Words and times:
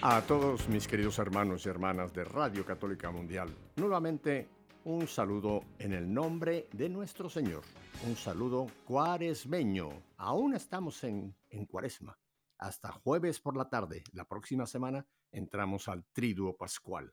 A 0.00 0.22
todos 0.22 0.68
mis 0.68 0.86
queridos 0.86 1.18
hermanos 1.18 1.66
y 1.66 1.68
hermanas 1.68 2.12
de 2.12 2.22
Radio 2.22 2.64
Católica 2.64 3.10
Mundial, 3.10 3.52
nuevamente 3.74 4.48
un 4.84 5.08
saludo 5.08 5.64
en 5.76 5.92
el 5.92 6.14
nombre 6.14 6.68
de 6.72 6.88
nuestro 6.88 7.28
Señor. 7.28 7.64
Un 8.06 8.14
saludo 8.14 8.68
cuaresmeño. 8.84 9.88
Aún 10.18 10.54
estamos 10.54 11.02
en, 11.02 11.34
en 11.50 11.66
cuaresma. 11.66 12.16
Hasta 12.58 12.92
jueves 12.92 13.40
por 13.40 13.56
la 13.56 13.68
tarde. 13.68 14.04
La 14.12 14.24
próxima 14.24 14.66
semana 14.66 15.04
entramos 15.32 15.88
al 15.88 16.04
triduo 16.12 16.56
pascual. 16.56 17.12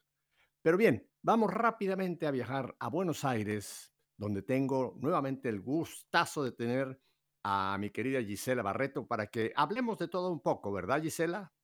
Pero 0.62 0.78
bien, 0.78 1.10
vamos 1.24 1.52
rápidamente 1.52 2.28
a 2.28 2.32
viajar 2.32 2.76
a 2.80 2.88
Buenos 2.90 3.26
Aires, 3.26 3.92
donde 4.16 4.44
tengo 4.44 4.96
nuevamente 5.00 5.50
el 5.50 5.60
gustazo 5.60 6.44
de 6.44 6.52
tener 6.52 7.02
a 7.44 7.78
mi 7.80 7.90
querida 7.90 8.22
Gisela 8.22 8.62
Barreto 8.62 9.08
para 9.08 9.26
que 9.26 9.54
hablemos 9.56 9.98
de 9.98 10.08
todo 10.08 10.32
un 10.32 10.40
poco, 10.40 10.72
¿verdad 10.72 11.02
Gisela? 11.02 11.55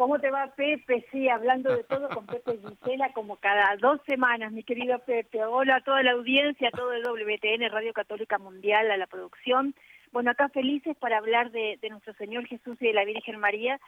¿Cómo 0.00 0.18
te 0.18 0.30
va 0.30 0.46
Pepe? 0.56 1.04
Sí, 1.12 1.28
hablando 1.28 1.76
de 1.76 1.84
todo 1.84 2.08
con 2.08 2.24
Pepe 2.24 2.52
Gisela 2.66 3.12
como 3.12 3.36
cada 3.36 3.76
dos 3.76 4.00
semanas, 4.08 4.50
mi 4.50 4.62
querido 4.62 4.98
Pepe. 5.00 5.44
Hola 5.44 5.76
a 5.76 5.80
toda 5.82 6.02
la 6.02 6.12
audiencia, 6.12 6.68
a 6.68 6.70
todo 6.70 6.94
el 6.94 7.02
WTN, 7.02 7.70
Radio 7.70 7.92
Católica 7.92 8.38
Mundial, 8.38 8.90
a 8.90 8.96
la 8.96 9.06
producción. 9.06 9.74
Bueno, 10.10 10.30
acá 10.30 10.48
felices 10.48 10.96
para 10.96 11.18
hablar 11.18 11.50
de, 11.50 11.78
de 11.82 11.90
nuestro 11.90 12.14
Señor 12.14 12.46
Jesús 12.46 12.78
y 12.80 12.86
de 12.86 12.94
la 12.94 13.04
Virgen 13.04 13.38
María. 13.40 13.78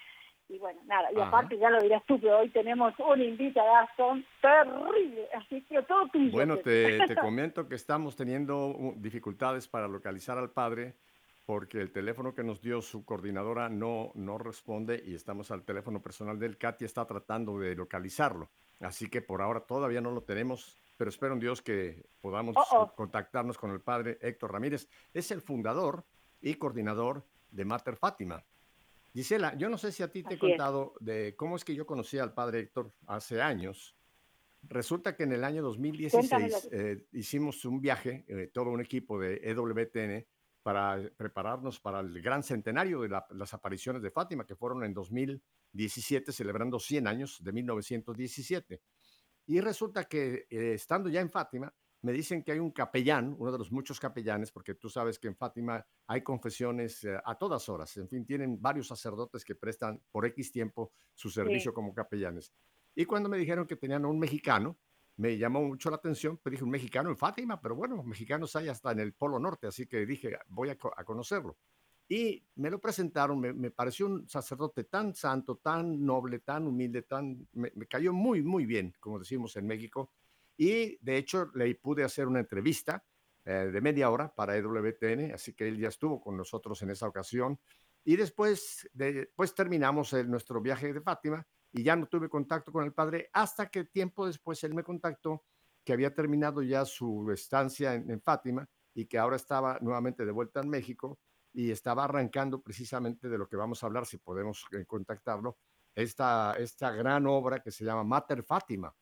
Y 0.51 0.59
bueno, 0.59 0.83
nada, 0.85 1.09
y 1.17 1.19
aparte 1.19 1.57
ya 1.57 1.71
lo 1.71 1.81
dirás 1.81 2.03
tú, 2.05 2.21
pero 2.21 2.41
hoy 2.41 2.51
tenemos 2.51 2.93
un 2.99 3.23
invitadazo 3.23 4.19
terrible, 4.43 5.29
así 5.33 5.63
que 5.63 5.81
todo 5.81 6.09
tuyo. 6.09 6.31
Bueno, 6.31 6.59
te, 6.59 7.07
te 7.07 7.17
comento 7.17 7.67
que 7.67 7.77
estamos 7.77 8.17
teniendo 8.17 8.93
dificultades 8.97 9.67
para 9.67 9.89
localizar 9.89 10.37
al 10.37 10.51
padre 10.51 10.93
porque 11.45 11.81
el 11.81 11.91
teléfono 11.93 12.35
que 12.35 12.45
nos 12.45 12.61
dio 12.63 12.81
su 12.83 13.05
coordinadora 13.05 13.69
no, 13.69 14.13
no 14.15 14.39
responde 14.39 15.03
y 15.05 15.15
estamos 15.15 15.51
al 15.51 15.65
teléfono 15.65 16.01
personal 16.03 16.39
del 16.39 16.57
Katy 16.57 16.85
está 16.85 17.07
tratando 17.07 17.59
de 17.59 17.75
localizarlo. 17.75 18.51
Así 18.81 19.09
que 19.09 19.23
por 19.23 19.43
ahora 19.43 19.61
todavía 19.61 20.01
no 20.01 20.11
lo 20.13 20.23
tenemos, 20.23 20.77
pero 20.97 21.09
espero 21.11 21.35
en 21.35 21.41
Dios 21.41 21.63
que 21.63 22.05
podamos 22.21 22.57
Oh, 22.57 22.65
oh. 22.83 22.95
contactarnos 22.95 23.59
con 23.59 23.71
el 23.71 23.81
padre 23.81 24.19
Héctor 24.21 24.53
Ramírez. 24.53 24.89
Es 25.13 25.31
el 25.31 25.41
fundador 25.41 26.05
y 26.41 26.55
coordinador 26.55 27.25
de 27.51 27.65
Mater 27.65 27.97
Fátima. 27.97 28.45
Gisela, 29.13 29.55
yo 29.57 29.69
no 29.69 29.77
sé 29.79 29.93
si 29.93 30.03
a 30.03 30.11
ti 30.11 30.23
te 30.23 30.35
he 30.35 30.37
Así 30.37 30.47
es. 30.47 30.51
contado 30.53 30.95
de 31.01 31.35
cómo 31.37 31.57
es 31.57 31.65
que 31.65 31.75
yo 31.75 31.87
conocí 31.87 32.19
al 32.19 32.33
padre 32.35 32.61
Héctor 32.61 32.93
hace 33.07 33.43
años. 33.43 33.95
Resulta 34.63 35.17
que 35.17 35.25
en 35.25 35.33
el 35.33 35.45
año 35.45 35.61
2016 35.63 36.31
Cuéntamelo. 36.31 36.59
eh, 36.71 37.05
hicimos 37.13 37.65
un 37.65 37.81
viaje, 37.81 38.25
eh, 38.29 38.49
todo 38.53 38.71
un 38.71 38.81
equipo 38.81 39.19
de 39.19 39.41
EWTN, 39.43 40.25
para 40.63 41.11
prepararnos 41.17 41.81
para 41.81 42.01
el 42.01 42.21
gran 42.23 42.43
centenario 42.43 43.01
de 43.03 43.09
la- 43.09 43.27
las 43.31 43.53
apariciones 43.55 44.03
de 44.03 44.11
Fátima, 44.11 44.47
que 44.47 44.57
fueron 44.57 44.85
en 44.85 44.95
2017, 44.95 46.33
celebrando 46.33 46.79
100 46.79 47.07
años 47.07 47.39
de 47.43 47.53
1917. 47.53 48.83
Y 49.47 49.61
resulta 49.61 50.05
que 50.05 50.47
eh, 50.51 50.75
estando 50.75 51.09
ya 51.09 51.21
en 51.21 51.31
Fátima, 51.31 51.75
me 52.03 52.13
dicen 52.13 52.43
que 52.43 52.53
hay 52.53 52.59
un 52.59 52.73
capellán, 52.73 53.35
uno 53.39 53.53
de 53.53 53.59
los 53.59 53.71
muchos 53.71 54.01
capellanes, 54.01 54.51
porque 54.51 54.75
tú 54.75 54.89
sabes 54.89 55.19
que 55.19 55.29
en 55.29 55.37
Fátima 55.37 55.85
hay 56.09 56.23
confesiones 56.23 57.05
eh, 57.05 57.17
a 57.25 57.37
todas 57.37 57.69
horas. 57.69 57.97
En 57.97 58.09
fin, 58.09 58.25
tienen 58.27 58.61
varios 58.61 58.89
sacerdotes 58.89 59.45
que 59.45 59.55
prestan 59.55 60.03
por 60.11 60.27
X 60.27 60.51
tiempo 60.51 60.93
su 61.15 61.31
servicio 61.31 61.73
como 61.75 61.95
capellanes. 61.95 62.53
Y 62.95 63.05
cuando 63.05 63.29
me 63.29 63.39
dijeron 63.39 63.67
que 63.67 63.77
tenían 63.77 64.05
a 64.05 64.09
un 64.09 64.19
mexicano, 64.19 64.79
me 65.17 65.37
llamó 65.39 65.63
mucho 65.63 65.91
la 65.91 65.97
atención, 65.97 66.39
pero 66.43 66.53
dije, 66.53 66.65
un 66.65 66.71
mexicano 66.71 67.11
en 67.11 67.17
Fátima, 67.17 67.61
pero 67.61 67.75
bueno, 67.77 68.03
mexicanos 68.03 68.57
hay 68.57 68.69
hasta 68.69 68.93
en 68.93 69.01
el 69.01 69.13
Polo 69.15 69.39
Norte, 69.39 69.67
así 69.67 69.87
que 69.87 70.05
dije, 70.07 70.39
voy 70.49 70.71
a, 70.71 70.79
co- 70.79 70.93
a 70.97 71.05
conocerlo. 71.05 71.57
Y 72.09 72.45
me 72.57 72.71
lo 72.71 72.79
presentaron, 72.81 73.41
me, 73.41 73.71
pareció 73.71 74.07
un 74.07 74.29
sacerdote 74.29 74.85
tan 74.85 75.15
santo, 75.15 75.57
tan 75.57 76.05
noble, 76.05 76.41
tan 76.41 76.67
humilde, 76.67 77.03
tan, 77.03 77.49
me, 77.53 77.71
cayó 77.89 78.13
muy, 78.13 78.43
muy 78.43 78.67
bien, 78.67 78.95
como 79.01 79.19
decimos 79.19 79.57
en 79.57 79.67
México. 79.67 80.11
Y 80.57 80.99
de 81.01 81.17
hecho 81.17 81.51
le 81.55 81.75
pude 81.77 82.05
hacer 82.05 82.27
una 82.27 82.41
entrevista 82.41 83.03
eh, 83.45 83.71
de 83.73 83.81
media 83.81 84.11
hora 84.11 84.35
para 84.35 84.57
EWTN, 84.57 85.33
así 85.33 85.55
que 85.55 85.69
él 85.69 85.79
ya 85.79 85.89
estuvo 85.89 86.21
con 86.21 86.37
nosotros 86.37 86.83
en 86.83 86.91
esa 86.91 87.07
ocasión. 87.09 87.59
Y 88.05 88.17
después, 88.17 88.89
de, 88.93 89.31
pues 89.35 89.55
terminamos 89.55 90.13
el- 90.13 90.29
nuestro 90.31 90.61
viaje 90.61 90.93
de 90.93 91.01
Fátima 91.01 91.47
y 91.73 91.83
ya 91.83 91.97
no 91.97 92.07
tuve 92.07 92.29
contacto 92.29 92.71
con 92.73 92.85
el 92.85 92.93
padre 92.93 93.31
hasta 93.33 93.69
que 93.69 93.85
tiempo 93.85 94.27
después 94.27 94.63
él 94.65 94.75
me 94.75 94.83
contactó 94.85 95.45
que 95.85 95.93
había 95.93 96.15
terminado 96.15 96.63
ya 96.63 96.85
su 96.85 97.31
estancia 97.33 97.95
en, 97.95 98.11
en 98.11 98.21
Fátima 98.21 98.69
y 98.95 99.07
que 99.07 99.19
ahora 99.19 99.37
estaba 99.37 99.79
nuevamente 99.81 100.25
de 100.25 100.33
vuelta 100.33 100.61
en 100.61 100.69
México 100.69 101.19
y 101.53 101.71
estaba 101.71 102.05
arrancando 102.05 102.63
precisamente 102.63 103.29
de 103.29 103.39
lo 103.39 103.49
que 103.49 103.57
vamos 103.57 103.83
a 103.83 103.87
hablar, 103.87 104.07
si 104.07 104.19
podemos 104.19 104.65
eh, 104.73 104.85
contactarlo, 104.87 105.59
esta, 105.95 106.55
esta 106.59 106.91
gran 106.93 107.27
obra 107.27 107.61
que 107.61 107.71
se 107.71 107.85
llama 107.85 108.05
Mater 108.05 108.43
Fátima, 108.43 108.95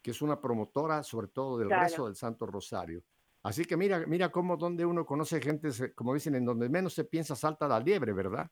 que 0.00 0.12
es 0.12 0.22
una 0.22 0.40
promotora 0.40 1.02
sobre 1.02 1.28
todo 1.28 1.58
del 1.58 1.68
Claro. 1.68 1.82
rezo 1.84 2.06
del 2.06 2.16
Santo 2.16 2.46
Rosario. 2.46 3.02
Así 3.42 3.64
que 3.64 3.76
mira, 3.76 4.04
mira 4.06 4.30
cómo 4.30 4.56
donde 4.56 4.84
uno 4.84 5.04
conoce 5.04 5.40
gente, 5.40 5.70
como 5.94 6.14
dicen, 6.14 6.34
en 6.34 6.44
donde 6.44 6.68
menos 6.68 6.94
se 6.94 7.04
piensa 7.04 7.36
salta 7.36 7.68
la 7.68 7.78
liebre, 7.80 8.12
¿verdad? 8.12 8.50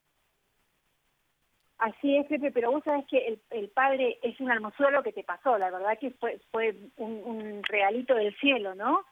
Así 1.78 2.16
es, 2.16 2.26
Pepe, 2.26 2.50
pero 2.52 2.70
vos 2.70 2.82
sabés 2.84 3.06
que 3.06 3.18
el, 3.18 3.40
el 3.50 3.68
padre 3.68 4.18
es 4.22 4.40
una 4.40 4.54
hermosura 4.54 4.90
lo 4.90 5.02
que 5.02 5.12
te 5.12 5.24
pasó, 5.24 5.58
la 5.58 5.70
verdad 5.70 5.98
que 5.98 6.10
fue, 6.12 6.40
fue 6.50 6.74
un, 6.96 7.22
un 7.24 7.62
regalito 7.64 8.14
del 8.14 8.34
cielo, 8.36 8.74
¿no? 8.74 9.04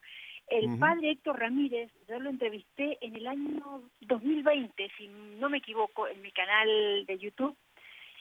El 0.49 0.79
padre 0.79 1.11
Héctor 1.11 1.41
Ramírez, 1.41 1.91
yo 2.07 2.21
lo 2.21 2.29
entrevisté 2.29 2.99
en 3.01 3.17
el 3.17 3.27
año 3.27 3.83
2020, 4.03 4.91
si 4.97 5.09
no 5.09 5.49
me 5.49 5.59
equivoco, 5.59 6.07
en 6.07 6.21
mi 6.21 6.31
canal 6.33 7.07
de 7.07 7.19
YouTube 7.19 7.57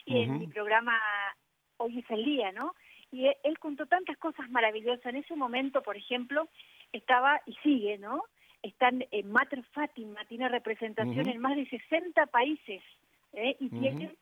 y 0.06 0.22
en 0.22 0.38
mi 0.38 0.46
programa 0.46 0.98
Hoy 1.76 1.98
es 1.98 2.10
el 2.10 2.24
día, 2.24 2.52
¿no? 2.52 2.74
Y 3.10 3.26
él, 3.26 3.34
él 3.42 3.58
contó 3.58 3.86
tantas 3.86 4.16
cosas 4.18 4.48
maravillosas. 4.48 5.04
En 5.06 5.16
ese 5.16 5.34
momento, 5.36 5.82
por 5.82 5.96
ejemplo, 5.96 6.48
estaba 6.92 7.40
y 7.46 7.54
sigue, 7.62 7.98
¿no? 7.98 8.22
Están 8.62 9.04
en 9.10 9.30
Mater 9.30 9.62
Fátima, 9.72 10.24
tiene 10.26 10.48
representación 10.48 11.28
en 11.28 11.40
más 11.40 11.56
de 11.56 11.66
60 11.68 12.26
países 12.26 12.82
¿eh? 13.34 13.56
y 13.60 13.68
tiene 13.68 14.14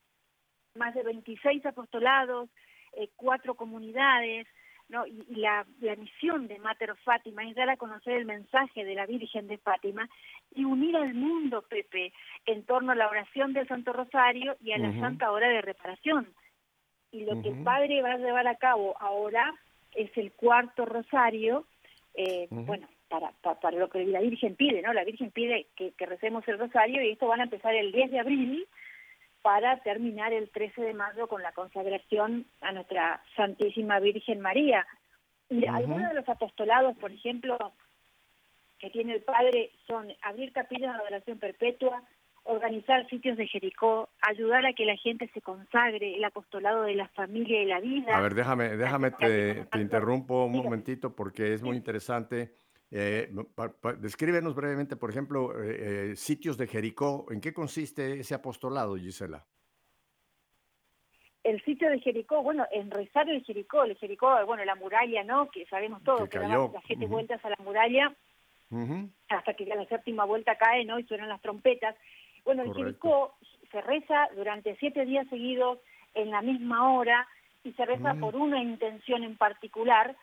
más 0.74 0.94
de 0.94 1.02
26 1.02 1.64
apostolados, 1.66 2.48
eh, 2.94 3.08
cuatro 3.16 3.54
comunidades, 3.54 4.46
¿no? 4.88 5.06
Y, 5.06 5.24
y 5.28 5.36
la, 5.36 5.66
la 5.80 5.96
misión 5.96 6.48
de 6.48 6.58
Mater 6.58 6.94
Fátima 7.04 7.44
es 7.48 7.54
dar 7.54 7.70
a 7.70 7.76
conocer 7.76 8.14
el 8.14 8.24
mensaje 8.24 8.84
de 8.84 8.94
la 8.94 9.06
Virgen 9.06 9.46
de 9.48 9.58
Fátima 9.58 10.08
y 10.54 10.64
unir 10.64 10.96
al 10.96 11.14
mundo, 11.14 11.62
Pepe, 11.68 12.12
en 12.46 12.64
torno 12.64 12.92
a 12.92 12.96
la 12.96 13.08
oración 13.08 13.52
del 13.52 13.68
Santo 13.68 13.92
Rosario 13.92 14.56
y 14.62 14.72
a 14.72 14.78
la. 14.78 14.88
Santa 15.00 15.30
Hora 15.30 15.48
de 15.48 15.62
Reparación. 15.62 16.28
Y 17.10 17.24
lo 17.24 17.40
que 17.42 17.50
el. 17.50 17.64
Padre 17.64 18.02
va 18.02 18.12
a 18.12 18.18
llevar 18.18 18.46
a 18.46 18.56
cabo 18.56 18.94
ahora 19.00 19.54
es 19.94 20.10
el 20.16 20.32
cuarto 20.32 20.86
rosario, 20.86 21.66
eh, 22.14 22.46
bueno, 22.50 22.88
para, 23.08 23.30
pa- 23.42 23.60
para 23.60 23.78
lo 23.78 23.88
que 23.90 24.04
la 24.06 24.20
Virgen 24.20 24.56
pide, 24.56 24.80
¿no? 24.80 24.92
La 24.94 25.04
Virgen 25.04 25.30
pide 25.30 25.66
que, 25.76 25.92
que 25.92 26.06
recemos 26.06 26.46
el 26.48 26.58
rosario 26.58 27.02
y 27.02 27.10
esto 27.10 27.26
van 27.26 27.40
a 27.40 27.44
empezar 27.44 27.74
el 27.74 27.92
10 27.92 28.10
de 28.10 28.18
abril 28.20 28.66
para 29.42 29.78
terminar 29.80 30.32
el 30.32 30.48
13 30.50 30.80
de 30.80 30.94
mayo 30.94 31.26
con 31.26 31.42
la 31.42 31.52
consagración 31.52 32.46
a 32.60 32.72
nuestra 32.72 33.22
Santísima 33.36 34.00
Virgen 34.00 34.40
María. 34.40 34.86
Ujú. 35.50 35.68
algunos 35.68 36.08
de 36.08 36.14
los 36.14 36.28
apostolados, 36.28 36.96
por 36.96 37.12
ejemplo, 37.12 37.58
que 38.78 38.88
tiene 38.90 39.14
el 39.14 39.22
Padre 39.22 39.70
son 39.86 40.08
abrir 40.22 40.52
capillas 40.52 40.94
de 40.94 41.00
adoración 41.00 41.38
perpetua, 41.38 42.02
organizar 42.44 43.08
sitios 43.08 43.36
de 43.36 43.46
Jericó, 43.46 44.08
ayudar 44.20 44.64
a 44.66 44.72
que 44.72 44.84
la 44.84 44.96
gente 44.96 45.30
se 45.34 45.42
consagre, 45.42 46.16
el 46.16 46.24
apostolado 46.24 46.82
de 46.84 46.94
la 46.94 47.08
familia 47.08 47.62
y 47.62 47.66
la 47.66 47.80
vida. 47.80 48.16
A 48.16 48.20
ver, 48.20 48.34
déjame, 48.34 48.76
déjame, 48.76 49.10
te, 49.12 49.66
te 49.66 49.78
interrumpo 49.78 50.46
un 50.46 50.52
momentito 50.52 51.14
porque 51.14 51.52
es 51.52 51.62
muy 51.62 51.76
interesante. 51.76 52.61
Eh, 52.94 53.32
pa- 53.54 53.72
pa- 53.72 53.94
descríbenos 53.94 54.54
brevemente, 54.54 54.96
por 54.96 55.08
ejemplo, 55.08 55.58
eh, 55.62 56.10
eh, 56.12 56.16
sitios 56.16 56.58
de 56.58 56.66
Jericó. 56.66 57.26
¿En 57.30 57.40
qué 57.40 57.54
consiste 57.54 58.20
ese 58.20 58.34
apostolado, 58.34 58.96
Gisela? 58.96 59.44
el 61.44 61.60
sitio 61.64 61.90
de 61.90 61.98
Jericó, 61.98 62.40
bueno, 62.42 62.64
en 62.70 62.88
rezar 62.90 63.28
el 63.28 63.42
Jericó, 63.44 63.82
el 63.82 63.96
Jericó, 63.96 64.28
bueno, 64.46 64.64
la 64.64 64.76
muralla, 64.76 65.24
¿no? 65.24 65.50
Que 65.50 65.66
sabemos 65.66 66.00
todo, 66.04 66.24
Que 66.24 66.30
que, 66.30 66.38
daba 66.38 66.50
cayó, 66.50 66.70
las 66.72 66.84
siete 66.86 67.06
vueltas 67.06 67.44
a 67.44 67.50
la 67.50 67.56
muralla 67.64 68.14
hasta 69.28 69.54
que 69.54 69.70
a 69.70 69.74
la 69.76 69.84
séptima 69.86 70.24
vuelta 70.24 70.56
cae, 70.56 70.84
¿no? 70.84 70.98
Y 71.00 71.04
suenan 71.04 71.28
las 71.28 71.42
trompetas. 71.42 71.96
Bueno, 72.44 72.62
el. 72.62 72.72
Jericó 72.72 73.34
se 73.72 73.80
reza 73.80 74.28
durante 74.36 74.76
siete 74.76 75.04
días 75.04 75.26
seguidos, 75.30 75.80
en 76.14 76.30
la 76.30 76.42
misma 76.42 76.92
hora 76.92 77.26
y 77.64 77.72
se 77.72 77.84
reza 77.86 78.14
Mm. 78.14 78.20
por 78.20 78.36
una 78.36 78.62
intención 78.62 79.24
en 79.24 79.36
particular 79.36 80.14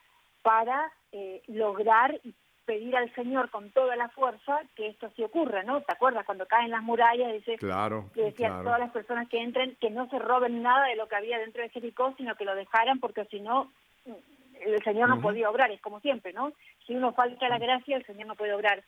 para 0.41 0.89
eh, 1.11 1.41
lograr 1.47 2.17
y 2.23 2.33
pedir 2.69 2.95
al 2.95 3.11
Señor 3.15 3.49
con 3.49 3.71
toda 3.71 3.95
la 3.95 4.09
fuerza 4.09 4.61
que 4.75 4.89
esto 4.89 5.11
sí 5.15 5.23
ocurra, 5.23 5.63
¿no? 5.63 5.81
¿Te 5.81 5.91
acuerdas 5.91 6.23
cuando 6.23 6.45
caen 6.45 6.69
las 6.69 6.83
murallas? 6.83 7.33
Dice, 7.33 7.57
Claro, 7.57 8.11
que 8.13 8.25
decía 8.25 8.49
claro. 8.49 8.65
todas 8.65 8.79
las 8.79 8.91
personas 8.91 9.27
que 9.27 9.41
entren 9.41 9.75
que 9.81 9.89
no 9.89 10.07
se 10.11 10.19
roben 10.19 10.61
nada 10.61 10.85
de 10.85 10.95
lo 10.95 11.07
que 11.07 11.15
había 11.15 11.39
dentro 11.39 11.63
de 11.63 11.69
Jericó, 11.69 12.13
sino 12.15 12.35
que 12.35 12.45
lo 12.45 12.53
dejaran 12.53 12.99
porque 12.99 13.25
si 13.25 13.39
no 13.39 13.71
el 14.05 14.83
Señor 14.83 15.09
no 15.09 15.15
Ujú. 15.15 15.23
podía 15.23 15.49
obrar, 15.49 15.71
es 15.71 15.81
como 15.81 15.99
siempre, 15.99 16.31
¿no? 16.31 16.53
Si 16.85 16.93
uno 16.93 17.11
falta 17.13 17.49
la 17.49 17.57
gracia, 17.57 17.97
el 17.97 18.05
Señor 18.05 18.27
no 18.27 18.35
puede 18.35 18.53
obrar. 18.53 18.83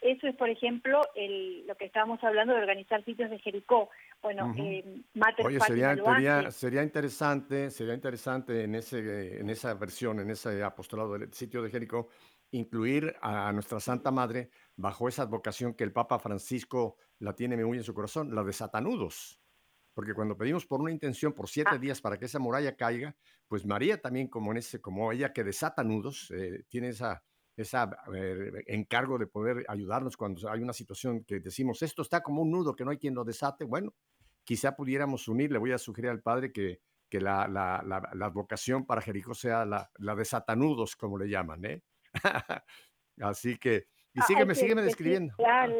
Eso 0.00 0.28
es, 0.28 0.36
por 0.36 0.48
ejemplo, 0.48 1.00
el, 1.16 1.66
lo 1.66 1.74
que 1.74 1.86
estábamos 1.86 2.22
hablando 2.22 2.54
de 2.54 2.60
organizar 2.60 3.04
sitios 3.04 3.28
de 3.28 3.40
Jericó. 3.40 3.90
Bueno, 4.22 4.50
Ujú. 4.50 4.62
eh, 4.62 4.84
Mater 5.14 5.46
Oye, 5.46 5.58
sería, 5.58 5.96
sería, 5.96 6.50
sería 6.52 6.82
interesante, 6.84 7.70
sería 7.72 7.94
interesante 7.94 8.62
en 8.62 8.76
ese, 8.76 9.40
en 9.40 9.50
esa 9.50 9.74
versión, 9.74 10.20
en 10.20 10.30
ese 10.30 10.62
apostolado 10.62 11.18
del 11.18 11.32
sitio 11.32 11.60
de 11.60 11.70
Jericó, 11.70 12.08
incluir 12.56 13.14
a 13.22 13.52
nuestra 13.52 13.80
Santa 13.80 14.10
Madre 14.10 14.50
bajo 14.76 15.08
esa 15.08 15.22
advocación 15.22 15.74
que 15.74 15.84
el 15.84 15.92
Papa 15.92 16.18
Francisco 16.18 16.96
la 17.18 17.34
tiene 17.34 17.56
muy 17.64 17.78
en 17.78 17.84
su 17.84 17.94
corazón, 17.94 18.34
la 18.34 18.42
de 18.42 18.52
satanudos. 18.52 19.40
Porque 19.94 20.12
cuando 20.14 20.36
pedimos 20.36 20.66
por 20.66 20.80
una 20.80 20.90
intención 20.90 21.32
por 21.32 21.48
siete 21.48 21.70
Ah. 21.74 21.78
días 21.78 22.00
para 22.00 22.18
que 22.18 22.26
esa 22.26 22.38
muralla 22.38 22.76
caiga, 22.76 23.16
pues 23.48 23.64
María 23.64 24.00
también, 24.00 24.28
como 24.28 24.50
en 24.52 24.58
ese, 24.58 24.80
como 24.80 25.10
ella 25.12 25.32
que 25.32 25.44
desata 25.44 25.82
nudos, 25.84 26.30
eh, 26.32 26.64
tiene 26.68 26.88
esa, 26.88 27.24
esa 27.56 27.88
eh, 28.14 28.50
encargo 28.66 29.18
de 29.18 29.26
poder 29.26 29.64
ayudarnos 29.68 30.16
cuando 30.16 30.50
hay 30.50 30.60
una 30.62 30.74
situación 30.74 31.24
que 31.24 31.40
decimos 31.40 31.80
esto 31.82 32.02
está 32.02 32.22
como 32.22 32.42
un 32.42 32.50
nudo 32.50 32.74
que 32.76 32.84
no 32.84 32.90
hay 32.90 32.98
quien 32.98 33.14
lo 33.14 33.24
desate. 33.24 33.64
Bueno, 33.64 33.94
quizá 34.44 34.76
pudiéramos 34.76 35.28
unir, 35.28 35.50
le 35.52 35.58
voy 35.58 35.72
a 35.72 35.78
sugerir 35.78 36.10
al 36.10 36.20
padre 36.22 36.52
que, 36.52 36.80
que 37.08 37.20
la, 37.20 37.48
la, 37.48 37.82
la, 37.86 38.10
la 38.14 38.26
advocación 38.26 38.84
para 38.84 39.00
Jericó 39.00 39.34
sea 39.34 39.64
la, 39.64 39.90
la 39.98 40.14
de 40.14 40.24
satanudos, 40.26 40.94
como 40.96 41.16
le 41.18 41.28
llaman, 41.30 41.64
¿eh? 41.64 41.82
Así 43.20 43.56
que, 43.58 43.86
y 44.14 44.20
Ah, 44.20 44.24
sígueme, 44.26 44.54
sígueme 44.54 44.82
describiendo. 44.82 45.34
Claro, 45.36 45.74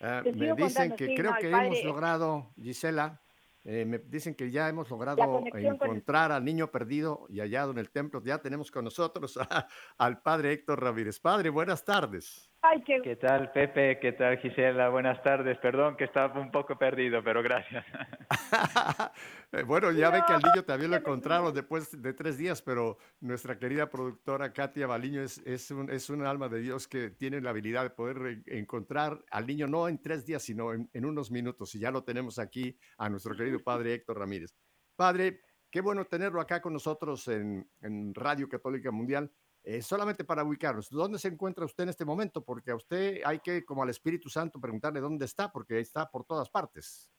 Ah, 0.00 0.22
me 0.24 0.32
sigo 0.32 0.54
dicen 0.56 0.56
contando, 0.90 0.96
que 0.96 1.06
sí, 1.06 1.14
creo 1.14 1.30
no, 1.32 1.38
que 1.38 1.50
padre- 1.50 1.66
hemos 1.66 1.84
logrado, 1.84 2.52
Gisela, 2.60 3.20
eh, 3.64 3.84
me 3.86 3.98
dicen 3.98 4.34
que 4.34 4.50
ya 4.50 4.68
hemos 4.68 4.90
logrado 4.90 5.42
el- 5.54 5.64
encontrar 5.66 6.32
al 6.32 6.44
niño 6.44 6.70
perdido 6.70 7.26
y 7.30 7.40
hallado 7.40 7.70
en 7.70 7.78
el 7.78 7.90
templo. 7.90 8.20
Ya 8.22 8.38
tenemos 8.38 8.70
con 8.70 8.84
nosotros 8.84 9.36
a- 9.38 9.66
al 9.98 10.20
padre 10.20 10.52
Héctor 10.52 10.82
Ramírez. 10.82 11.18
Padre, 11.20 11.48
buenas 11.48 11.84
tardes. 11.84 12.50
Ay, 12.64 12.82
qué 12.82 13.00
¿Qué 13.02 13.16
tal, 13.16 13.52
Pepe? 13.52 13.98
¿Qué 14.00 14.12
tal, 14.12 14.38
Gisela? 14.38 14.88
Buenas 14.88 15.22
tardes. 15.22 15.58
Perdón 15.58 15.96
que 15.96 16.04
estaba 16.04 16.40
un 16.40 16.50
poco 16.50 16.76
perdido, 16.76 17.22
pero 17.22 17.42
gracias. 17.42 17.84
Eh, 19.52 19.62
bueno, 19.62 19.92
ya 19.92 20.10
ve 20.10 20.20
que 20.26 20.32
al 20.32 20.42
niño 20.42 20.64
también 20.64 20.90
lo 20.90 20.96
encontraron 20.96 21.54
después 21.54 22.02
de 22.02 22.12
tres 22.12 22.36
días, 22.36 22.60
pero 22.60 22.98
nuestra 23.20 23.56
querida 23.56 23.88
productora 23.88 24.52
Katia 24.52 24.88
Baliño 24.88 25.22
es, 25.22 25.38
es, 25.46 25.70
un, 25.70 25.88
es 25.90 26.10
un 26.10 26.26
alma 26.26 26.48
de 26.48 26.58
Dios 26.58 26.88
que 26.88 27.10
tiene 27.10 27.40
la 27.40 27.50
habilidad 27.50 27.84
de 27.84 27.90
poder 27.90 28.42
encontrar 28.46 29.24
al 29.30 29.46
niño 29.46 29.68
no 29.68 29.86
en 29.86 30.02
tres 30.02 30.26
días, 30.26 30.42
sino 30.42 30.72
en, 30.72 30.90
en 30.92 31.04
unos 31.04 31.30
minutos. 31.30 31.72
Y 31.76 31.78
ya 31.78 31.92
lo 31.92 32.02
tenemos 32.02 32.40
aquí 32.40 32.76
a 32.98 33.08
nuestro 33.08 33.36
querido 33.36 33.60
padre 33.62 33.94
Héctor 33.94 34.18
Ramírez. 34.18 34.56
Padre, 34.96 35.42
qué 35.70 35.80
bueno 35.80 36.04
tenerlo 36.04 36.40
acá 36.40 36.60
con 36.60 36.72
nosotros 36.72 37.28
en, 37.28 37.70
en 37.80 38.12
Radio 38.12 38.48
Católica 38.48 38.90
Mundial. 38.90 39.30
Eh, 39.66 39.80
solamente 39.80 40.24
para 40.24 40.44
ubicarnos, 40.44 40.90
¿dónde 40.90 41.18
se 41.18 41.28
encuentra 41.28 41.64
usted 41.64 41.84
en 41.84 41.88
este 41.90 42.04
momento? 42.04 42.44
Porque 42.44 42.70
a 42.70 42.76
usted 42.76 43.22
hay 43.24 43.38
que, 43.40 43.64
como 43.64 43.82
al 43.82 43.88
Espíritu 43.88 44.28
Santo, 44.28 44.60
preguntarle 44.60 45.00
dónde 45.00 45.24
está, 45.24 45.50
porque 45.50 45.80
está 45.80 46.10
por 46.10 46.24
todas 46.26 46.50
partes. 46.50 47.10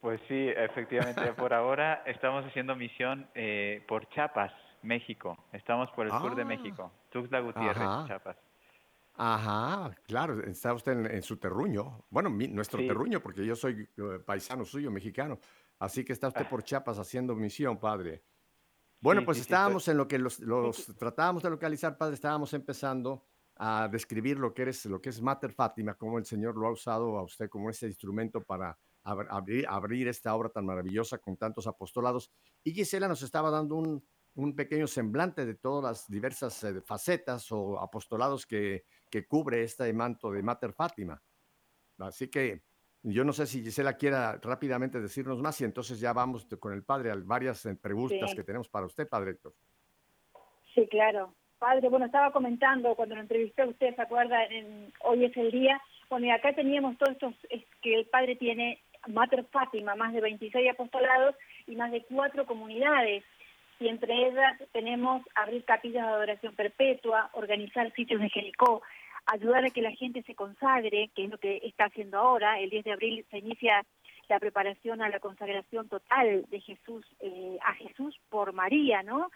Pues 0.00 0.20
sí, 0.26 0.48
efectivamente, 0.56 1.32
por 1.34 1.52
ahora 1.54 2.02
estamos 2.06 2.44
haciendo 2.46 2.74
misión 2.74 3.28
eh, 3.34 3.84
por 3.86 4.08
Chiapas, 4.08 4.52
México. 4.82 5.36
Estamos 5.52 5.88
por 5.92 6.06
el 6.06 6.12
sur 6.12 6.34
de 6.34 6.42
Ah. 6.42 6.46
México, 6.46 6.90
Tuxtla 7.10 7.40
Gutiérrez, 7.40 7.82
Ajá. 7.82 8.06
Chiapas. 8.06 8.36
Ajá, 9.16 9.94
claro, 10.08 10.42
está 10.42 10.72
usted 10.74 10.92
en, 10.92 11.06
en 11.06 11.22
su 11.22 11.36
terruño. 11.36 12.04
Bueno, 12.10 12.30
mi- 12.30 12.48
nuestro 12.48 12.80
Sí. 12.80 12.88
terruño, 12.88 13.20
porque 13.20 13.46
yo 13.46 13.54
soy 13.54 13.88
eh, 13.96 14.18
paisano 14.26 14.64
suyo, 14.64 14.90
mexicano. 14.90 15.38
Así 15.78 16.04
que 16.04 16.12
está 16.12 16.26
usted 16.28 16.46
Ah. 16.46 16.50
por 16.50 16.64
Chiapas 16.64 16.98
haciendo 16.98 17.36
misión, 17.36 17.78
padre. 17.78 18.22
Bueno, 19.04 19.24
pues 19.24 19.38
estábamos 19.38 19.86
en 19.88 19.98
lo 19.98 20.08
que 20.08 20.18
los, 20.18 20.40
los 20.40 20.86
tratábamos 20.96 21.42
de 21.42 21.50
localizar, 21.50 21.96
padre, 21.98 22.14
estábamos 22.14 22.54
empezando 22.54 23.26
a 23.56 23.86
describir 23.86 24.38
lo 24.38 24.52
que, 24.54 24.62
eres, 24.62 24.86
lo 24.86 25.00
que 25.00 25.10
es 25.10 25.20
Mater 25.20 25.52
Fátima, 25.52 25.94
cómo 25.94 26.18
el 26.18 26.24
Señor 26.24 26.56
lo 26.56 26.66
ha 26.66 26.72
usado 26.72 27.18
a 27.18 27.22
usted 27.22 27.48
como 27.50 27.68
ese 27.68 27.86
instrumento 27.86 28.42
para 28.42 28.76
ab- 29.04 29.26
abrir, 29.28 29.66
abrir 29.68 30.08
esta 30.08 30.34
obra 30.34 30.48
tan 30.48 30.64
maravillosa 30.64 31.18
con 31.18 31.36
tantos 31.36 31.66
apostolados. 31.66 32.32
Y 32.64 32.72
Gisela 32.72 33.06
nos 33.06 33.22
estaba 33.22 33.50
dando 33.50 33.76
un, 33.76 34.04
un 34.36 34.56
pequeño 34.56 34.86
semblante 34.86 35.44
de 35.44 35.54
todas 35.54 35.84
las 35.84 36.08
diversas 36.08 36.64
eh, 36.64 36.80
facetas 36.80 37.52
o 37.52 37.78
apostolados 37.78 38.46
que, 38.46 38.86
que 39.10 39.26
cubre 39.26 39.62
este 39.62 39.92
manto 39.92 40.32
de 40.32 40.42
Mater 40.42 40.72
Fátima. 40.72 41.22
Así 41.98 42.28
que 42.28 42.64
yo 43.04 43.22
no 43.24 43.32
sé 43.32 43.46
si 43.46 43.62
Gisela 43.62 43.96
quiera 43.96 44.38
rápidamente 44.42 45.00
decirnos 45.00 45.40
más 45.40 45.60
y 45.60 45.64
entonces 45.64 46.00
ya 46.00 46.12
vamos 46.12 46.46
con 46.58 46.72
el 46.72 46.82
padre 46.82 47.10
a 47.10 47.16
varias 47.16 47.68
preguntas 47.80 48.30
Sí. 48.30 48.36
que 48.36 48.42
tenemos 48.44 48.68
para 48.68 48.86
usted, 48.86 49.06
padre 49.08 49.32
Héctor. 49.32 49.52
Sí, 50.74 50.86
claro. 50.88 51.34
Padre, 51.58 51.88
bueno, 51.88 52.06
estaba 52.06 52.32
comentando 52.32 52.94
cuando 52.94 53.14
lo 53.14 53.20
entrevisté 53.20 53.62
a 53.62 53.66
usted, 53.66 53.94
¿se 53.94 54.02
acuerda? 54.02 54.44
En- 54.46 54.92
hoy 55.02 55.24
es 55.24 55.36
el 55.36 55.50
día. 55.50 55.80
Bueno, 56.10 56.26
y 56.26 56.30
acá 56.30 56.52
teníamos 56.54 56.98
todos 56.98 57.12
estos, 57.12 57.34
es 57.48 57.64
que 57.80 57.94
el 57.94 58.06
Padre 58.06 58.36
tiene 58.36 58.82
Mater 59.08 59.44
Fátima, 59.52 59.94
más 59.94 60.12
de 60.12 60.20
26 60.20 60.70
apostolados 60.70 61.34
y 61.66 61.76
más 61.76 61.92
de 61.92 62.02
cuatro 62.04 62.46
comunidades. 62.46 63.22
Y 63.80 63.88
entre 63.88 64.28
ellas 64.28 64.58
tenemos 64.72 65.22
abrir 65.34 65.64
capillas 65.64 66.06
de 66.06 66.12
adoración 66.12 66.54
perpetua, 66.54 67.30
organizar 67.34 67.92
sitios 67.94 68.20
de 68.20 68.30
Jericó, 68.30 68.82
ayudar 69.26 69.64
a 69.64 69.70
que 69.70 69.82
la 69.82 69.92
gente 69.92 70.22
se 70.22 70.34
consagre, 70.34 71.10
que 71.14 71.24
es 71.24 71.30
lo 71.30 71.38
que 71.38 71.60
está 71.64 71.86
haciendo 71.86 72.18
ahora. 72.18 72.60
El 72.60 72.70
10 72.70 72.84
de 72.84 72.92
abril 72.92 73.26
se 73.30 73.38
inicia 73.38 73.84
la 74.28 74.38
preparación 74.38 75.02
a 75.02 75.08
la 75.08 75.20
consagración 75.20 75.88
total 75.88 76.44
de 76.48 76.60
Jesús, 76.60 77.04
eh, 77.20 77.58
a 77.62 77.74
Jesús 77.74 78.18
por 78.30 78.52
María, 78.52 79.02
¿no? 79.02 79.30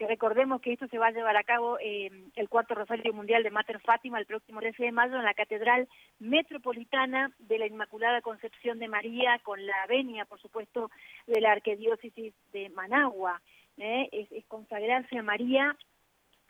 que 0.00 0.06
recordemos 0.06 0.62
que 0.62 0.72
esto 0.72 0.88
se 0.88 0.96
va 0.96 1.08
a 1.08 1.12
llevar 1.12 1.36
a 1.36 1.44
cabo 1.44 1.78
eh, 1.78 2.10
el 2.34 2.48
cuarto 2.48 2.74
Rosario 2.74 3.12
Mundial 3.12 3.42
de 3.42 3.50
Mater 3.50 3.80
Fátima 3.80 4.18
el 4.18 4.24
próximo 4.24 4.60
13 4.60 4.84
de 4.84 4.92
mayo 4.92 5.16
en 5.16 5.24
la 5.24 5.34
Catedral 5.34 5.86
Metropolitana 6.18 7.30
de 7.38 7.58
la 7.58 7.66
Inmaculada 7.66 8.22
Concepción 8.22 8.78
de 8.78 8.88
María, 8.88 9.38
con 9.42 9.66
la 9.66 9.86
venia, 9.90 10.24
por 10.24 10.40
supuesto, 10.40 10.90
de 11.26 11.42
la 11.42 11.52
Arquidiócesis 11.52 12.32
de 12.50 12.70
Managua. 12.70 13.42
¿eh? 13.76 14.08
Es, 14.10 14.32
es 14.32 14.46
consagrarse 14.46 15.18
a 15.18 15.22
María 15.22 15.76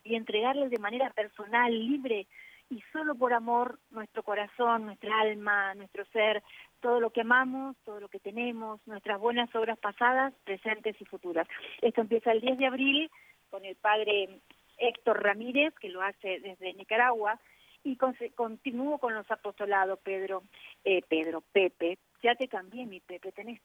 y 0.05 0.15
entregarle 0.15 0.69
de 0.69 0.79
manera 0.79 1.11
personal, 1.11 1.77
libre 1.77 2.29
y 2.71 2.81
solo 2.93 3.17
por 3.17 3.33
amor 3.33 3.79
nuestro 3.91 4.23
corazón, 4.23 4.87
nuestra 4.87 5.21
alma, 5.21 5.75
nuestro 5.75 6.05
ser, 6.07 6.43
todo 6.81 7.01
lo 7.01 7.11
que 7.11 7.23
amamos, 7.23 7.77
todo 7.85 8.01
lo 8.01 8.09
que 8.09 8.21
tenemos, 8.21 8.81
nuestras 8.87 9.21
buenas 9.21 9.55
obras 9.55 9.79
pasadas, 9.79 10.33
presentes 10.45 10.99
y 11.01 11.05
futuras. 11.05 11.47
Esto 11.83 12.01
empieza 12.01 12.33
el 12.33 12.41
10 12.41 12.59
de 12.59 12.67
abril 12.67 13.11
con 13.51 13.65
el 13.65 13.75
padre 13.75 14.41
Héctor 14.79 15.23
Ramírez, 15.23 15.75
que 15.81 15.89
lo 15.89 16.01
hace 16.01 16.41
desde 16.41 16.73
Nicaragua, 16.75 17.39
y 17.83 17.97
con, 17.97 18.15
continúo 18.35 18.99
con 18.99 19.15
los 19.15 19.29
apostolados, 19.31 19.99
Pedro, 20.01 20.45
eh, 20.85 21.03
Pedro, 21.09 21.43
Pepe, 21.53 21.99
ya 22.23 22.35
te 22.35 22.49
cambié 22.49 22.87
mi 22.87 23.01
Pepe, 23.01 23.33
tenés 23.33 23.61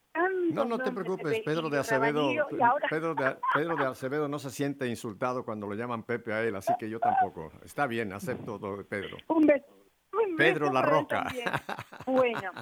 No, 0.52 0.64
no 0.64 0.78
te 0.78 0.90
preocupes, 0.92 1.32
Pepe, 1.38 1.42
Pedro 1.44 1.68
de 1.68 1.78
Acevedo, 1.78 2.30
ahora- 2.62 2.88
Pedro 2.88 3.14
de, 3.14 3.36
Pedro 3.54 3.76
de 3.76 3.86
Acevedo 3.86 4.28
no 4.28 4.38
se 4.38 4.50
siente 4.50 4.86
insultado 4.88 5.44
cuando 5.44 5.66
lo 5.66 5.74
llaman 5.74 6.02
Pepe 6.04 6.32
a 6.32 6.42
él, 6.42 6.56
así 6.56 6.72
que 6.78 6.88
yo 6.88 6.98
tampoco. 7.00 7.52
Está 7.64 7.86
bien, 7.86 8.12
acepto 8.12 8.58
todo 8.58 8.78
de 8.78 8.84
Pedro. 8.84 9.16
un 9.28 9.46
beso. 9.46 9.66
un 10.12 10.36
Pedro 10.36 10.72
La 10.72 10.82
Roca. 10.82 11.26
Bueno, 12.06 12.52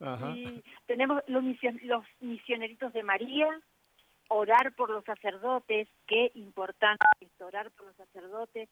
Ajá. 0.00 0.30
y 0.30 0.62
tenemos 0.86 1.22
los, 1.26 1.42
mision- 1.44 1.80
los 1.82 2.04
misioneritos 2.20 2.92
de 2.94 3.02
María, 3.02 3.46
orar 4.28 4.72
por 4.74 4.90
los 4.90 5.04
sacerdotes, 5.04 5.86
qué 6.06 6.30
importante 6.34 7.04
es 7.20 7.28
orar 7.40 7.70
por 7.72 7.86
los 7.86 7.96
sacerdotes, 7.96 8.68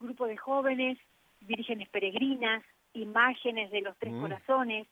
grupo 0.00 0.26
de 0.26 0.36
jóvenes, 0.36 0.98
vírgenes 1.40 1.88
peregrinas, 1.90 2.62
imágenes 2.92 3.70
de 3.70 3.80
los 3.82 3.96
tres 3.98 4.12
Mm. 4.12 4.20
corazones, 4.22 4.86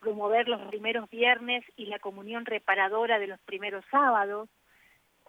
promover 0.00 0.48
los 0.48 0.60
primeros 0.68 1.08
viernes 1.10 1.64
y 1.76 1.86
la 1.86 1.98
comunión 1.98 2.44
reparadora 2.44 3.18
de 3.18 3.26
los 3.26 3.40
primeros 3.40 3.84
sábados, 3.90 4.48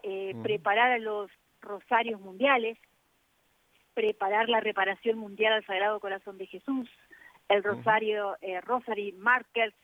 eh, 0.03 0.35
preparar 0.43 0.91
a 0.91 0.99
los 0.99 1.31
rosarios 1.61 2.21
mundiales, 2.21 2.77
preparar 3.93 4.47
la 4.49 4.59
reparación 4.59 5.17
mundial 5.17 5.53
al 5.53 5.65
Sagrado 5.65 5.99
Corazón 5.99 6.37
de 6.37 6.45
Jesús, 6.45 6.89
el 7.49 7.63
rosario 7.63 8.37
eh, 8.41 8.61
Rosary 8.61 9.13
Markers, 9.13 9.75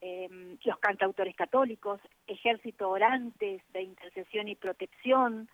eh, 0.00 0.28
los 0.64 0.78
cantautores 0.78 1.34
católicos, 1.34 2.00
ejército 2.26 2.90
orantes 2.90 3.62
de 3.72 3.82
intercesión 3.82 4.48
y 4.48 4.54
protección, 4.54 5.48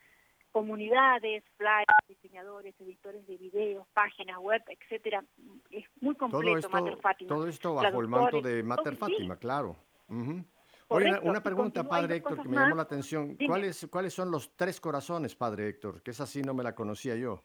comunidades, 0.52 1.44
flyers, 1.56 1.86
diseñadores, 2.08 2.74
editores 2.80 3.26
de 3.26 3.36
videos, 3.36 3.86
páginas 3.92 4.38
web, 4.38 4.62
etcétera. 4.68 5.24
Es 5.70 5.84
muy 6.00 6.14
Todo 6.14 6.30
completo 6.30 6.58
esto, 6.58 6.70
Mater 6.70 6.96
Fátima. 6.98 7.28
todo 7.28 7.48
esto 7.48 7.74
bajo 7.74 8.00
el 8.00 8.08
manto 8.08 8.40
de 8.40 8.62
Mater 8.62 8.96
todo, 8.96 9.08
sí. 9.08 9.14
Fátima, 9.14 9.36
claro. 9.36 9.76
Ujú. 10.08 10.44
Oye, 10.88 11.18
una- 11.22 11.40
pregunta, 11.40 11.84
padre 11.88 12.16
Héctor, 12.16 12.42
que 12.42 12.48
me 12.48 12.56
llamó 12.56 12.68
más. 12.70 12.76
la 12.78 12.82
atención. 12.82 13.36
¿Cuáles, 13.46 13.86
¿Cuáles 13.90 14.12
son 14.12 14.30
los 14.32 14.56
tres 14.56 14.80
corazones, 14.80 15.36
padre 15.36 15.68
Héctor? 15.68 16.02
Que 16.02 16.10
esa 16.10 16.26
sí 16.26 16.42
no 16.42 16.52
me 16.52 16.64
la 16.64 16.74
conocía 16.74 17.14
yo. 17.14 17.44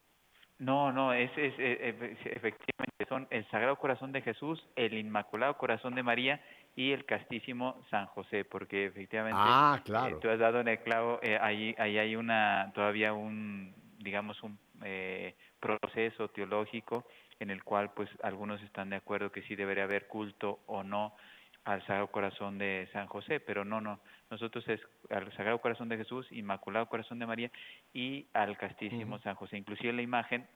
No, 0.58 0.92
no, 0.92 1.14
es, 1.14 1.30
es, 1.38 1.54
efectivamente 1.60 3.06
son 3.10 3.28
el 3.30 3.46
Sagrado 3.50 3.76
Corazón 3.78 4.12
de 4.14 4.22
Jesús, 4.22 4.66
el 4.76 4.94
Inmaculado 4.94 5.58
Corazón 5.58 5.94
de 5.96 6.02
María 6.02 6.42
y 6.76 6.92
el 6.92 7.06
Castísimo 7.06 7.82
San 7.90 8.06
José, 8.08 8.44
porque 8.44 8.86
efectivamente 8.86 9.40
Ah, 9.42 9.82
eh, 9.86 10.16
tú 10.22 10.30
has 10.30 10.40
dado 10.40 10.60
en 10.60 10.68
el 10.68 10.80
clavo, 10.80 11.20
eh, 11.24 11.38
ahí, 11.42 11.74
ahí 11.78 11.98
hay 11.98 12.16
una, 12.16 12.72
todavía 12.76 13.14
un, 13.14 13.74
digamos, 14.00 14.42
un 14.44 14.60
eh, 14.84 15.36
proceso 15.60 16.28
teológico 16.30 17.06
en 17.40 17.50
el 17.50 17.64
cual 17.64 17.92
pues 17.94 18.10
algunos 18.24 18.62
están 18.62 18.90
de 18.90 18.98
acuerdo 18.98 19.32
que 19.32 19.42
sí 19.44 19.56
debería 19.56 19.86
haber 19.86 20.08
culto 20.08 20.60
o 20.68 20.84
no 20.84 21.16
al 21.64 21.82
Sagrado 21.88 22.08
Corazón 22.08 22.58
de 22.58 22.88
San 22.94 23.08
José, 23.08 23.40
pero 23.40 23.66
no, 23.66 23.82
no, 23.82 24.00
nosotros 24.30 24.68
es 24.68 24.80
al 25.10 25.32
Sagrado 25.36 25.60
Corazón 25.60 25.90
de 25.90 25.98
Jesús, 25.98 26.28
Inmaculado 26.32 26.88
Corazón 26.88 27.20
de 27.20 27.26
María 27.26 27.52
y 27.94 28.28
al 28.34 28.58
Castísimo. 28.58 29.20
San 29.20 29.36
José. 29.36 29.58
Inclusive 29.58 29.90
en 29.90 29.96
la 29.96 30.02
imagen 30.04 30.48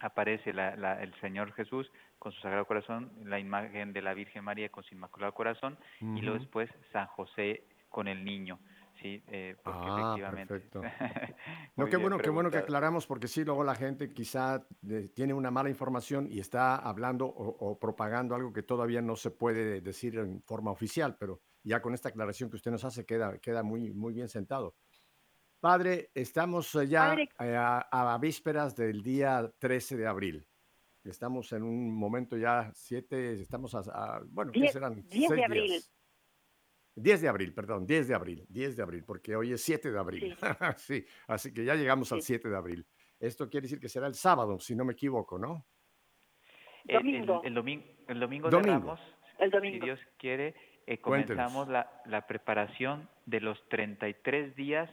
aparece 0.00 0.52
la, 0.52 0.76
la- 0.76 1.02
el 1.02 1.14
Señor 1.20 1.52
Jesús 1.52 1.90
con 2.18 2.32
su 2.32 2.40
Sagrado 2.40 2.66
Corazón, 2.66 3.12
la 3.24 3.38
imagen 3.38 3.92
de 3.92 4.02
la 4.02 4.14
Virgen 4.14 4.44
María 4.44 4.70
con 4.70 4.82
su 4.84 4.94
Inmaculado 4.94 5.32
Corazón 5.34 5.78
y 6.14 6.22
luego 6.22 6.38
después 6.38 6.70
San 6.92 7.06
José 7.08 7.68
con 7.88 8.08
el 8.08 8.24
niño, 8.24 8.60
sí, 9.00 9.22
eh, 9.28 9.56
porque 9.64 9.88
Ah, 9.88 9.90
efectivamente. 9.90 10.54
perfecto. 10.54 10.80
No, 11.76 11.88
qué 11.88 11.96
bueno, 11.96 12.20
qué 12.20 12.30
bueno 12.30 12.50
que 12.50 12.58
aclaramos, 12.58 13.06
porque 13.06 13.28
sí, 13.28 13.44
luego 13.44 13.64
la 13.64 13.74
gente 13.74 14.12
quizá 14.12 14.66
eh, 14.88 15.08
tiene 15.14 15.34
una 15.34 15.50
mala 15.50 15.68
información 15.70 16.26
y 16.30 16.40
está 16.40 16.76
hablando 16.76 17.26
o, 17.26 17.70
o 17.70 17.78
propagando 17.78 18.34
algo 18.34 18.52
que 18.52 18.62
todavía 18.62 19.02
no 19.02 19.16
se 19.16 19.30
puede 19.30 19.80
decir 19.80 20.18
en 20.18 20.42
forma 20.42 20.70
oficial, 20.70 21.16
pero 21.18 21.40
ya 21.62 21.82
con 21.82 21.94
esta 21.94 22.08
aclaración 22.10 22.50
que 22.50 22.56
usted 22.56 22.70
nos 22.70 22.84
hace 22.84 23.04
queda, 23.04 23.38
queda 23.38 23.62
muy, 23.62 23.92
muy 23.92 24.12
bien 24.14 24.28
sentado. 24.28 24.76
Padre, 25.60 26.10
estamos 26.14 26.74
eh, 26.74 26.86
ya 26.88 27.08
Padre. 27.08 27.28
eh, 27.38 27.54
a, 27.56 28.14
a 28.14 28.18
vísperas 28.18 28.74
del 28.74 29.02
día 29.02 29.50
13 29.58 29.96
de 29.98 30.06
abril. 30.06 30.46
Estamos 31.04 31.52
en 31.52 31.62
un 31.62 31.94
momento 31.94 32.36
ya, 32.36 32.70
siete, 32.74 33.34
estamos 33.40 33.74
a, 33.74 33.80
a- 33.80 34.20
bueno, 34.26 34.52
¿qué 34.52 34.60
Diez- 34.60 34.72
serán? 34.72 35.02
diez 35.08 35.28
de 35.30 35.36
Seis 35.36 35.44
abril. 35.46 35.64
días. 35.68 35.92
10 36.96 37.20
de 37.22 37.28
abril, 37.28 37.54
perdón, 37.54 37.86
10 37.86 38.08
de 38.08 38.14
abril, 38.14 38.44
10 38.48 38.76
de 38.76 38.82
abril, 38.82 39.04
porque 39.04 39.34
hoy 39.36 39.52
es 39.52 39.62
7 39.62 39.90
de 39.92 39.98
abril. 39.98 40.36
Sí, 40.76 41.04
así 41.28 41.54
que 41.54 41.64
ya 41.64 41.74
llegamos 41.74 42.10
al 42.12 42.20
Sí. 42.20 42.26
7 42.34 42.48
de 42.50 42.56
abril. 42.56 42.86
Esto 43.18 43.48
quiere 43.48 43.64
decir 43.66 43.80
que 43.80 43.88
será 43.88 44.06
el 44.06 44.14
sábado, 44.14 44.58
si 44.58 44.74
no 44.74 44.84
me 44.84 44.92
equivoco, 44.94 45.38
¿no? 45.38 45.66
El- 46.86 46.96
el- 46.96 47.02
Domingo. 47.26 47.42
El, 47.44 47.54
domingo, 47.54 47.84
el 48.08 48.20
domingo, 48.20 48.50
Domingo. 48.50 48.72
de 48.72 48.78
Ramos, 48.80 49.00
El 49.38 49.50
si 49.50 49.56
domingo. 49.56 49.84
Dios 49.86 50.00
quiere, 50.18 50.54
eh, 50.86 50.98
comenzamos 51.00 51.68
la, 51.68 52.02
la 52.06 52.26
preparación 52.26 53.08
de 53.24 53.40
los 53.40 53.66
33 53.68 54.54
días 54.56 54.90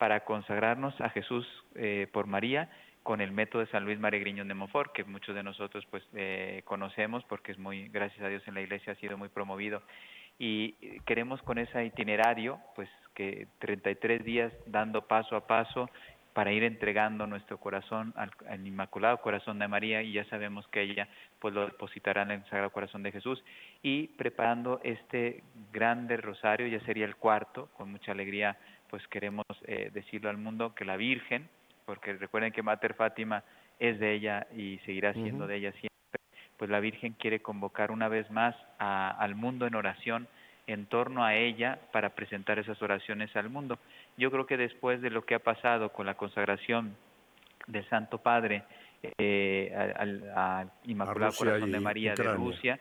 para 0.00 0.24
consagrarnos 0.24 0.98
a 1.02 1.10
Jesús 1.10 1.46
eh, 1.74 2.08
por 2.10 2.26
María 2.26 2.70
con 3.02 3.20
el 3.20 3.32
método 3.32 3.60
de 3.60 3.70
San 3.70 3.84
Luis 3.84 3.98
Maregriño 4.00 4.46
de 4.46 4.54
Monfort, 4.54 4.92
que 4.94 5.04
muchos 5.04 5.34
de 5.34 5.42
nosotros 5.42 5.84
pues 5.90 6.02
eh, 6.14 6.62
conocemos 6.64 7.22
porque 7.24 7.52
es 7.52 7.58
muy, 7.58 7.88
gracias 7.88 8.22
a 8.22 8.28
Dios 8.28 8.42
en 8.46 8.54
la 8.54 8.62
iglesia 8.62 8.94
ha 8.94 8.96
sido 8.96 9.18
muy 9.18 9.28
promovido. 9.28 9.82
Y 10.38 10.72
queremos 11.04 11.42
con 11.42 11.58
ese 11.58 11.84
itinerario, 11.84 12.58
pues 12.74 12.88
que 13.14 13.48
33 13.58 14.24
días 14.24 14.50
dando 14.64 15.06
paso 15.06 15.36
a 15.36 15.46
paso 15.46 15.90
para 16.32 16.52
ir 16.52 16.62
entregando 16.64 17.26
nuestro 17.26 17.58
corazón 17.58 18.12
al, 18.16 18.30
al 18.48 18.66
Inmaculado 18.66 19.18
Corazón 19.20 19.58
de 19.58 19.66
María 19.68 20.02
y 20.02 20.12
ya 20.12 20.24
sabemos 20.26 20.66
que 20.68 20.80
ella 20.82 21.08
pues 21.38 21.52
lo 21.54 21.64
depositará 21.66 22.22
en 22.22 22.30
el 22.30 22.44
Sagrado 22.44 22.70
Corazón 22.70 23.02
de 23.02 23.12
Jesús. 23.12 23.42
Y 23.82 24.08
preparando 24.08 24.80
este 24.84 25.42
grande 25.72 26.16
rosario, 26.16 26.66
ya 26.68 26.80
sería 26.86 27.04
el 27.06 27.16
cuarto, 27.16 27.68
con 27.76 27.90
mucha 27.90 28.12
alegría 28.12 28.56
pues 28.88 29.06
queremos 29.08 29.44
eh, 29.66 29.90
decirlo 29.92 30.30
al 30.30 30.36
mundo 30.36 30.74
que 30.74 30.84
la 30.84 30.96
Virgen, 30.96 31.48
porque 31.86 32.12
recuerden 32.14 32.52
que 32.52 32.62
Mater 32.62 32.94
Fátima 32.94 33.42
es 33.78 33.98
de 33.98 34.12
ella 34.12 34.46
y 34.56 34.78
seguirá 34.84 35.12
siendo 35.14 35.46
de 35.46 35.56
ella 35.56 35.70
siempre, 35.72 35.90
pues 36.56 36.70
la 36.70 36.80
Virgen 36.80 37.14
quiere 37.14 37.40
convocar 37.40 37.90
una 37.90 38.08
vez 38.08 38.30
más 38.30 38.54
a- 38.78 39.10
al 39.10 39.34
mundo 39.34 39.66
en 39.66 39.74
oración 39.74 40.28
en 40.66 40.86
torno 40.86 41.24
a 41.24 41.34
ella 41.34 41.78
para 41.92 42.10
presentar 42.10 42.58
esas 42.58 42.80
oraciones 42.82 43.34
al 43.36 43.50
mundo. 43.50 43.78
Yo 44.16 44.30
creo 44.30 44.46
que 44.46 44.56
después 44.56 45.00
de 45.00 45.10
lo 45.10 45.24
que 45.24 45.34
ha 45.34 45.38
pasado 45.38 45.90
con 45.90 46.06
la 46.06 46.14
consagración 46.14 46.96
del 47.66 47.88
Santo 47.88 48.18
Padre 48.18 48.64
eh, 49.18 49.72
al, 49.74 50.70
Inmaculado 50.84 51.32
Corazón 51.32 51.72
de 51.72 51.80
María 51.80 52.14
de. 52.14 52.24
Rusia, 52.34 52.78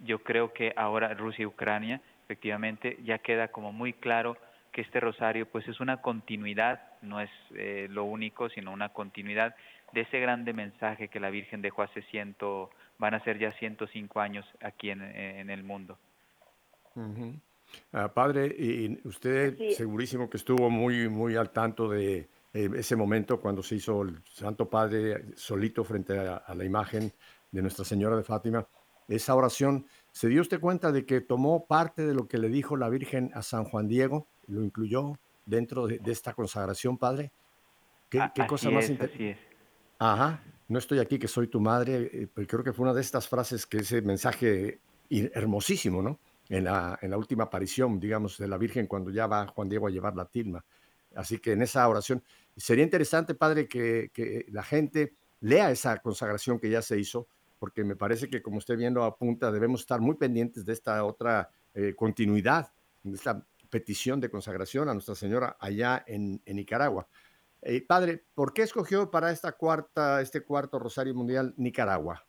yo 0.00 0.18
creo 0.20 0.52
que 0.52 0.72
ahora 0.76 1.14
Rusia 1.14 1.42
y 1.42 1.46
Ucrania, 1.46 2.00
efectivamente, 2.24 2.98
ya 3.04 3.18
queda 3.18 3.48
como 3.48 3.72
muy 3.72 3.92
claro 3.92 4.36
que 4.72 4.82
este 4.82 5.00
rosario 5.00 5.46
pues 5.46 5.66
es 5.68 5.80
una 5.80 5.98
continuidad, 5.98 6.82
no 7.00 7.20
es 7.20 7.30
eh, 7.54 7.86
lo 7.90 8.04
único, 8.04 8.48
sino 8.50 8.72
una 8.72 8.88
continuidad 8.88 9.54
de 9.92 10.00
ese 10.02 10.18
grande 10.18 10.52
mensaje 10.52 11.08
que 11.08 11.20
la 11.20 11.30
Virgen 11.30 11.62
dejó 11.62 11.82
hace 11.82 12.02
ciento, 12.02 12.70
van 12.98 13.14
a 13.14 13.20
ser 13.20 13.38
ya 13.38 13.52
105 13.52 14.20
años 14.20 14.44
aquí 14.60 14.90
en, 14.90 15.00
en 15.02 15.48
el 15.48 15.62
mundo. 15.62 15.96
Ah, 17.92 18.12
padre, 18.12 18.46
y 18.46 19.00
usted 19.06 19.56
Sí. 19.56 19.74
segurísimo 19.74 20.30
que 20.30 20.36
estuvo 20.36 20.70
muy, 20.70 21.08
muy 21.08 21.36
al 21.36 21.50
tanto 21.50 21.88
de 21.88 22.28
eh, 22.52 22.70
ese 22.76 22.94
momento 22.94 23.40
cuando 23.40 23.62
se 23.62 23.76
hizo 23.76 24.02
el 24.02 24.22
Santo 24.24 24.68
Padre 24.70 25.24
solito 25.36 25.82
frente 25.82 26.16
a, 26.18 26.36
a 26.36 26.54
la 26.54 26.64
imagen 26.64 27.12
de 27.50 27.62
Nuestra 27.62 27.84
Señora 27.84 28.16
de 28.16 28.22
Fátima. 28.22 28.66
Esa 29.08 29.34
oración, 29.34 29.86
¿se 30.12 30.28
dio 30.28 30.40
usted 30.40 30.60
cuenta 30.60 30.92
de 30.92 31.04
que 31.04 31.20
tomó 31.20 31.66
parte 31.66 32.06
de 32.06 32.14
lo 32.14 32.28
que 32.28 32.38
le 32.38 32.48
dijo 32.48 32.76
la 32.76 32.88
Virgen 32.88 33.30
a 33.34 33.42
San 33.42 33.64
Juan 33.64 33.88
Diego? 33.88 34.28
¿Lo 34.46 34.62
incluyó 34.62 35.18
dentro 35.44 35.86
de, 35.88 35.98
de 35.98 36.12
esta 36.12 36.32
consagración, 36.32 36.96
padre? 36.96 37.32
¿Qué, 38.08 38.20
A- 38.20 38.32
qué 38.32 38.46
cosa 38.46 38.70
más 38.70 38.84
es, 38.84 38.90
inter- 38.90 39.10
así 39.12 39.24
es. 39.28 39.38
Ajá, 39.98 40.42
no 40.68 40.78
estoy 40.78 41.00
aquí 41.00 41.18
que 41.18 41.28
soy 41.28 41.48
tu 41.48 41.60
madre, 41.60 42.08
eh, 42.12 42.28
pero 42.32 42.46
creo 42.46 42.64
que 42.64 42.72
fue 42.72 42.84
una 42.84 42.94
de 42.94 43.00
estas 43.00 43.28
frases 43.28 43.66
que 43.66 43.78
ese 43.78 44.00
mensaje 44.00 44.78
ir- 45.10 45.30
hermosísimo, 45.34 46.02
¿no? 46.02 46.18
En 46.48 46.64
la, 46.64 46.98
última 47.16 47.44
aparición, 47.44 47.98
digamos, 47.98 48.36
de 48.38 48.46
la 48.48 48.58
Virgen 48.58 48.86
cuando 48.86 49.10
ya 49.10 49.26
va 49.26 49.46
Juan 49.46 49.68
Diego 49.68 49.86
a 49.86 49.90
llevar 49.90 50.14
la 50.14 50.26
tilma. 50.26 50.64
Así 51.14 51.38
que 51.38 51.52
en 51.52 51.62
esa 51.62 51.88
oración 51.88 52.22
sería 52.56 52.84
interesante, 52.84 53.34
padre, 53.34 53.66
que, 53.66 54.46
la 54.50 54.62
gente 54.62 55.14
lea 55.40 55.70
esa 55.70 55.98
consagración 55.98 56.58
que 56.58 56.68
ya 56.68 56.82
se 56.82 56.98
hizo, 56.98 57.28
porque 57.58 57.84
me 57.84 57.96
parece 57.96 58.28
que, 58.28 58.42
como 58.42 58.58
usted 58.58 58.76
viendo 58.76 59.04
apunta, 59.04 59.50
debemos 59.50 59.80
estar 59.80 60.00
muy 60.00 60.16
pendientes 60.16 60.64
de 60.64 60.72
esta 60.72 61.04
otra 61.04 61.48
eh, 61.72 61.94
continuidad, 61.96 62.72
de 63.02 63.16
esta 63.16 63.46
petición 63.70 64.20
de 64.20 64.30
consagración 64.30 64.88
a 64.88 64.94
Nuestra 64.94 65.14
Señora 65.14 65.56
allá 65.58 66.04
en, 66.06 66.42
en 66.44 66.56
Nicaragua. 66.56 67.08
Eh, 67.66 67.80
padre, 67.80 68.22
¿por 68.34 68.52
qué 68.52 68.62
escogió 68.62 69.10
para 69.10 69.30
esta 69.30 69.52
cuarta, 69.52 70.20
este 70.20 70.42
cuarto 70.42 70.78
Rosario 70.78 71.14
Mundial 71.14 71.54
Nicaragua? 71.56 72.22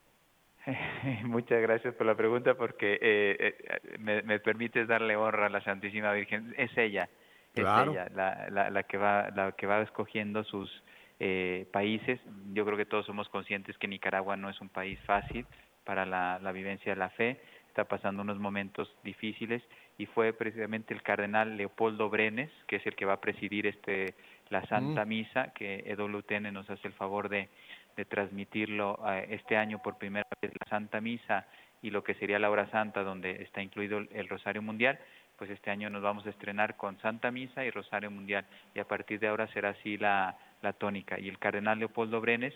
Muchas 1.24 1.62
gracias 1.62 1.94
por 1.94 2.06
la 2.06 2.14
pregunta 2.16 2.54
porque 2.54 2.98
eh, 3.00 3.36
eh, 3.38 3.98
me, 3.98 4.22
me 4.22 4.40
permites 4.40 4.88
darle 4.88 5.16
honra 5.16 5.46
a 5.46 5.50
la 5.50 5.60
Santísima 5.62 6.12
Virgen. 6.12 6.54
Es 6.56 6.76
ella, 6.76 7.08
Claro. 7.54 7.92
es 7.92 7.96
ella 7.96 8.08
la, 8.14 8.48
la, 8.50 8.70
la 8.70 8.82
que 8.82 8.98
va 8.98 9.30
la 9.30 9.52
que 9.52 9.66
va 9.66 9.80
escogiendo 9.80 10.44
sus 10.44 10.82
eh, 11.20 11.66
países. 11.72 12.20
Yo 12.52 12.64
creo 12.64 12.76
que 12.76 12.84
todos 12.84 13.06
somos 13.06 13.28
conscientes 13.28 13.78
que 13.78 13.88
Nicaragua 13.88 14.36
no 14.36 14.50
es 14.50 14.60
un 14.60 14.68
país 14.68 14.98
fácil 15.06 15.46
para 15.84 16.04
la, 16.04 16.38
la 16.42 16.52
vivencia 16.52 16.92
de 16.92 16.98
la 16.98 17.10
fe. 17.10 17.40
Está 17.68 17.84
pasando 17.84 18.22
unos 18.22 18.38
momentos 18.38 18.90
difíciles 19.04 19.62
y 19.98 20.06
fue 20.06 20.32
precisamente 20.32 20.92
el 20.94 21.02
cardenal 21.02 21.56
Leopoldo 21.56 22.10
Brenes, 22.10 22.50
que 22.66 22.76
es 22.76 22.86
el 22.86 22.96
que 22.96 23.04
va 23.04 23.14
a 23.14 23.20
presidir 23.20 23.66
este 23.66 24.14
la 24.48 24.64
Santa 24.66 25.04
Misa, 25.04 25.52
que 25.54 25.82
EWTN 25.86 26.52
nos 26.52 26.68
hace 26.70 26.86
el 26.88 26.94
favor 26.94 27.28
de, 27.28 27.48
de 27.96 28.04
transmitirlo 28.04 28.98
eh, 29.08 29.26
este 29.30 29.56
año 29.56 29.80
por 29.82 29.98
primera 29.98 30.26
vez 30.40 30.52
la 30.52 30.70
Santa 30.70 31.00
Misa 31.00 31.46
y 31.82 31.90
lo 31.90 32.02
que 32.02 32.14
sería 32.14 32.38
la 32.38 32.50
hora 32.50 32.70
santa 32.70 33.02
donde 33.02 33.42
está 33.42 33.62
incluido 33.62 33.98
el, 33.98 34.28
Rosario 34.28 34.62
Mundial, 34.62 34.98
pues 35.36 35.50
este 35.50 35.70
año 35.70 35.90
nos 35.90 36.02
vamos 36.02 36.26
a 36.26 36.30
estrenar 36.30 36.76
con 36.76 36.98
Santa 37.00 37.30
Misa 37.30 37.64
y 37.64 37.70
Rosario 37.70 38.10
Mundial 38.10 38.44
y 38.74 38.80
a 38.80 38.88
partir 38.88 39.20
de 39.20 39.28
ahora 39.28 39.46
será 39.48 39.70
así 39.70 39.96
la, 39.96 40.36
la 40.62 40.72
tónica. 40.72 41.18
Y 41.18 41.28
el 41.28 41.38
cardenal 41.38 41.78
Leopoldo 41.78 42.20
Brenes, 42.20 42.54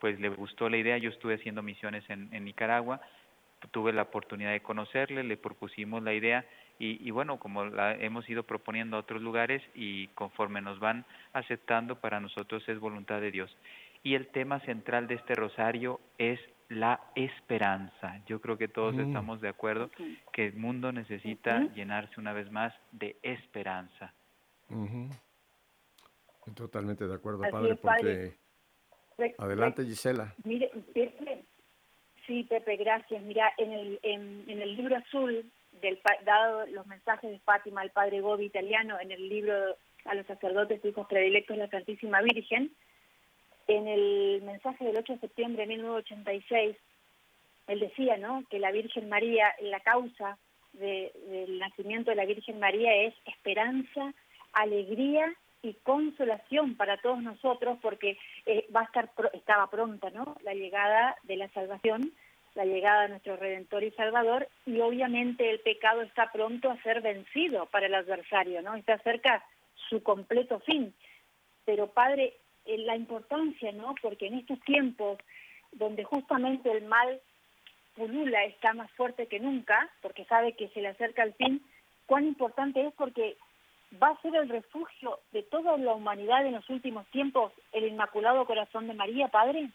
pues 0.00 0.20
le 0.20 0.28
gustó 0.28 0.68
la 0.68 0.76
idea, 0.76 0.98
yo 0.98 1.10
estuve 1.10 1.34
haciendo 1.34 1.62
misiones 1.62 2.08
en, 2.10 2.28
en 2.32 2.44
Nicaragua, 2.44 3.00
tuve 3.70 3.92
la 3.92 4.02
oportunidad 4.02 4.52
de 4.52 4.60
conocerle, 4.60 5.24
le 5.24 5.36
propusimos 5.36 6.02
la 6.02 6.12
idea 6.12 6.44
y, 6.78 7.06
y 7.06 7.10
bueno, 7.10 7.38
como 7.38 7.64
la 7.64 7.94
hemos 7.94 8.28
ido 8.28 8.42
proponiendo 8.42 8.96
a 8.96 9.00
otros 9.00 9.22
lugares 9.22 9.62
y 9.74 10.08
conforme 10.08 10.60
nos 10.60 10.78
van 10.78 11.04
aceptando, 11.32 11.98
para 12.00 12.20
nosotros 12.20 12.68
es 12.68 12.78
voluntad 12.78 13.20
de 13.20 13.30
Dios. 13.30 13.56
Y 14.06 14.14
el 14.14 14.28
tema 14.28 14.60
central 14.60 15.08
de 15.08 15.16
este 15.16 15.34
rosario 15.34 15.98
es 16.16 16.38
la 16.68 17.00
esperanza. 17.16 18.22
Yo 18.28 18.40
creo 18.40 18.56
que 18.56 18.68
todos 18.68 18.94
Mm. 18.94 19.00
estamos 19.00 19.40
de 19.40 19.48
acuerdo 19.48 19.90
que 20.32 20.46
el 20.46 20.54
mundo 20.54 20.92
necesita 20.92 21.62
llenarse 21.74 22.20
una 22.20 22.32
vez 22.32 22.48
más 22.52 22.72
de 22.92 23.16
esperanza. 23.24 24.14
Totalmente 26.54 27.08
de 27.08 27.14
acuerdo, 27.14 27.42
Así 27.42 27.50
padre, 27.52 27.72
es, 27.72 27.78
padre. 27.80 28.34
porque... 29.16 29.34
Adelante, 29.38 29.84
Gisela. 29.84 30.32
Mire, 30.44 30.70
Pepe, 30.94 31.44
sí, 32.28 32.44
Pepe, 32.44 32.76
gracias. 32.76 33.20
Mira, 33.24 33.52
en 33.58 33.72
el, 33.72 33.98
en, 34.04 34.44
en 34.48 34.62
el 34.62 34.76
libro 34.76 34.94
azul 34.96 35.50
del 35.82 35.98
dado 36.24 36.64
los 36.68 36.86
mensajes 36.86 37.28
de 37.28 37.40
Fátima 37.40 37.80
al 37.80 37.90
padre 37.90 38.20
Gobi 38.20 38.44
italiano 38.44 39.00
en 39.00 39.10
el 39.10 39.28
libro 39.28 39.52
a 40.04 40.14
los 40.14 40.26
sacerdotes 40.26 40.84
hijos 40.84 41.08
predilectos 41.08 41.56
de 41.56 41.64
la 41.64 41.70
Santísima 41.70 42.22
Virgen, 42.22 42.70
en 43.66 43.88
el 43.88 44.42
mensaje 44.42 44.84
del 44.84 44.98
8 44.98 45.14
de 45.14 45.20
septiembre 45.20 45.62
de 45.62 45.74
1986, 45.74 46.76
él 47.66 47.80
decía, 47.80 48.16
¿no?, 48.16 48.44
que 48.48 48.58
la 48.58 48.70
Virgen 48.70 49.08
María, 49.08 49.54
la 49.60 49.80
causa 49.80 50.38
del 50.72 51.58
nacimiento 51.58 52.10
de 52.10 52.16
la 52.16 52.26
Virgen 52.26 52.60
María 52.60 52.94
es 52.94 53.14
esperanza, 53.24 54.12
alegría 54.52 55.34
y 55.62 55.74
consolación 55.82 56.76
para 56.76 56.98
todos 56.98 57.22
nosotros, 57.22 57.78
porque 57.82 58.18
eh, 58.44 58.66
va 58.74 58.82
a 58.82 58.84
estar 58.84 59.10
estaba 59.32 59.68
pronta, 59.68 60.10
¿no?, 60.10 60.36
la 60.42 60.54
llegada 60.54 61.16
de 61.24 61.36
la 61.36 61.48
salvación, 61.48 62.12
la 62.54 62.64
llegada 62.64 63.02
de 63.02 63.08
nuestro 63.10 63.36
Redentor 63.36 63.82
y 63.82 63.90
Salvador, 63.92 64.48
y 64.64 64.80
obviamente 64.80 65.50
el 65.50 65.60
pecado 65.60 66.02
está 66.02 66.30
pronto 66.32 66.70
a 66.70 66.82
ser 66.82 67.02
vencido 67.02 67.66
para 67.66 67.86
el 67.86 67.94
adversario, 67.94 68.62
¿no? 68.62 68.74
Está 68.74 68.98
cerca 68.98 69.44
su 69.90 70.02
completo 70.02 70.60
fin. 70.60 70.94
Pero 71.66 71.88
Padre, 71.88 72.34
eh, 72.66 72.78
la 72.78 72.96
importancia, 72.96 73.72
¿no? 73.72 73.94
Porque 74.00 74.26
en 74.26 74.34
estos 74.34 74.60
tiempos 74.60 75.18
donde 75.72 76.04
justamente 76.04 76.70
el 76.70 76.84
mal 76.86 77.20
pulula 77.94 78.44
está 78.44 78.74
más 78.74 78.90
fuerte 78.92 79.26
que 79.26 79.40
nunca, 79.40 79.90
porque 80.02 80.24
sabe 80.26 80.52
que 80.52 80.68
se 80.68 80.80
le 80.80 80.88
acerca 80.88 81.22
el 81.22 81.34
fin, 81.34 81.62
cuán 82.06 82.26
importante 82.26 82.86
es 82.86 82.94
porque 82.94 83.36
va 84.02 84.08
a 84.08 84.20
ser 84.20 84.34
el 84.36 84.48
refugio 84.48 85.20
de 85.32 85.42
toda 85.42 85.76
la 85.78 85.94
humanidad 85.94 86.46
en 86.46 86.54
los 86.54 86.68
últimos 86.68 87.06
tiempos 87.08 87.52
el 87.72 87.84
Inmaculado 87.84 88.44
Corazón 88.46 88.86
de 88.86 88.94
María, 88.94 89.28
Padre. 89.28 89.70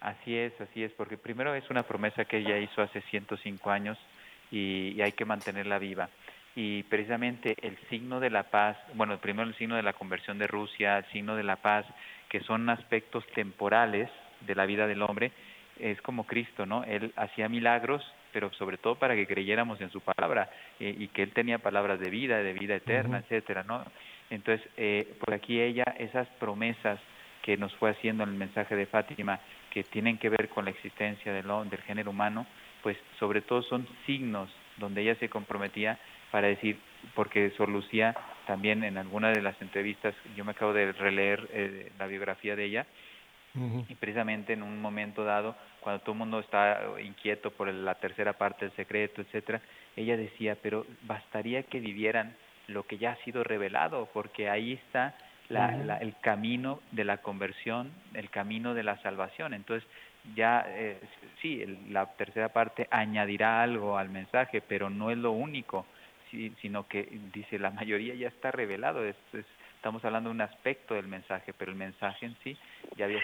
Así 0.00 0.36
es, 0.36 0.58
así 0.60 0.84
es, 0.84 0.92
porque 0.92 1.16
primero 1.16 1.54
es 1.54 1.68
una 1.70 1.82
promesa 1.82 2.24
que 2.24 2.38
ella 2.38 2.58
hizo 2.58 2.82
hace 2.82 3.00
105 3.02 3.70
años 3.70 3.98
y, 4.50 4.92
y 4.96 5.02
hay 5.02 5.12
que 5.12 5.24
mantenerla 5.24 5.78
viva 5.78 6.08
y 6.60 6.82
precisamente 6.82 7.54
el 7.62 7.78
signo 7.88 8.18
de 8.18 8.30
la 8.30 8.50
paz, 8.50 8.76
bueno, 8.94 9.16
primero 9.18 9.48
el 9.48 9.54
signo 9.54 9.76
de 9.76 9.84
la 9.84 9.92
conversión 9.92 10.38
de 10.38 10.48
Rusia, 10.48 10.98
el 10.98 11.04
signo 11.12 11.36
de 11.36 11.44
la 11.44 11.54
paz, 11.54 11.86
que 12.28 12.40
son 12.40 12.68
aspectos 12.68 13.24
temporales 13.28 14.10
de 14.40 14.56
la 14.56 14.66
vida 14.66 14.88
del 14.88 15.02
hombre, 15.02 15.30
es 15.78 16.02
como 16.02 16.26
Cristo, 16.26 16.66
¿no? 16.66 16.82
Él 16.82 17.12
hacía 17.14 17.48
milagros, 17.48 18.02
pero 18.32 18.52
sobre 18.54 18.76
todo 18.76 18.96
para 18.96 19.14
que 19.14 19.28
creyéramos 19.28 19.80
en 19.80 19.90
su 19.90 20.00
palabra 20.00 20.50
eh, 20.80 20.92
y 20.98 21.06
que 21.06 21.22
él 21.22 21.32
tenía 21.32 21.58
palabras 21.58 22.00
de 22.00 22.10
vida, 22.10 22.42
de 22.42 22.52
vida 22.54 22.74
eterna, 22.74 23.18
etcétera, 23.18 23.62
¿no? 23.62 23.84
Entonces, 24.28 24.68
eh, 24.76 25.14
por 25.20 25.34
aquí 25.34 25.60
ella, 25.60 25.84
esas 25.96 26.26
promesas 26.40 26.98
que 27.42 27.56
nos 27.56 27.72
fue 27.76 27.90
haciendo 27.90 28.24
en 28.24 28.30
el 28.30 28.34
mensaje 28.34 28.74
de 28.74 28.86
Fátima, 28.86 29.38
que 29.70 29.84
tienen 29.84 30.18
que 30.18 30.28
ver 30.28 30.48
con 30.48 30.64
la 30.64 30.72
existencia 30.72 31.32
del, 31.32 31.46
del 31.70 31.82
género 31.82 32.10
humano, 32.10 32.48
pues 32.82 32.96
sobre 33.20 33.42
todo 33.42 33.62
son 33.62 33.86
signos 34.06 34.50
donde 34.78 35.02
ella 35.02 35.14
se 35.20 35.28
comprometía 35.28 35.98
para 36.30 36.48
decir, 36.48 36.78
porque 37.14 37.50
Sor 37.56 37.68
Lucía 37.68 38.14
también 38.46 38.82
en 38.84 38.96
alguna 38.96 39.30
de 39.30 39.42
las 39.42 39.60
entrevistas, 39.60 40.14
yo 40.34 40.44
me 40.44 40.52
acabo 40.52 40.72
de 40.72 40.92
releer 40.92 41.48
eh, 41.52 41.92
la 41.98 42.06
biografía 42.06 42.56
de 42.56 42.64
ella, 42.64 42.86
y 43.88 43.94
precisamente 43.96 44.52
en 44.52 44.62
un 44.62 44.80
momento 44.80 45.24
dado, 45.24 45.56
cuando 45.80 46.00
todo 46.02 46.12
el 46.12 46.18
mundo 46.18 46.38
está 46.38 46.80
inquieto 47.02 47.50
por 47.50 47.66
la 47.72 47.96
tercera 47.96 48.34
parte 48.34 48.66
del 48.66 48.76
secreto, 48.76 49.20
etcétera, 49.20 49.60
ella 49.96 50.16
decía, 50.16 50.56
pero 50.62 50.86
bastaría 51.02 51.64
que 51.64 51.80
vivieran 51.80 52.36
lo 52.68 52.84
que 52.84 52.98
ya 52.98 53.12
ha 53.12 53.24
sido 53.24 53.42
revelado, 53.42 54.08
porque 54.12 54.48
ahí 54.48 54.74
está 54.74 55.16
la, 55.48 55.98
el 56.00 56.14
camino 56.20 56.80
de 56.92 57.04
la 57.04 57.18
conversión, 57.18 57.90
el 58.14 58.30
camino 58.30 58.74
de 58.74 58.84
la 58.84 58.96
salvación. 59.02 59.54
Entonces, 59.54 59.88
ya 60.36 60.64
eh, 60.68 61.00
sí, 61.40 61.64
la 61.90 62.06
tercera 62.16 62.50
parte 62.50 62.86
añadirá 62.90 63.62
algo 63.62 63.98
al 63.98 64.10
mensaje, 64.10 64.60
pero 64.60 64.88
no 64.88 65.10
es 65.10 65.18
lo 65.18 65.32
único 65.32 65.86
sino 66.60 66.86
que 66.88 67.08
dice 67.32 67.58
la 67.58 67.70
mayoría 67.70 68.14
ya 68.14 68.28
está 68.28 68.50
revelado, 68.50 69.04
estamos 69.04 70.04
hablando 70.04 70.30
de 70.30 70.34
un 70.34 70.40
aspecto 70.40 70.94
del 70.94 71.08
mensaje, 71.08 71.52
pero 71.52 71.70
el 71.70 71.78
mensaje 71.78 72.26
en 72.26 72.36
sí 72.44 72.56
ya 72.96 73.04
había 73.04 73.20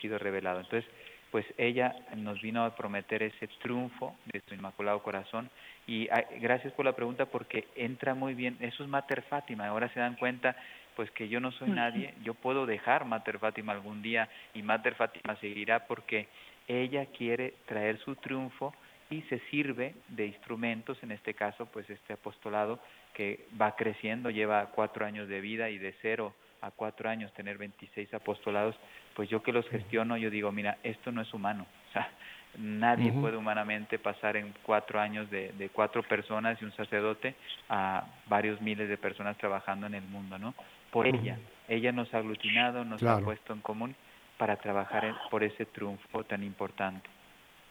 sido 0.00 0.18
revelado. 0.18 0.60
Entonces, 0.60 0.90
pues 1.30 1.44
ella 1.58 1.96
nos 2.16 2.40
vino 2.40 2.64
a 2.64 2.76
prometer 2.76 3.24
ese 3.24 3.48
triunfo 3.60 4.16
de 4.32 4.40
su 4.46 4.54
Inmaculado 4.54 5.02
Corazón 5.02 5.50
y 5.86 6.08
gracias 6.40 6.72
por 6.74 6.84
la 6.84 6.94
pregunta 6.94 7.26
porque 7.26 7.66
entra 7.74 8.14
muy 8.14 8.34
bien, 8.34 8.56
eso 8.60 8.84
es 8.84 8.88
Mater 8.88 9.22
Fátima, 9.22 9.66
ahora 9.66 9.92
se 9.92 9.98
dan 9.98 10.14
cuenta 10.14 10.54
pues 10.94 11.10
que 11.10 11.28
yo 11.28 11.40
no 11.40 11.50
soy 11.50 11.70
nadie, 11.70 12.14
yo 12.22 12.34
puedo 12.34 12.66
dejar 12.66 13.04
Mater 13.04 13.40
Fátima 13.40 13.72
algún 13.72 14.00
día 14.00 14.28
y 14.54 14.62
Mater 14.62 14.94
Fátima 14.94 15.34
seguirá 15.40 15.86
porque 15.86 16.28
ella 16.68 17.06
quiere 17.06 17.54
traer 17.66 17.98
su 17.98 18.14
triunfo 18.14 18.72
y 19.10 19.22
se 19.22 19.38
sirve 19.50 19.94
de 20.08 20.26
instrumentos, 20.26 21.02
en 21.02 21.12
este 21.12 21.34
caso, 21.34 21.66
pues 21.66 21.88
este 21.90 22.14
apostolado 22.14 22.80
que 23.12 23.46
va 23.60 23.76
creciendo, 23.76 24.30
lleva 24.30 24.66
cuatro 24.66 25.04
años 25.06 25.28
de 25.28 25.40
vida 25.40 25.70
y 25.70 25.78
de 25.78 25.94
cero 26.02 26.34
a 26.60 26.70
cuatro 26.70 27.08
años 27.10 27.32
tener 27.34 27.58
26 27.58 28.14
apostolados, 28.14 28.74
pues 29.14 29.28
yo 29.28 29.42
que 29.42 29.52
los 29.52 29.68
gestiono, 29.68 30.16
yo 30.16 30.30
digo, 30.30 30.50
mira, 30.50 30.78
esto 30.82 31.12
no 31.12 31.20
es 31.20 31.32
humano, 31.34 31.66
o 31.90 31.92
sea, 31.92 32.10
nadie 32.56 33.12
puede 33.12 33.36
humanamente 33.36 33.98
pasar 33.98 34.36
en 34.36 34.54
cuatro 34.62 35.00
años 35.00 35.30
de, 35.30 35.52
de, 35.52 35.68
cuatro 35.68 36.02
personas 36.02 36.60
y 36.62 36.64
un 36.64 36.72
sacerdote 36.72 37.34
a 37.68 38.06
varios 38.26 38.60
miles 38.60 38.88
de 38.88 38.96
personas 38.96 39.36
trabajando 39.36 39.86
en 39.86 39.94
el 39.94 40.04
mundo, 40.04 40.38
¿no? 40.38 40.54
Por 40.90 41.08
ella, 41.08 41.36
ella 41.68 41.90
nos 41.90 42.14
ha 42.14 42.18
aglutinado, 42.18 42.84
nos 42.84 43.02
ha 43.02 43.18
puesto 43.18 43.52
en 43.52 43.60
común 43.60 43.96
para 44.38 44.56
trabajar 44.56 45.14
por 45.30 45.42
ese 45.42 45.66
triunfo 45.66 46.22
tan 46.24 46.44
importante. 46.44 47.08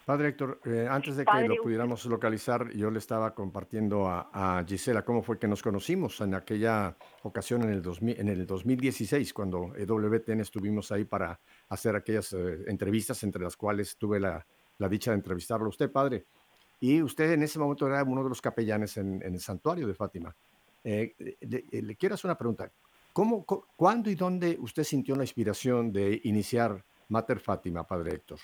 Padre 0.05 0.29
Héctor, 0.29 0.59
eh, 0.65 0.85
antes 0.89 1.15
de 1.15 1.23
que 1.23 1.47
lo 1.47 1.55
pudiéramos 1.63 2.05
localizar, 2.05 2.69
yo 2.73 2.91
le 2.91 2.99
estaba 2.99 3.33
compartiendo 3.33 4.05
a, 4.07 4.61
Gisela 4.67 5.05
cómo 5.05 5.23
fue 5.23 5.39
que 5.39 5.47
nos 5.47 5.61
conocimos 5.63 6.19
en 6.19 6.33
aquella 6.35 6.97
ocasión 7.21 7.63
en 7.63 7.69
el, 7.69 7.81
2000, 7.81 8.19
en 8.19 8.27
el 8.27 8.45
2016, 8.45 9.33
cuando 9.33 9.73
EWTN 9.77 10.41
estuvimos 10.41 10.91
ahí 10.91 11.05
para 11.05 11.39
hacer 11.69 11.95
aquellas 11.95 12.33
eh, 12.33 12.65
entrevistas, 12.67 13.23
entre 13.23 13.41
las 13.41 13.55
cuales 13.55 13.95
tuve 13.97 14.19
la, 14.19 14.45
dicha 14.89 15.11
de 15.11 15.15
entrevistarlo 15.15 15.67
a 15.67 15.69
usted, 15.69 15.89
Padre. 15.89 16.25
Y 16.81 17.01
usted 17.01 17.31
en 17.31 17.43
ese 17.43 17.57
momento 17.57 17.87
era 17.87 18.03
uno 18.03 18.23
de 18.23 18.29
los 18.29 18.41
capellanes 18.41 18.97
en, 18.97 19.21
el 19.23 19.39
santuario 19.39 19.87
de 19.87 19.93
Fátima. 19.93 20.35
Eh, 20.83 21.15
le, 21.39 21.95
quiero 21.95 22.15
hacer 22.15 22.27
una 22.27 22.37
pregunta. 22.37 22.69
¿Cómo, 23.13 23.45
¿Cuándo 23.45 24.09
y 24.09 24.15
dónde 24.15 24.57
usted 24.59 24.83
sintió 24.83 25.15
la 25.15 25.23
inspiración 25.23 25.93
de 25.93 26.19
iniciar 26.25 26.83
Mater 27.07 27.39
Fátima, 27.39 27.87
Padre 27.87 28.15
Héctor? 28.15 28.39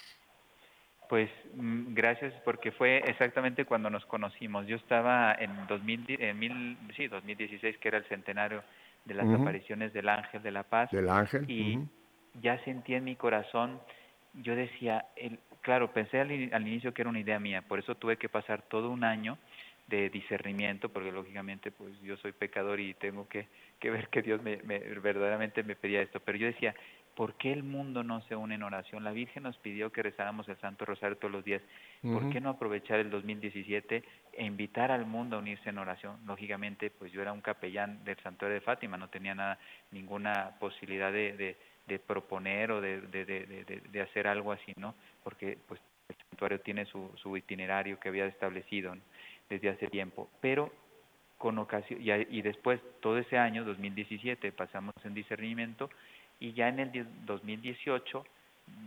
Pues 1.09 1.27
mm, 1.55 1.95
gracias 1.95 2.33
porque 2.45 2.71
fue 2.71 2.99
exactamente 2.99 3.65
cuando 3.65 3.89
nos 3.89 4.05
conocimos. 4.05 4.67
Yo 4.67 4.75
estaba 4.75 5.33
en, 5.33 5.49
2000, 5.67 6.05
en 6.21 6.39
mil, 6.39 6.77
sí, 6.95 7.07
2016, 7.07 7.79
que 7.79 7.87
era 7.87 7.97
el 7.97 8.05
centenario 8.05 8.63
de 9.05 9.15
las 9.15 9.27
apariciones 9.27 9.91
del 9.91 10.07
ángel 10.07 10.43
de 10.43 10.51
la 10.51 10.61
paz. 10.61 10.91
Del 10.91 11.09
ángel. 11.09 11.49
Y 11.49 11.79
ya 12.41 12.63
sentí 12.63 12.93
en 12.93 13.05
mi 13.05 13.15
corazón, 13.15 13.81
yo 14.35 14.55
decía, 14.55 15.05
el, 15.15 15.39
claro, 15.61 15.91
pensé 15.91 16.19
al, 16.19 16.31
inicio 16.31 16.93
que 16.93 17.01
era 17.01 17.09
una 17.09 17.19
idea 17.19 17.39
mía, 17.39 17.63
por 17.63 17.79
eso 17.79 17.95
tuve 17.95 18.17
que 18.17 18.29
pasar 18.29 18.61
todo 18.61 18.91
un 18.91 19.03
año 19.03 19.39
de 19.87 20.11
discernimiento, 20.11 20.89
porque 20.89 21.11
lógicamente 21.11 21.71
pues 21.71 21.99
yo 22.01 22.17
soy 22.17 22.33
pecador 22.33 22.79
y 22.79 22.93
tengo 22.93 23.27
que, 23.27 23.47
que 23.79 23.89
ver 23.89 24.09
que 24.09 24.21
Dios 24.21 24.43
me, 24.43 24.57
me, 24.57 24.77
verdaderamente 24.77 25.63
me 25.63 25.75
pedía 25.75 26.03
esto. 26.03 26.19
Pero 26.19 26.37
yo 26.37 26.45
decía, 26.45 26.75
¿Por 27.19 27.33
qué 27.33 27.51
el 27.51 27.63
mundo 27.63 28.01
no 28.01 28.21
se 28.29 28.35
une 28.37 28.55
en 28.55 28.63
oración? 28.63 29.03
La 29.03 29.11
Virgen 29.11 29.43
nos 29.43 29.57
pidió 29.57 29.91
que 29.91 30.01
rezáramos 30.01 30.47
el 30.47 30.55
Santo 30.61 30.85
Rosario 30.85 31.17
todos 31.17 31.33
los 31.33 31.43
días. 31.43 31.61
¿Por 32.01 32.29
qué 32.29 32.39
no 32.39 32.51
aprovechar 32.51 32.97
el 32.97 33.09
2017 33.09 34.03
e 34.31 34.45
invitar 34.45 34.89
al 34.89 35.05
mundo 35.05 35.35
a 35.35 35.39
unirse 35.39 35.67
en 35.67 35.79
oración? 35.79 36.15
Lógicamente, 36.25 36.89
pues 36.89 37.11
yo 37.11 37.21
era 37.21 37.33
un 37.33 37.41
capellán 37.41 38.05
del 38.05 38.15
Santuario 38.23 38.55
de 38.55 38.61
Fátima, 38.61 38.95
no 38.95 39.09
tenía 39.09 39.35
nada, 39.35 39.59
ninguna 39.91 40.55
posibilidad 40.61 41.11
de, 41.11 41.57
de, 41.87 41.99
proponer 41.99 42.71
o 42.71 42.79
de, 42.79 43.01
de, 43.01 44.01
hacer 44.01 44.25
algo 44.25 44.53
así, 44.53 44.71
¿no? 44.77 44.95
Porque 45.21 45.57
pues 45.67 45.81
el 46.07 46.15
santuario 46.29 46.61
tiene 46.61 46.85
su, 46.85 47.11
su 47.21 47.35
itinerario 47.35 47.99
que 47.99 48.07
había 48.07 48.27
establecido 48.27 48.95
desde 49.49 49.67
hace 49.67 49.87
tiempo. 49.87 50.29
Pero 50.39 50.71
con 51.37 51.57
ocasión, 51.57 52.01
y, 52.01 52.11
y 52.11 52.41
después, 52.43 52.79
todo 53.01 53.17
ese 53.17 53.37
año, 53.37 53.65
2017, 53.65 54.53
pasamos 54.53 54.93
en 55.03 55.13
discernimiento 55.13 55.89
y 56.39 56.53
ya 56.53 56.69
en 56.69 56.79
el 56.79 57.07
2018 57.25 58.25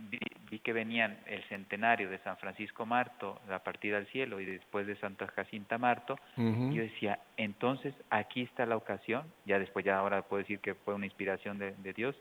vi, 0.09 0.19
que 0.59 0.73
venían 0.73 1.17
el 1.25 1.43
centenario 1.49 2.09
de 2.09 2.19
San 2.19 2.37
Francisco 2.37 2.85
Marto, 2.85 3.41
la 3.49 3.63
partida 3.63 3.97
al 3.97 4.05
cielo, 4.07 4.39
y 4.39 4.45
después 4.45 4.85
de 4.85 4.95
Santa 4.97 5.27
Jacinta 5.27 5.77
Marto, 5.77 6.19
y 6.37 6.75
yo 6.75 6.83
decía, 6.83 7.19
entonces 7.37 7.93
aquí 8.11 8.43
está 8.43 8.65
la 8.65 8.77
ocasión, 8.77 9.23
ya 9.45 9.57
después 9.57 9.83
ya 9.83 9.97
ahora 9.97 10.21
puedo 10.21 10.41
decir 10.41 10.59
que 10.59 10.75
fue 10.75 10.93
una 10.93 11.05
inspiración 11.05 11.57
de, 11.57 11.93
Dios, 11.93 12.15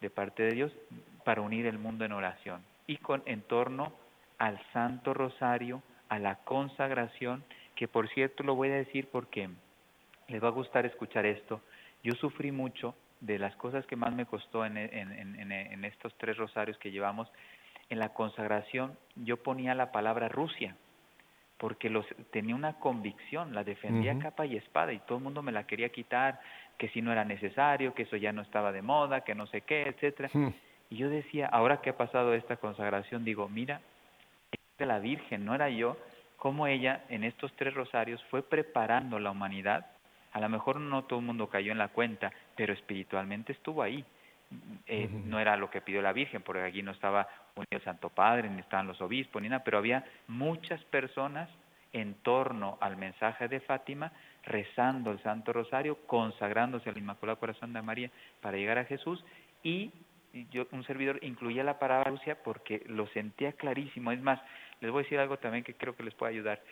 de 0.00 0.10
parte 0.10 0.42
de 0.42 0.52
Dios, 0.52 0.72
para 1.24 1.40
unir 1.40 1.66
el 1.66 1.78
mundo 1.78 2.04
en 2.04 2.12
oración, 2.12 2.62
y 2.86 2.98
con 2.98 3.22
en 3.26 3.40
torno 3.42 3.92
al 4.36 4.60
Santo 4.72 5.14
Rosario, 5.14 5.82
a 6.08 6.18
la 6.18 6.36
consagración, 6.36 7.42
que 7.74 7.88
por 7.88 8.08
cierto 8.10 8.42
lo 8.42 8.54
voy 8.54 8.68
a 8.68 8.74
decir 8.74 9.08
porque 9.10 9.48
les 10.28 10.42
va 10.42 10.48
a 10.48 10.52
gustar 10.52 10.84
escuchar 10.84 11.24
esto, 11.26 11.62
yo 12.02 12.12
sufrí 12.14 12.52
mucho 12.52 12.94
de 13.20 13.38
las 13.38 13.54
cosas 13.56 13.86
que 13.86 13.96
más 13.96 14.12
me 14.14 14.26
costó 14.26 14.64
en, 14.64 14.76
en, 14.76 15.84
estos 15.84 16.14
tres 16.18 16.36
rosarios 16.36 16.78
que 16.78 16.90
llevamos, 16.90 17.30
en 17.90 17.98
la 17.98 18.10
consagración 18.10 18.96
yo 19.16 19.38
ponía 19.38 19.74
la 19.74 19.92
palabra 19.92 20.28
Rusia, 20.28 20.76
porque 21.56 21.90
los, 21.90 22.06
tenía 22.30 22.54
una 22.54 22.74
convicción, 22.74 23.54
la 23.54 23.64
defendía 23.64 24.18
capa 24.18 24.46
y 24.46 24.56
espada 24.56 24.92
y 24.92 25.00
todo 25.00 25.18
el 25.18 25.24
mundo 25.24 25.42
me 25.42 25.52
la 25.52 25.66
quería 25.66 25.88
quitar, 25.88 26.40
que 26.76 26.88
si 26.90 27.02
no 27.02 27.10
era 27.10 27.24
necesario, 27.24 27.94
que 27.94 28.02
eso 28.02 28.16
ya 28.16 28.32
no 28.32 28.42
estaba 28.42 28.70
de 28.70 28.82
moda, 28.82 29.22
que 29.22 29.34
no 29.34 29.46
sé 29.48 29.62
qué, 29.62 29.82
etcétera. 29.82 30.30
Hmm. 30.32 30.50
Y 30.90 30.96
yo 30.96 31.10
decía, 31.10 31.46
ahora 31.46 31.80
que 31.80 31.90
ha 31.90 31.96
pasado 31.96 32.34
esta 32.34 32.56
consagración, 32.56 33.24
digo, 33.24 33.48
mira, 33.48 33.80
de 34.78 34.86
la 34.86 35.00
Virgen, 35.00 35.44
no 35.44 35.54
era 35.54 35.68
yo, 35.68 35.96
cómo 36.36 36.66
ella 36.66 37.04
en 37.08 37.24
estos 37.24 37.52
tres 37.56 37.74
rosarios 37.74 38.24
fue 38.30 38.42
preparando 38.42 39.18
la 39.18 39.32
humanidad. 39.32 39.86
A 40.32 40.40
lo 40.40 40.48
mejor 40.48 40.80
no 40.80 41.04
todo 41.04 41.18
el 41.20 41.24
mundo 41.24 41.48
cayó 41.48 41.72
en 41.72 41.78
la 41.78 41.88
cuenta, 41.88 42.32
pero 42.56 42.72
espiritualmente 42.72 43.52
estuvo 43.52 43.82
ahí. 43.82 44.04
Eh. 44.86 45.08
No 45.24 45.38
era 45.38 45.56
lo 45.56 45.70
que 45.70 45.80
pidió 45.80 46.00
la 46.00 46.12
Virgen, 46.12 46.42
porque 46.42 46.62
aquí 46.62 46.82
no 46.82 46.92
estaba 46.92 47.28
unido 47.54 47.68
el 47.70 47.82
Santo 47.82 48.08
Padre, 48.08 48.48
ni 48.48 48.60
estaban 48.60 48.86
los 48.86 49.00
obispos, 49.00 49.42
ni 49.42 49.48
nada, 49.48 49.64
pero 49.64 49.78
había 49.78 50.04
muchas 50.26 50.82
personas 50.84 51.48
en 51.92 52.14
torno 52.22 52.78
al 52.80 52.96
mensaje 52.96 53.48
de 53.48 53.60
Fátima, 53.60 54.12
rezando 54.44 55.10
el 55.10 55.22
Santo 55.22 55.52
Rosario, 55.52 55.98
consagrándose 56.06 56.88
al 56.88 56.98
Inmaculado 56.98 57.38
Corazón 57.38 57.72
de 57.72 57.82
María 57.82 58.10
para 58.40 58.56
llegar 58.56 58.78
a 58.78 58.84
Jesús 58.84 59.24
y 59.62 59.92
y 60.32 60.46
yo 60.50 60.66
un 60.72 60.84
servidor 60.84 61.18
incluía 61.22 61.64
la 61.64 61.78
palabra 61.78 62.10
Rusia 62.10 62.42
porque 62.42 62.82
lo 62.86 63.06
sentía 63.08 63.52
clarísimo. 63.52 64.12
Es 64.12 64.20
más, 64.20 64.40
les 64.80 64.90
voy 64.90 65.00
a 65.00 65.02
decir 65.04 65.18
algo 65.18 65.38
también 65.38 65.64
que 65.64 65.74
creo 65.74 65.96
que 65.96 66.02
les 66.02 66.14
puede 66.14 66.32
ayudar. 66.32 66.62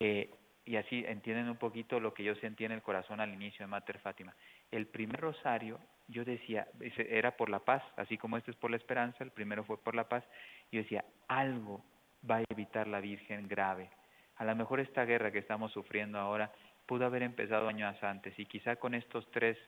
Eh, 0.00 0.30
y 0.66 0.76
así 0.76 1.04
entienden 1.06 1.48
un 1.48 1.56
poquito 1.56 2.00
lo 2.00 2.14
que 2.14 2.24
yo 2.24 2.34
sentía 2.36 2.66
en 2.66 2.72
el 2.72 2.82
corazón 2.82 3.20
al 3.20 3.32
inicio 3.32 3.64
de 3.64 3.70
Mater 3.70 3.98
Fátima. 3.98 4.34
El 4.70 4.86
primer 4.86 5.20
rosario, 5.20 5.78
yo 6.08 6.24
decía, 6.24 6.66
era 6.80 7.36
por 7.36 7.50
la 7.50 7.60
paz, 7.60 7.82
así 7.96 8.16
como 8.16 8.36
este 8.36 8.50
es 8.50 8.56
por 8.56 8.70
la 8.70 8.76
esperanza, 8.76 9.24
el 9.24 9.30
primero 9.30 9.64
fue 9.64 9.78
por 9.78 9.94
la 9.94 10.08
paz. 10.08 10.24
Yo 10.72 10.80
decía, 10.80 11.04
algo 11.28 11.84
va 12.28 12.36
a 12.36 12.44
evitar 12.48 12.86
la 12.86 13.00
Virgen 13.00 13.46
grave. 13.46 13.90
A 14.36 14.44
lo 14.44 14.56
mejor 14.56 14.80
esta 14.80 15.04
guerra 15.04 15.30
que 15.30 15.38
estamos 15.38 15.72
sufriendo 15.72 16.18
ahora 16.18 16.50
pudo 16.86 17.06
haber 17.06 17.22
empezado 17.22 17.68
años 17.68 18.02
antes 18.02 18.38
y 18.38 18.46
quizá 18.46 18.76
con 18.76 18.94
estos 18.94 19.30
tres 19.30 19.58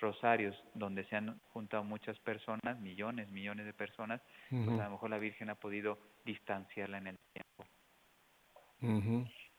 rosarios 0.00 0.54
donde 0.74 1.04
se 1.04 1.16
han 1.16 1.38
juntado 1.52 1.84
muchas 1.84 2.18
personas, 2.18 2.78
millones, 2.80 3.30
millones 3.30 3.66
de 3.66 3.72
personas, 3.72 4.20
pues 4.50 4.80
a 4.80 4.84
lo 4.84 4.90
mejor 4.90 5.10
la 5.10 5.18
Virgen 5.18 5.50
ha 5.50 5.54
podido 5.54 5.98
distanciarla 6.24 6.98
en 6.98 7.06
el 7.08 7.18
tiempo. 7.32 7.64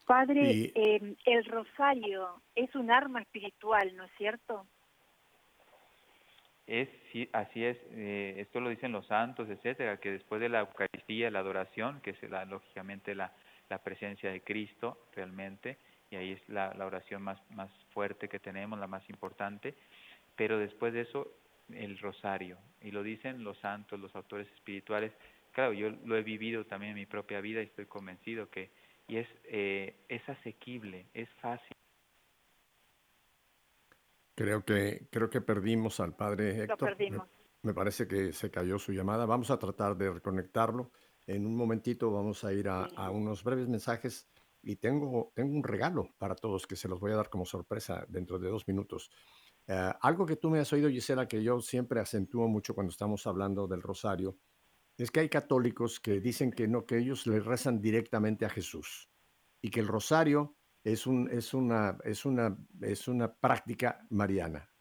Padre, 0.07 0.51
Y- 0.51 0.71
eh, 0.73 1.15
el 1.25 1.45
rosario 1.45 2.41
es 2.55 2.73
un 2.75 2.89
arma 2.89 3.21
espiritual, 3.21 3.93
¿no 3.95 4.05
es 4.05 4.11
cierto? 4.17 4.65
Es, 6.65 6.87
sí, 7.11 7.29
así 7.33 7.63
es, 7.63 7.77
eh, 7.91 8.35
esto 8.39 8.61
lo 8.61 8.69
dicen 8.69 8.93
los 8.93 9.05
santos, 9.07 9.49
etcétera, 9.49 9.97
que 9.97 10.11
después 10.11 10.39
de 10.39 10.47
la 10.49 10.61
Eucaristía, 10.61 11.29
la 11.29 11.39
adoración, 11.39 11.99
que 12.01 12.11
es 12.11 12.23
la, 12.29 12.45
lógicamente 12.45 13.15
la, 13.15 13.33
la 13.69 13.79
presencia 13.79 14.31
de 14.31 14.41
Cristo 14.41 15.07
realmente, 15.13 15.77
y 16.09 16.15
ahí 16.15 16.31
es 16.31 16.49
la, 16.49 16.73
la 16.73 16.85
oración 16.85 17.21
más, 17.21 17.39
más 17.51 17.69
fuerte 17.93 18.29
que 18.29 18.39
tenemos, 18.39 18.79
la 18.79 18.87
más 18.87 19.09
importante, 19.09 19.75
pero 20.37 20.57
después 20.57 20.93
de 20.93 21.01
eso, 21.01 21.33
el 21.69 21.97
rosario, 21.99 22.57
y 22.81 22.91
lo 22.91 23.03
dicen 23.03 23.43
los 23.43 23.57
santos, 23.59 23.99
los 23.99 24.15
autores 24.15 24.47
espirituales, 24.53 25.11
claro, 25.51 25.73
yo 25.73 25.89
lo 26.05 26.15
he 26.15 26.23
vivido 26.23 26.65
también 26.65 26.91
en 26.91 26.97
mi 26.97 27.05
propia 27.05 27.41
vida 27.41 27.61
y 27.61 27.65
estoy 27.65 27.85
convencido 27.85 28.49
que, 28.49 28.71
y 29.07 29.17
es, 29.17 29.27
eh, 29.45 30.05
es 30.09 30.27
asequible, 30.27 31.07
es 31.13 31.29
fácil. 31.41 31.75
Creo 34.35 34.63
que, 34.63 35.07
creo 35.11 35.29
que 35.29 35.41
perdimos 35.41 35.99
al 35.99 36.15
padre 36.15 36.63
Héctor. 36.63 36.89
Me- 36.89 36.95
perdimos. 36.95 37.27
Me, 37.63 37.73
parece 37.73 38.07
que 38.07 38.33
se 38.33 38.51
cayó 38.51 38.77
su 38.77 38.91
llamada. 38.91 39.25
Vamos 39.25 39.49
a 39.49 39.57
tratar 39.57 39.97
de 39.97 40.11
reconectarlo. 40.11 40.91
En 41.25 41.45
un 41.45 41.55
momentito 41.55 42.11
vamos 42.11 42.43
a 42.43 42.53
ir 42.53 42.69
a, 42.69 42.85
a 42.85 43.09
unos 43.09 43.43
breves 43.43 43.67
mensajes 43.67 44.29
y 44.61 44.75
tengo, 44.75 45.31
tengo 45.33 45.55
un 45.55 45.63
regalo 45.63 46.13
para 46.17 46.35
todos 46.35 46.67
que 46.67 46.75
se 46.75 46.87
los 46.87 46.99
voy 46.99 47.11
a 47.11 47.15
dar 47.15 47.29
como 47.29 47.45
sorpresa 47.45 48.05
dentro 48.07 48.37
de 48.37 48.49
dos 48.49 48.67
minutos. 48.67 49.09
Eh, 49.65 49.91
algo 50.01 50.25
que 50.25 50.37
tú 50.37 50.49
me 50.49 50.59
has 50.59 50.71
oído, 50.71 50.89
Gisela, 50.89 51.27
que 51.27 51.43
yo 51.43 51.59
siempre 51.59 51.99
acentúo 51.99 52.47
mucho 52.47 52.73
cuando 52.73 52.91
estamos 52.91 53.25
hablando 53.27 53.67
del 53.67 53.81
rosario, 53.81 54.37
es 55.03 55.11
que 55.11 55.19
hay 55.19 55.29
católicos 55.29 55.99
que 55.99 56.19
dicen 56.19 56.51
que 56.51 56.67
no, 56.67 56.85
que 56.85 56.97
ellos 56.97 57.27
le 57.27 57.39
rezan 57.39 57.81
directamente 57.81 58.45
a 58.45 58.49
Jesús 58.49 59.09
y 59.61 59.69
que 59.69 59.79
el 59.79 59.87
rosario 59.87 60.55
es, 60.83 61.05
un, 61.05 61.29
es, 61.29 61.53
una, 61.53 61.97
es, 62.03 62.25
una, 62.25 62.57
es 62.81 63.07
una 63.07 63.33
práctica 63.33 64.05
mariana. 64.09 64.71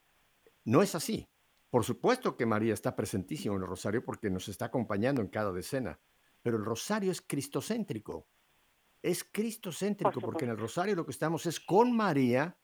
No 0.65 0.83
es 0.83 0.95
así. 0.95 1.29
Por 1.69 1.85
supuesto 1.85 2.37
que 2.37 2.47
María 2.47 2.73
está 2.73 2.97
presentísima 2.97 3.57
en 3.57 3.63
el 3.63 3.69
rosario 3.69 4.05
porque 4.05 4.31
nos 4.31 4.49
está 4.49 4.67
acompañando 4.67 5.21
en 5.21 5.29
cada 5.29 5.53
decena, 5.53 6.01
pero 6.43 6.57
el 6.57 6.65
rosario 6.65 7.13
es 7.13 7.21
cristocéntrico. 7.21 8.29
Es 9.03 9.25
cristocéntrico 9.25 10.21
porque 10.21 10.45
en 10.45 10.53
el 10.53 10.59
rosario 10.59 10.95
lo 10.95 11.05
que 11.05 11.13
estamos 11.13 11.45
es 11.45 11.61
con 11.61 11.95
María 11.95 12.57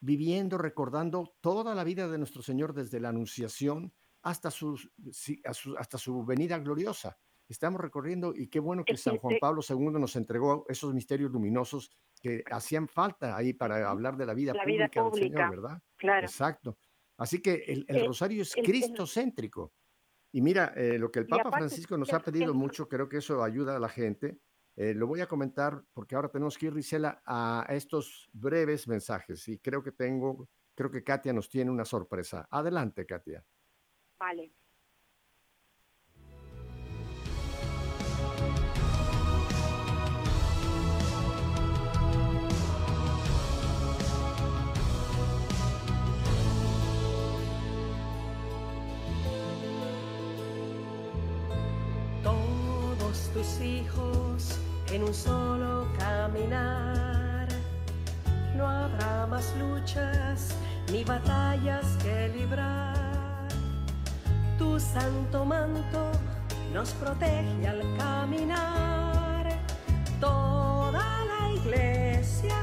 viviendo, 0.00 0.56
recordando 0.56 1.36
toda 1.40 1.74
la 1.74 1.84
vida 1.84 2.08
de 2.08 2.18
nuestro 2.18 2.42
Señor 2.42 2.74
desde 2.74 3.00
la 3.00 3.10
Anunciación 3.10 3.92
hasta 4.24 4.50
su, 4.50 4.76
hasta 5.78 5.98
su 5.98 6.24
venida 6.24 6.58
gloriosa. 6.58 7.16
Estamos 7.48 7.80
recorriendo 7.80 8.34
y 8.34 8.48
qué 8.48 8.58
bueno 8.58 8.84
que 8.84 8.96
San 8.96 9.18
Juan 9.18 9.36
Pablo 9.38 9.60
II 9.68 9.76
nos 10.00 10.16
entregó 10.16 10.64
esos 10.68 10.94
misterios 10.94 11.30
luminosos 11.30 11.90
que 12.20 12.42
hacían 12.50 12.88
falta 12.88 13.36
ahí 13.36 13.52
para 13.52 13.88
hablar 13.88 14.16
de 14.16 14.24
la 14.24 14.32
vida 14.32 14.54
La 14.54 14.64
vida 14.64 14.88
pública 14.88 15.04
del 15.04 15.12
Señor, 15.34 15.50
¿verdad? 15.50 15.82
claro. 15.96 16.26
Exacto. 16.26 16.78
Así 17.18 17.40
que 17.42 17.54
el, 17.66 17.84
el 17.86 17.96
Eh, 17.96 18.06
rosario 18.06 18.42
es 18.42 18.56
el- 18.56 18.64
cristocéntrico. 18.64 19.72
Y 20.32 20.40
mira, 20.40 20.72
eh, 20.74 20.98
lo 20.98 21.10
que 21.12 21.20
el 21.20 21.26
Papa 21.26 21.42
aparte, 21.48 21.58
Francisco 21.68 21.96
nos 21.98 22.12
ha 22.12 22.20
pedido 22.20 22.54
mucho, 22.54 22.88
creo 22.88 23.08
que 23.08 23.18
eso 23.18 23.44
ayuda 23.44 23.76
a 23.76 23.78
la 23.78 23.88
gente. 23.90 24.40
Eh, 24.74 24.94
lo 24.94 25.06
voy 25.06 25.20
a 25.20 25.28
comentar 25.28 25.84
porque 25.92 26.16
ahora 26.16 26.30
tenemos 26.30 26.56
que 26.58 26.66
ir, 26.66 26.74
Gisela, 26.74 27.22
a 27.26 27.64
estos 27.68 28.28
breves 28.32 28.88
mensajes. 28.88 29.46
Y 29.48 29.58
creo 29.58 29.82
que 29.82 29.92
tengo, 29.92 30.48
creo 30.74 30.90
que 30.90 31.04
Katia 31.04 31.32
nos 31.32 31.48
tiene 31.48 31.70
una 31.70 31.84
sorpresa. 31.84 32.48
Adelante, 32.50 33.04
Katia. 33.06 33.44
Vale. 34.18 34.52
Todos 52.22 53.30
tus 53.34 53.60
hijos 53.60 54.58
en 54.92 55.02
un 55.04 55.12
solo 55.12 55.88
caminar. 55.98 57.48
No 58.56 58.66
habrá 58.66 59.26
más 59.26 59.54
luchas 59.56 60.56
ni 60.90 61.04
batallas 61.04 61.98
que 62.02 62.28
librar. 62.28 63.03
Tu 64.58 64.78
santo 64.78 65.44
manto 65.44 66.12
nos 66.72 66.90
protege 66.92 67.66
al 67.66 67.82
caminar. 67.96 69.58
Toda 70.20 71.24
la 71.24 71.52
iglesia 71.52 72.54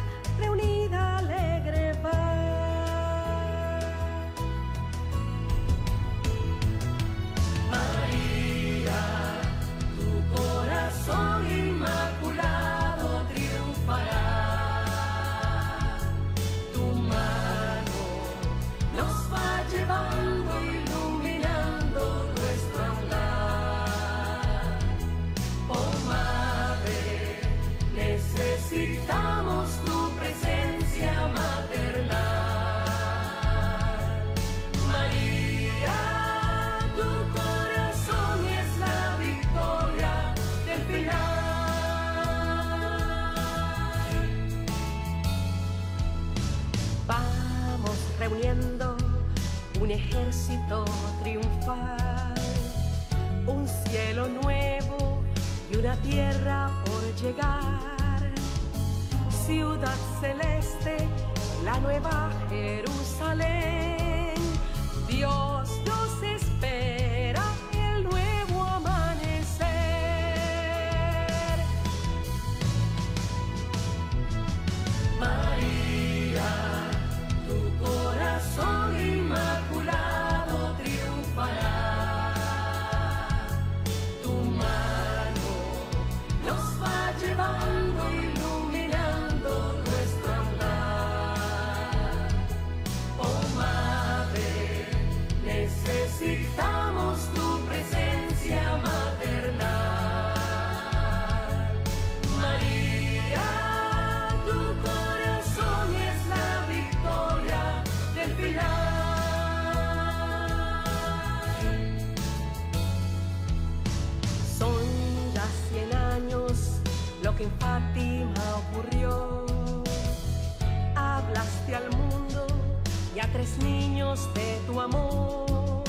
a 123.21 123.27
tres 123.27 123.57
niños 123.59 124.27
de 124.33 124.59
tu 124.65 124.81
amor. 124.81 125.83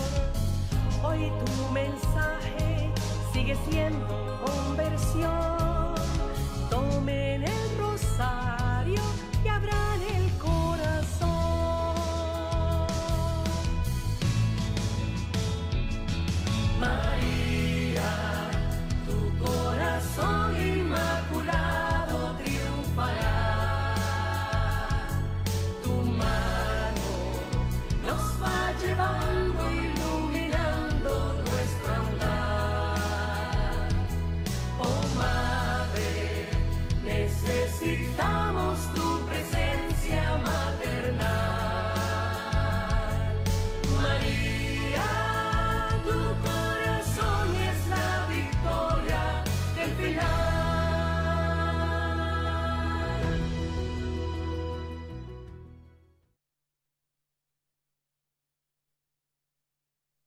Hoy 1.03 1.33
tu 1.45 1.73
mensaje 1.73 2.91
sigue 3.33 3.57
siendo 3.69 4.39
conversión. 4.45 5.62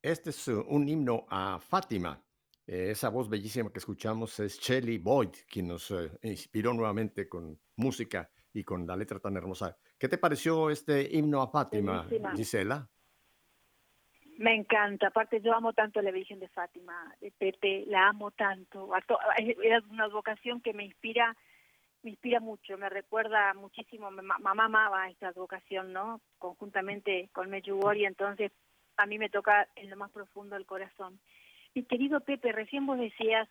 Este 0.05 0.29
es 0.29 0.47
uh, 0.49 0.63
un 0.67 0.87
himno 0.87 1.25
a 1.31 1.57
Fátima. 1.59 2.21
Eh, 2.67 2.91
esa 2.91 3.09
voz 3.09 3.27
bellísima 3.27 3.71
que 3.71 3.79
escuchamos 3.79 4.39
es 4.39 4.59
Shelley 4.59 4.99
Boyd, 4.99 5.31
quien 5.49 5.69
nos 5.69 5.89
eh, 5.89 6.11
inspiró 6.21 6.75
nuevamente 6.75 7.27
con 7.27 7.59
música 7.77 8.29
y 8.53 8.63
con 8.63 8.85
la 8.85 8.95
letra 8.95 9.17
tan 9.17 9.35
hermosa. 9.35 9.75
¿Qué 9.97 10.07
te 10.07 10.19
pareció 10.19 10.69
este 10.69 11.09
himno 11.11 11.41
a 11.41 11.47
Fátima, 11.47 12.03
Bellísima. 12.03 12.35
Gisela? 12.35 12.87
Me 14.37 14.53
encanta, 14.53 15.07
aparte 15.07 15.41
yo 15.41 15.55
amo 15.55 15.73
tanto 15.73 15.99
a 15.99 16.03
la 16.03 16.11
Virgen 16.11 16.39
de 16.39 16.49
Fátima, 16.49 17.11
de 17.19 17.31
Pepe, 17.31 17.85
la 17.87 18.09
amo 18.09 18.29
tanto. 18.29 18.87
Era 19.63 19.81
una 19.89 20.07
vocación 20.09 20.61
que 20.61 20.73
me 20.73 20.85
inspira, 20.85 21.35
me 22.03 22.11
inspira 22.11 22.39
mucho, 22.39 22.77
me 22.77 22.89
recuerda 22.89 23.55
muchísimo, 23.55 24.11
mamá 24.11 24.65
amaba 24.65 25.09
esta 25.09 25.31
vocación, 25.31 25.93
¿no? 25.93 26.21
Conjuntamente 26.37 27.31
con 27.33 27.49
Medjugorje, 27.49 28.05
entonces 28.05 28.51
a 28.97 29.05
mí 29.05 29.17
me 29.17 29.29
toca 29.29 29.67
en 29.75 29.89
lo 29.89 29.97
más 29.97 30.12
profundo 30.12 30.55
del 30.55 30.65
corazón. 30.65 31.19
Mi 31.73 31.84
querido 31.84 32.21
Pepe, 32.21 32.51
recién 32.51 32.86
vos 32.86 32.97
decías 32.97 33.49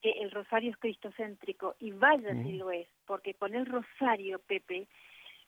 que 0.00 0.10
el 0.10 0.30
rosario 0.30 0.70
es 0.70 0.76
cristocéntrico, 0.76 1.74
y 1.78 1.90
vaya 1.90 2.32
si 2.32 2.50
Ujú. 2.50 2.58
lo 2.58 2.70
es, 2.70 2.88
porque 3.06 3.34
con 3.34 3.54
el 3.54 3.66
rosario, 3.66 4.38
Pepe, 4.40 4.86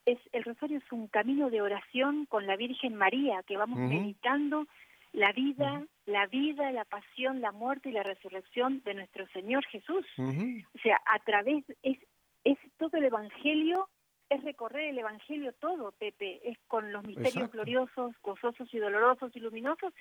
es 0.07 0.19
el 0.33 0.45
rosario 0.45 0.79
es 0.79 0.93
un 0.93 1.09
camino 1.09 1.51
de 1.51 1.61
oración 1.61 2.27
con 2.27 2.47
la 2.47 2.57
Virgen 2.57 2.97
María, 2.97 3.43
que 3.45 3.57
vamos 3.57 3.79
meditando 3.79 4.67
la 5.13 5.33
vida, 5.33 5.85
la 6.07 6.27
vida, 6.27 6.71
la 6.73 6.85
pasión, 6.85 7.41
la 7.41 7.53
muerte 7.53 7.91
y 7.91 7.93
la 7.93 8.03
resurrección 8.03 8.83
de 8.85 8.95
nuestro 8.95 9.27
Señor 9.29 9.65
Jesús. 9.67 10.07
O 10.19 10.79
sea, 10.83 11.01
a 11.05 11.19
través, 11.21 11.65
es, 11.83 11.99
es 12.45 12.59
todo 12.79 12.97
el 12.97 13.05
Evangelio, 13.05 13.89
es 14.31 14.43
recorrer 14.45 14.91
el 14.91 14.99
Evangelio 14.99 15.53
todo, 15.55 15.93
Pepe, 15.93 16.41
es 16.49 16.57
con 16.69 16.93
los 16.93 17.05
misterios 17.05 17.35
Exacto. 17.35 17.57
gloriosos, 17.57 18.15
gozosos 18.23 18.73
y 18.73 18.79
dolorosos 18.79 19.35
y 19.35 19.41
luminosos, 19.41 19.93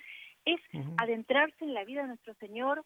es 0.44 0.60
adentrarse 0.98 1.64
en 1.64 1.74
la 1.74 1.84
vida 1.84 2.02
de 2.02 2.08
nuestro 2.08 2.34
Señor, 2.34 2.84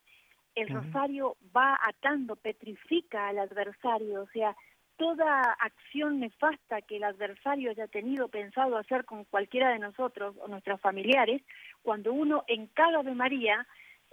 el 0.54 0.68
rosario 0.68 1.36
va 1.54 1.78
atando, 1.82 2.36
petrifica 2.36 3.28
al 3.28 3.38
adversario, 3.40 4.22
o 4.22 4.28
sea, 4.28 4.56
toda 4.96 5.42
acción 5.60 6.20
nefasta 6.20 6.80
que 6.82 6.96
el 6.96 7.04
adversario 7.04 7.70
haya 7.70 7.88
tenido 7.88 8.28
pensado 8.28 8.78
hacer 8.78 9.04
con 9.04 9.24
cualquiera 9.24 9.70
de 9.70 9.80
nosotros 9.80 10.36
o 10.40 10.48
nuestros 10.48 10.80
familiares, 10.80 11.42
cuando 11.82 12.12
uno 12.12 12.44
en 12.46 12.68
cada 12.68 13.00
Ave 13.00 13.14
María, 13.14 13.66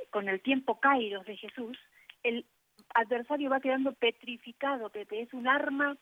con 0.10 0.28
el 0.28 0.42
tiempo 0.42 0.80
kairos 0.80 1.26
de 1.26 1.38
Jesús, 1.38 1.78
el 2.24 2.46
adversario 2.94 3.50
va 3.50 3.62
quedando 3.62 3.94
petrificado, 3.94 4.90
Pepe, 4.90 5.22
es 5.22 5.34
un 5.34 5.48
arma 5.48 5.96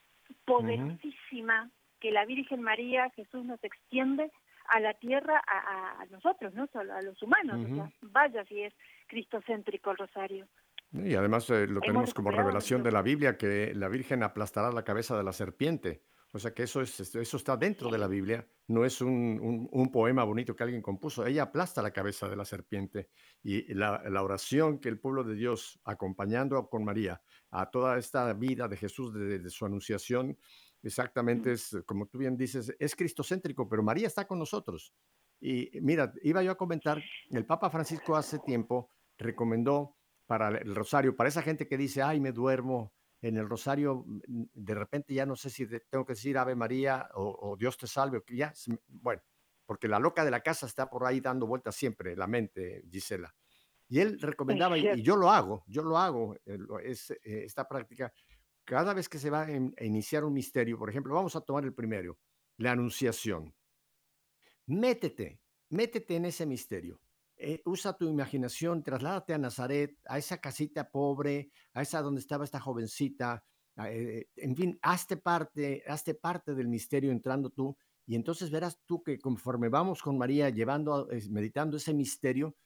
poderosísima 0.44 1.70
que 2.00 2.10
la 2.10 2.24
Virgen 2.24 2.62
María, 2.62 3.10
Jesús 3.10 3.44
nos 3.44 3.62
extiende 3.62 4.30
a 4.68 4.80
la 4.80 4.94
tierra, 4.94 5.42
a, 5.46 6.00
a- 6.02 6.06
nosotros, 6.10 6.54
¿no? 6.54 6.66
Solo 6.72 6.94
a 6.94 7.02
los 7.02 7.20
humanos. 7.22 7.56
o 7.58 7.62
Ujú. 7.66 7.74
sea, 7.74 7.90
vaya 8.02 8.44
si 8.44 8.62
es 8.62 8.74
cristocéntrico 9.08 9.90
el 9.90 9.96
rosario. 9.98 10.46
Y 10.92 11.14
además 11.14 11.48
eh, 11.50 11.66
lo 11.68 11.80
tenemos 11.80 12.14
como 12.14 12.30
revelación 12.30 12.82
de 12.82 12.90
la 12.92 13.02
Biblia 13.02 13.36
que 13.36 13.72
la 13.74 13.88
Virgen 13.88 14.22
aplastará 14.22 14.70
la 14.72 14.84
cabeza 14.84 15.16
de 15.16 15.22
la 15.24 15.32
serpiente. 15.32 16.02
O 16.32 16.38
sea 16.38 16.54
que 16.54 16.62
eso, 16.62 16.80
es, 16.80 17.00
este, 17.00 17.20
eso 17.20 17.36
está 17.36 17.56
dentro 17.56 17.90
de 17.90 17.98
la 17.98 18.06
Biblia, 18.06 18.46
no 18.68 18.84
es 18.84 19.00
un, 19.00 19.10
un- 19.40 19.68
un 19.72 19.90
poema 19.90 20.22
bonito 20.22 20.54
que 20.54 20.62
alguien 20.62 20.80
compuso. 20.80 21.26
Ella 21.26 21.42
aplasta 21.44 21.82
la 21.82 21.90
cabeza 21.92 22.28
de 22.28 22.36
la 22.36 22.44
serpiente. 22.44 23.08
Y 23.42 23.74
la, 23.74 24.02
la 24.08 24.22
oración 24.22 24.78
que 24.78 24.88
el 24.88 25.00
pueblo 25.00 25.24
de 25.24 25.34
Dios, 25.34 25.80
acompañando 25.84 26.68
con 26.68 26.84
María 26.84 27.20
a 27.50 27.68
toda 27.70 27.98
esta 27.98 28.32
vida 28.34 28.68
de 28.68 28.76
Jesús, 28.76 29.12
de, 29.12 29.40
de 29.40 29.50
su 29.50 29.66
anunciación, 29.66 30.38
exactamente 30.82 31.52
es, 31.52 31.76
como 31.84 32.06
tú 32.06 32.18
bien 32.18 32.36
dices, 32.36 32.74
es 32.78 32.94
cristocéntrico, 32.94 33.68
pero 33.68 33.82
María 33.82 34.06
está 34.06 34.26
con 34.26 34.38
nosotros. 34.38 34.94
Y 35.40 35.70
mira, 35.80 36.12
iba 36.22 36.42
yo 36.42 36.52
a 36.52 36.56
comentar, 36.56 37.02
el 37.30 37.44
Papa 37.46 37.70
Francisco 37.70 38.14
hace 38.14 38.38
tiempo 38.38 38.90
recomendó 39.18 39.96
para 40.26 40.48
el 40.48 40.74
rosario, 40.74 41.16
para 41.16 41.28
esa 41.28 41.42
gente 41.42 41.66
que 41.66 41.76
dice, 41.76 42.02
ay, 42.02 42.20
me 42.20 42.30
duermo 42.30 42.94
en 43.22 43.36
el 43.36 43.48
rosario, 43.48 44.04
mm, 44.06 44.44
de 44.54 44.74
repente 44.74 45.14
ya 45.14 45.26
no 45.26 45.36
sé 45.36 45.50
si 45.50 45.66
tengo 45.66 46.04
que 46.04 46.14
decir 46.14 46.38
Ave 46.38 46.54
María 46.54 47.08
o, 47.14 47.50
o 47.50 47.56
Dios 47.56 47.76
te 47.76 47.86
salve, 47.86 48.18
o 48.18 48.24
que 48.24 48.36
ya, 48.36 48.52
bueno, 48.88 49.22
porque 49.66 49.88
la 49.88 49.98
loca 49.98 50.24
de 50.24 50.30
la 50.30 50.40
casa 50.40 50.66
está 50.66 50.88
por 50.88 51.06
ahí 51.06 51.20
dando 51.20 51.46
vueltas 51.46 51.76
siempre, 51.76 52.16
la 52.16 52.26
mente, 52.26 52.84
Gisela. 52.90 53.34
Y 53.88 54.00
él 54.00 54.20
recomendaba, 54.20 54.78
y, 54.78 54.88
y 54.88 55.02
yo 55.02 55.16
lo 55.16 55.30
hago, 55.30 55.64
yo 55.66 55.82
lo 55.82 55.98
hago, 55.98 56.36
eh, 56.46 56.58
es, 56.84 57.10
eh, 57.10 57.44
esta 57.44 57.68
práctica, 57.68 58.12
cada 58.64 58.94
vez 58.94 59.08
que 59.08 59.18
se 59.18 59.30
va 59.30 59.42
a 59.42 59.84
iniciar 59.84 60.24
un 60.24 60.32
misterio, 60.32 60.78
por 60.78 60.90
ejemplo, 60.90 61.14
vamos 61.14 61.34
a 61.36 61.40
tomar 61.40 61.64
el 61.64 61.74
primero, 61.74 62.18
la 62.56 62.72
anunciación. 62.72 63.54
Métete, 64.66 65.40
métete 65.70 66.16
en 66.16 66.26
ese 66.26 66.46
misterio. 66.46 67.00
Eh, 67.42 67.62
usa 67.64 67.96
tu 67.96 68.06
imaginación, 68.08 68.82
trasládate 68.82 69.32
a 69.32 69.38
Nazaret, 69.38 69.96
a 70.06 70.18
esa 70.18 70.38
casita 70.38 70.90
pobre, 70.90 71.50
a 71.72 71.80
esa 71.82 72.02
donde 72.02 72.20
estaba 72.20 72.44
esta 72.44 72.60
jovencita, 72.60 73.42
eh, 73.86 74.26
en 74.36 74.54
fin, 74.56 74.78
hazte 74.82 75.16
parte, 75.16 75.82
hazte 75.86 76.14
parte 76.14 76.54
del 76.54 76.68
misterio 76.68 77.10
entrando 77.12 77.48
tú, 77.48 77.76
y 78.06 78.14
entonces 78.14 78.50
verás 78.50 78.78
tú 78.84 79.02
que 79.02 79.18
conforme 79.18 79.70
vamos 79.70 80.02
con 80.02 80.18
María 80.18 80.50
llevando, 80.50 81.08
meditando 81.30 81.78
ese 81.78 81.94
misterio, 81.94 82.56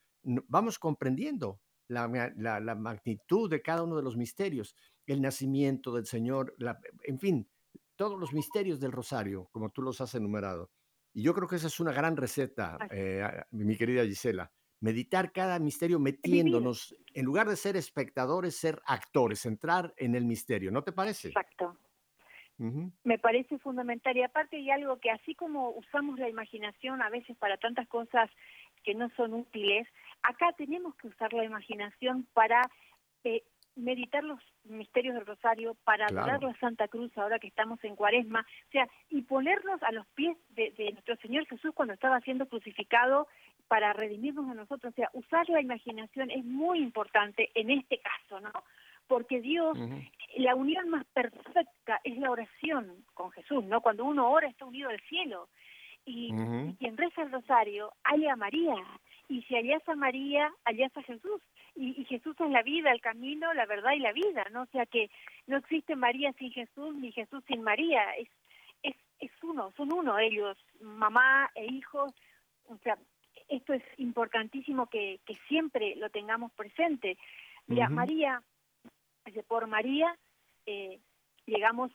vamos 0.49 0.79
comprendiendo 0.81 1.61
la, 1.89 2.09
la- 2.37 2.59
la 2.61 2.75
magnitud 2.75 3.49
de 3.51 3.63
cada 3.63 3.85
uno 3.85 3.97
de 3.97 4.03
los 4.03 4.17
misterios, 4.17 4.75
el 5.07 5.21
nacimiento 5.23 5.93
del 5.95 6.07
Señor, 6.07 6.55
la- 6.59 6.81
en 7.05 7.19
fin, 7.21 7.49
todos 7.95 8.19
los 8.19 8.33
misterios 8.33 8.81
del 8.81 8.91
rosario, 8.91 9.49
como 9.53 9.71
tú 9.71 9.83
los 9.83 10.01
has 10.01 10.15
enumerado. 10.17 10.71
Y 11.13 11.23
yo 11.23 11.33
creo 11.33 11.47
que 11.47 11.57
esa 11.57 11.69
es 11.69 11.79
una 11.79 11.93
gran 11.93 12.17
receta, 12.17 12.77
eh, 12.91 13.23
mi 13.53 13.77
querida 13.77 14.05
Gisela. 14.05 14.51
Meditar 14.85 15.33
cada 15.33 15.59
misterio 15.59 15.99
metiéndonos, 15.99 16.95
en 17.15 17.25
lugar 17.25 17.49
de 17.49 17.57
ser 17.57 17.75
espectadores, 17.75 18.55
ser 18.55 18.83
actores, 18.85 19.47
entrar 19.47 19.95
en 19.97 20.15
el 20.15 20.27
misterio. 20.27 20.71
¿No 20.71 20.83
te 20.83 20.93
parece? 20.93 21.29
Exacto. 21.29 21.79
Me 22.59 23.19
parece 23.19 23.59
fundamental. 23.61 24.15
Y 24.15 24.23
aparte 24.23 24.57
hay 24.57 24.71
algo 24.71 24.99
que 24.99 25.11
así 25.11 25.35
como 25.35 25.71
usamos 25.71 26.19
la 26.19 26.29
imaginación 26.29 27.01
a 27.01 27.09
veces 27.09 27.35
para 27.39 27.57
tantas 27.57 27.89
cosas 27.89 28.29
que 28.83 28.95
no 28.95 29.09
son 29.17 29.33
útiles, 29.33 29.89
acá 30.23 30.53
tenemos 30.53 30.95
que 30.97 31.09
usar 31.09 31.33
la 31.33 31.45
imaginación 31.45 32.29
para 32.35 32.61
eh, 33.25 33.43
meditar 33.77 34.23
los 34.23 34.39
misterios 34.65 35.15
del 35.15 35.25
Rosario, 35.25 35.77
para 35.85 36.07
Claro. 36.09 36.31
adorar 36.31 36.43
la 36.43 36.59
Santa 36.61 36.89
Cruz 36.89 37.11
ahora 37.17 37.39
que 37.39 37.49
estamos 37.49 37.83
en 37.85 37.97
Cuaresma, 37.97 38.47
o 38.69 38.71
sea, 38.71 38.87
y 39.09 39.23
ponernos 39.23 39.83
a 39.83 39.93
los 39.93 40.07
pies 40.09 40.37
de, 40.51 40.73
de 40.73 40.93
nuestro 40.93 41.17
Señor 41.17 41.47
Jesús 41.47 41.73
cuando 41.75 41.95
estaba 41.95 42.21
siendo 42.21 42.47
crucificado 42.47 43.27
para 43.69 43.93
redimirnos 43.93 44.49
a 44.51 44.55
nosotros. 44.55 44.93
O 44.93 44.97
sea, 44.97 45.11
usar 45.13 45.49
la 45.49 45.61
imaginación 45.61 46.31
es 46.31 46.45
muy 46.45 46.79
importante 46.79 47.51
en 47.55 47.71
este 47.71 47.99
caso, 47.99 48.41
¿no? 48.41 48.53
Porque 49.07 49.41
Dios 49.41 49.79
la 50.37 50.55
unión 50.55 50.89
más 50.89 51.05
perfecta 51.07 52.01
es 52.03 52.19
la 52.19 52.31
oración 52.31 53.05
con 53.15 53.31
Jesús, 53.33 53.65
¿no? 53.65 53.81
Cuando 53.81 54.05
uno 54.05 54.31
ora 54.31 54.49
está 54.49 54.65
unido 54.65 54.91
al 54.91 55.01
cielo. 55.03 55.49
Y 56.07 56.29
quien 56.79 56.97
reza 56.97 57.23
el 57.23 57.33
rosario, 57.33 57.93
halla 58.05 58.35
a 58.35 58.37
María. 58.37 58.77
Y 59.29 59.43
si 59.43 59.55
hallas 59.55 59.89
a 59.89 59.95
María, 59.95 60.53
hallas 60.65 60.95
a 60.97 61.03
Jesús. 61.03 61.41
y, 61.77 62.01
y 62.01 62.05
Jesús 62.05 62.37
es 62.39 62.51
la 62.51 62.63
vida, 62.63 62.93
el 62.93 63.01
camino, 63.01 63.53
la 63.55 63.67
verdad 63.67 63.93
y 63.93 64.01
la 64.01 64.13
vida, 64.13 64.45
¿no? 64.53 64.63
O 64.63 64.67
sea 64.67 64.87
que 64.87 65.11
no 65.47 65.57
existe 65.57 65.97
María 65.97 66.33
sin 66.35 66.53
Jesús 66.53 66.95
ni 66.95 67.13
Jesús 67.13 67.43
sin 67.47 67.63
María, 67.63 68.03
es, 68.17 68.29
es, 68.83 68.97
es 69.21 69.31
uno, 69.43 69.73
son 69.77 69.93
uno 69.93 70.19
ellos, 70.19 70.57
mamá 70.81 71.51
e 71.55 71.67
hijos, 71.67 72.13
o 72.67 72.77
sea, 72.79 72.97
esto 73.49 73.73
es 73.73 73.83
importantísimo 73.99 74.87
que, 74.89 75.21
que 75.27 75.37
siempre 75.49 75.95
lo 75.97 76.11
tengamos 76.11 76.53
presente. 76.53 77.17
Mira. 77.67 77.89
María, 77.89 78.43
por 79.49 79.67
María 79.67 80.17
eh, 80.67 81.01
llegamos 81.47 81.91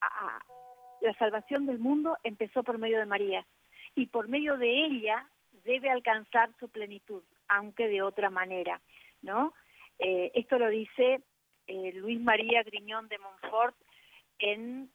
a, 0.00 0.06
a- 0.06 0.44
la 1.00 1.14
salvación 1.14 1.64
del 1.66 1.78
mundo 1.78 2.16
empezó 2.24 2.62
por 2.62 2.76
medio 2.78 2.98
de 2.98 3.06
María 3.06 3.46
y 3.94 4.06
por 4.06 4.28
medio 4.28 4.56
de 4.58 4.84
ella 4.84 5.26
debe 5.64 5.90
alcanzar 5.90 6.50
su 6.58 6.68
plenitud, 6.68 7.22
aunque 7.48 7.88
de 7.88 8.02
otra 8.02 8.28
manera, 8.30 8.80
¿no? 9.22 9.54
Eh, 9.98 10.30
esto 10.34 10.58
lo 10.58 10.68
dice 10.68 11.22
eh, 11.66 11.92
Luis 11.94 12.20
María 12.20 12.62
Griñón 12.62 13.08
de 13.08 13.18
Montfort 13.18 13.74
en 14.38 14.90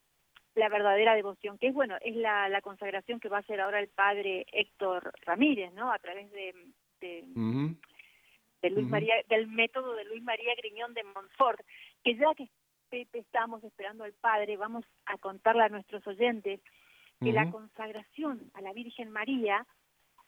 la 0.55 0.69
verdadera 0.69 1.15
devoción, 1.15 1.57
que 1.57 1.67
es 1.67 1.73
bueno, 1.73 1.95
es 2.01 2.15
la, 2.15 2.49
la 2.49 2.61
consagración 2.61 3.19
que 3.19 3.29
va 3.29 3.37
a 3.37 3.41
hacer 3.41 3.59
ahora 3.59 3.79
el 3.79 3.89
padre 3.89 4.45
Héctor 4.51 5.13
Ramírez, 5.25 5.73
¿no? 5.73 5.91
A 5.91 5.99
través 5.99 6.31
de, 6.31 6.53
de, 7.01 8.69
Luis. 8.69 8.87
María, 8.87 9.15
del 9.29 9.47
método 9.47 9.93
de 9.93 10.05
Luis 10.05 10.23
María 10.23 10.55
Griñón 10.57 10.93
de 10.93 11.03
Montfort, 11.03 11.59
que 12.03 12.15
ya 12.15 12.33
que 12.35 12.49
Pepe 12.89 13.19
estamos 13.19 13.63
esperando 13.63 14.05
al 14.05 14.13
Padre, 14.13 14.57
vamos 14.57 14.85
a 15.05 15.17
contarle 15.17 15.63
a 15.63 15.69
nuestros 15.69 16.05
oyentes 16.07 16.61
que 17.21 17.31
la 17.31 17.49
consagración 17.49 18.51
a 18.53 18.61
la 18.61 18.73
Virgen 18.73 19.09
María 19.11 19.65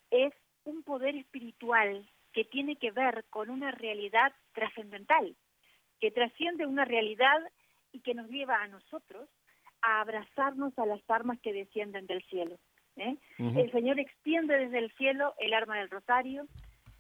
es 0.10 0.34
un 0.63 0.84
poder 0.84 1.16
espiritual 1.16 2.10
que 2.34 2.46
tiene 2.46 2.76
que 2.76 2.92
ver 2.92 3.26
con 3.30 3.50
una 3.50 3.72
realidad 3.72 4.34
trascendental, 4.54 5.36
que 6.00 6.12
trasciende 6.12 6.66
una 6.66 6.86
realidad 6.86 7.40
y 7.92 8.00
que 8.02 8.13
nos 8.13 8.30
lleva 8.30 8.62
a 8.62 8.68
nosotros 8.68 9.28
a 9.82 10.02
abrazarnos 10.02 10.78
a 10.78 10.86
las 10.86 11.02
armas 11.10 11.40
que 11.42 11.54
descienden 11.54 12.08
del 12.08 12.24
cielo. 12.24 12.58
¿eh? 12.98 13.16
El 13.38 13.72
Señor 13.72 14.00
extiende 14.00 14.58
desde 14.58 14.80
el 14.80 14.92
cielo 14.94 15.34
el 15.40 15.54
arma 15.54 15.78
del 15.78 15.90
rosario, 15.90 16.48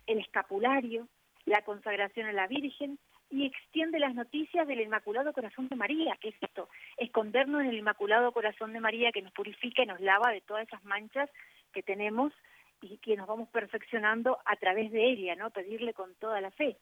el 0.05 0.19
escapulario, 0.19 1.07
la 1.45 1.61
consagración 1.63 2.27
a 2.27 2.33
la 2.33 2.47
Virgen 2.47 2.99
y 3.29 3.45
extiende 3.45 3.99
las 3.99 4.15
noticias 4.15 4.67
del 4.67 4.81
Inmaculado 4.81 5.33
Corazón 5.33 5.67
de 5.67 5.75
María, 5.75 6.17
que 6.21 6.29
es 6.29 6.35
esto, 6.41 6.69
escondernos 6.97 7.61
en 7.61 7.67
el 7.67 7.77
Inmaculado 7.77 8.31
Corazón 8.31 8.73
de 8.73 8.79
María 8.79 9.11
que 9.11 9.21
nos 9.21 9.33
purifica 9.33 9.83
y 9.83 9.85
nos 9.85 9.99
lava 9.99 10.31
de 10.31 10.41
todas 10.41 10.67
esas 10.67 10.83
manchas 10.85 11.29
que 11.73 11.83
tenemos 11.83 12.33
y 12.81 12.97
que 12.97 13.17
nos 13.17 13.27
vamos 13.27 13.49
perfeccionando 13.49 14.37
a 14.45 14.55
través 14.55 14.91
de 14.91 15.09
ella, 15.09 15.35
¿no? 15.35 15.49
Pedirle 15.49 15.93
con 15.93 16.13
toda 16.15 16.39
la 16.41 16.51
fe. 16.51 16.77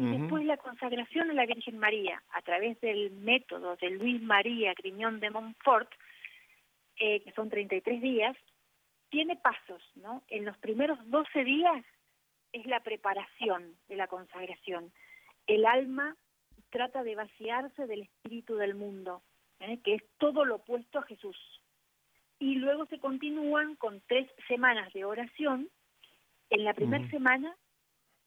Después 0.00 0.44
la 0.44 0.56
consagración 0.58 1.28
a 1.28 1.34
la 1.34 1.44
Virgen 1.44 1.76
María, 1.76 2.22
a 2.30 2.40
través 2.42 2.80
del 2.80 3.10
método 3.10 3.74
de 3.76 3.90
Luis 3.90 4.22
María 4.22 4.72
Griñón 4.74 5.18
de 5.18 5.28
Montfort, 5.30 5.90
eh, 7.00 7.20
que 7.24 7.32
son 7.32 7.50
33 7.50 8.00
días, 8.00 8.36
tiene 9.10 9.34
pasos, 9.34 9.82
¿no? 9.96 10.22
En 10.28 10.44
los 10.44 10.56
primeros 10.58 11.00
12 11.10 11.42
días 11.42 11.84
es 12.52 12.64
la 12.66 12.78
preparación 12.80 13.74
de 13.88 13.96
la 13.96 14.06
consagración. 14.06 14.92
El 15.48 15.66
alma 15.66 16.14
trata 16.70 17.02
de 17.02 17.16
vaciarse 17.16 17.88
del 17.88 18.02
espíritu 18.02 18.54
del 18.54 18.76
mundo, 18.76 19.22
¿eh? 19.58 19.80
que 19.82 19.94
es 19.94 20.02
todo 20.18 20.44
lo 20.44 20.56
opuesto 20.56 21.00
a 21.00 21.06
Jesús. 21.06 21.36
Y 22.38 22.54
luego 22.54 22.86
se 22.86 23.00
continúan 23.00 23.74
con 23.74 24.00
tres 24.06 24.30
semanas 24.46 24.92
de 24.92 25.04
oración. 25.04 25.68
En 26.50 26.62
la 26.62 26.74
primera 26.74 27.08
semana 27.10 27.52
se 27.52 27.67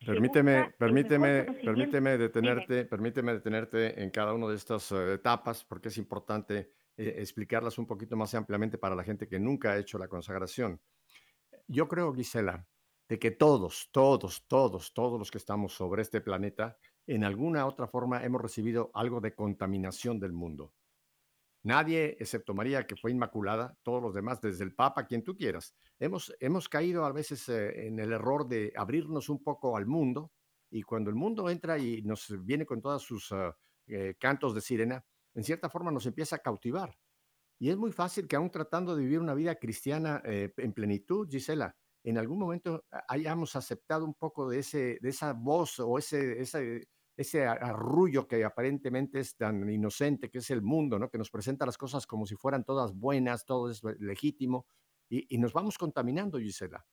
Permíteme, 0.05 0.73
permíteme, 0.79 1.43
permíteme 1.63 2.17
detenerte, 2.17 2.85
permíteme 2.85 3.33
detenerte 3.33 4.01
en 4.01 4.09
cada 4.09 4.33
una 4.33 4.47
de 4.47 4.55
estas 4.55 4.91
eh, 4.91 5.13
etapas, 5.13 5.63
porque 5.63 5.89
es 5.89 5.97
importante 5.97 6.71
eh, 6.97 7.15
explicarlas 7.17 7.77
un 7.77 7.85
poquito 7.85 8.17
más 8.17 8.33
ampliamente 8.33 8.79
para 8.79 8.95
la 8.95 9.03
gente 9.03 9.27
que 9.27 9.39
nunca 9.39 9.71
ha 9.71 9.77
hecho 9.77 9.99
la 9.99 10.07
consagración. 10.07 10.81
Yo 11.67 11.87
creo, 11.87 12.13
Gisela, 12.15 12.67
de 13.07 13.19
que 13.19 13.29
todos, 13.29 13.89
todos, 13.91 14.47
todos, 14.47 14.91
todos 14.93 15.19
los 15.19 15.29
que 15.29 15.37
estamos 15.37 15.73
sobre 15.73 16.01
este 16.01 16.19
planeta, 16.19 16.77
en 17.05 17.23
alguna 17.23 17.67
otra 17.67 17.87
forma 17.87 18.23
hemos 18.23 18.41
recibido 18.41 18.89
algo 18.95 19.21
de 19.21 19.35
contaminación 19.35 20.19
del 20.19 20.33
mundo. 20.33 20.73
Nadie, 21.63 22.17
excepto 22.19 22.53
María, 22.55 22.87
que 22.87 22.95
fue 22.95 23.11
inmaculada, 23.11 23.77
todos 23.83 24.01
los 24.01 24.13
demás, 24.13 24.41
desde 24.41 24.63
el 24.63 24.73
Papa, 24.73 25.05
quien 25.05 25.23
tú 25.23 25.35
quieras, 25.35 25.75
hemos, 25.99 26.33
hemos 26.39 26.67
caído 26.67 27.05
a 27.05 27.11
veces 27.11 27.47
eh, 27.49 27.87
en 27.87 27.99
el 27.99 28.11
error 28.13 28.47
de 28.47 28.73
abrirnos 28.75 29.29
un 29.29 29.43
poco 29.43 29.77
al 29.77 29.85
mundo 29.85 30.31
y 30.71 30.81
cuando 30.81 31.09
el 31.09 31.15
mundo 31.15 31.49
entra 31.49 31.77
y 31.77 32.01
nos 32.01 32.33
viene 32.43 32.65
con 32.65 32.81
todos 32.81 33.03
sus 33.03 33.31
ah, 33.31 33.55
eh, 33.87 34.15
cantos 34.19 34.55
de 34.55 34.61
sirena, 34.61 35.05
en 35.35 35.43
cierta 35.43 35.69
forma 35.69 35.91
nos 35.91 36.05
empieza 36.07 36.37
a 36.37 36.39
cautivar. 36.39 36.97
Y 37.59 37.69
es 37.69 37.77
muy 37.77 37.91
fácil 37.91 38.27
que 38.27 38.35
aún 38.35 38.49
tratando 38.49 38.95
de 38.95 39.03
vivir 39.03 39.19
una 39.19 39.35
vida 39.35 39.55
cristiana 39.55 40.19
eh, 40.25 40.51
en 40.57 40.73
plenitud, 40.73 41.29
Gisela, 41.29 41.75
en 42.03 42.17
algún 42.17 42.39
momento 42.39 42.85
ah, 42.91 43.03
hayamos 43.07 43.55
aceptado 43.55 44.05
un 44.05 44.15
poco 44.15 44.49
de, 44.49 44.59
ese, 44.59 44.97
de 44.99 45.09
esa 45.09 45.33
voz 45.33 45.79
o 45.79 45.99
ese, 45.99 46.41
ese, 46.41 46.87
ese 47.15 47.45
arrullo 47.45 48.27
que 48.27 48.43
aparentemente 48.43 49.19
es 49.19 49.35
tan 49.35 49.69
inocente, 49.69 50.29
que 50.29 50.39
es 50.39 50.49
el 50.49 50.61
mundo, 50.61 50.97
¿no? 50.97 51.09
que 51.09 51.17
nos 51.17 51.29
presenta 51.29 51.65
las 51.65 51.77
cosas 51.77 52.07
como 52.07 52.25
si 52.25 52.35
fueran 52.35 52.63
todas 52.63 52.93
buenas, 52.93 53.45
todo 53.45 53.69
es 53.69 53.81
legítimo, 53.99 54.65
y, 55.09 55.35
y 55.35 55.37
nos 55.37 55.53
vamos 55.53 55.77
contaminando, 55.77 56.39
Gisela. 56.39 56.85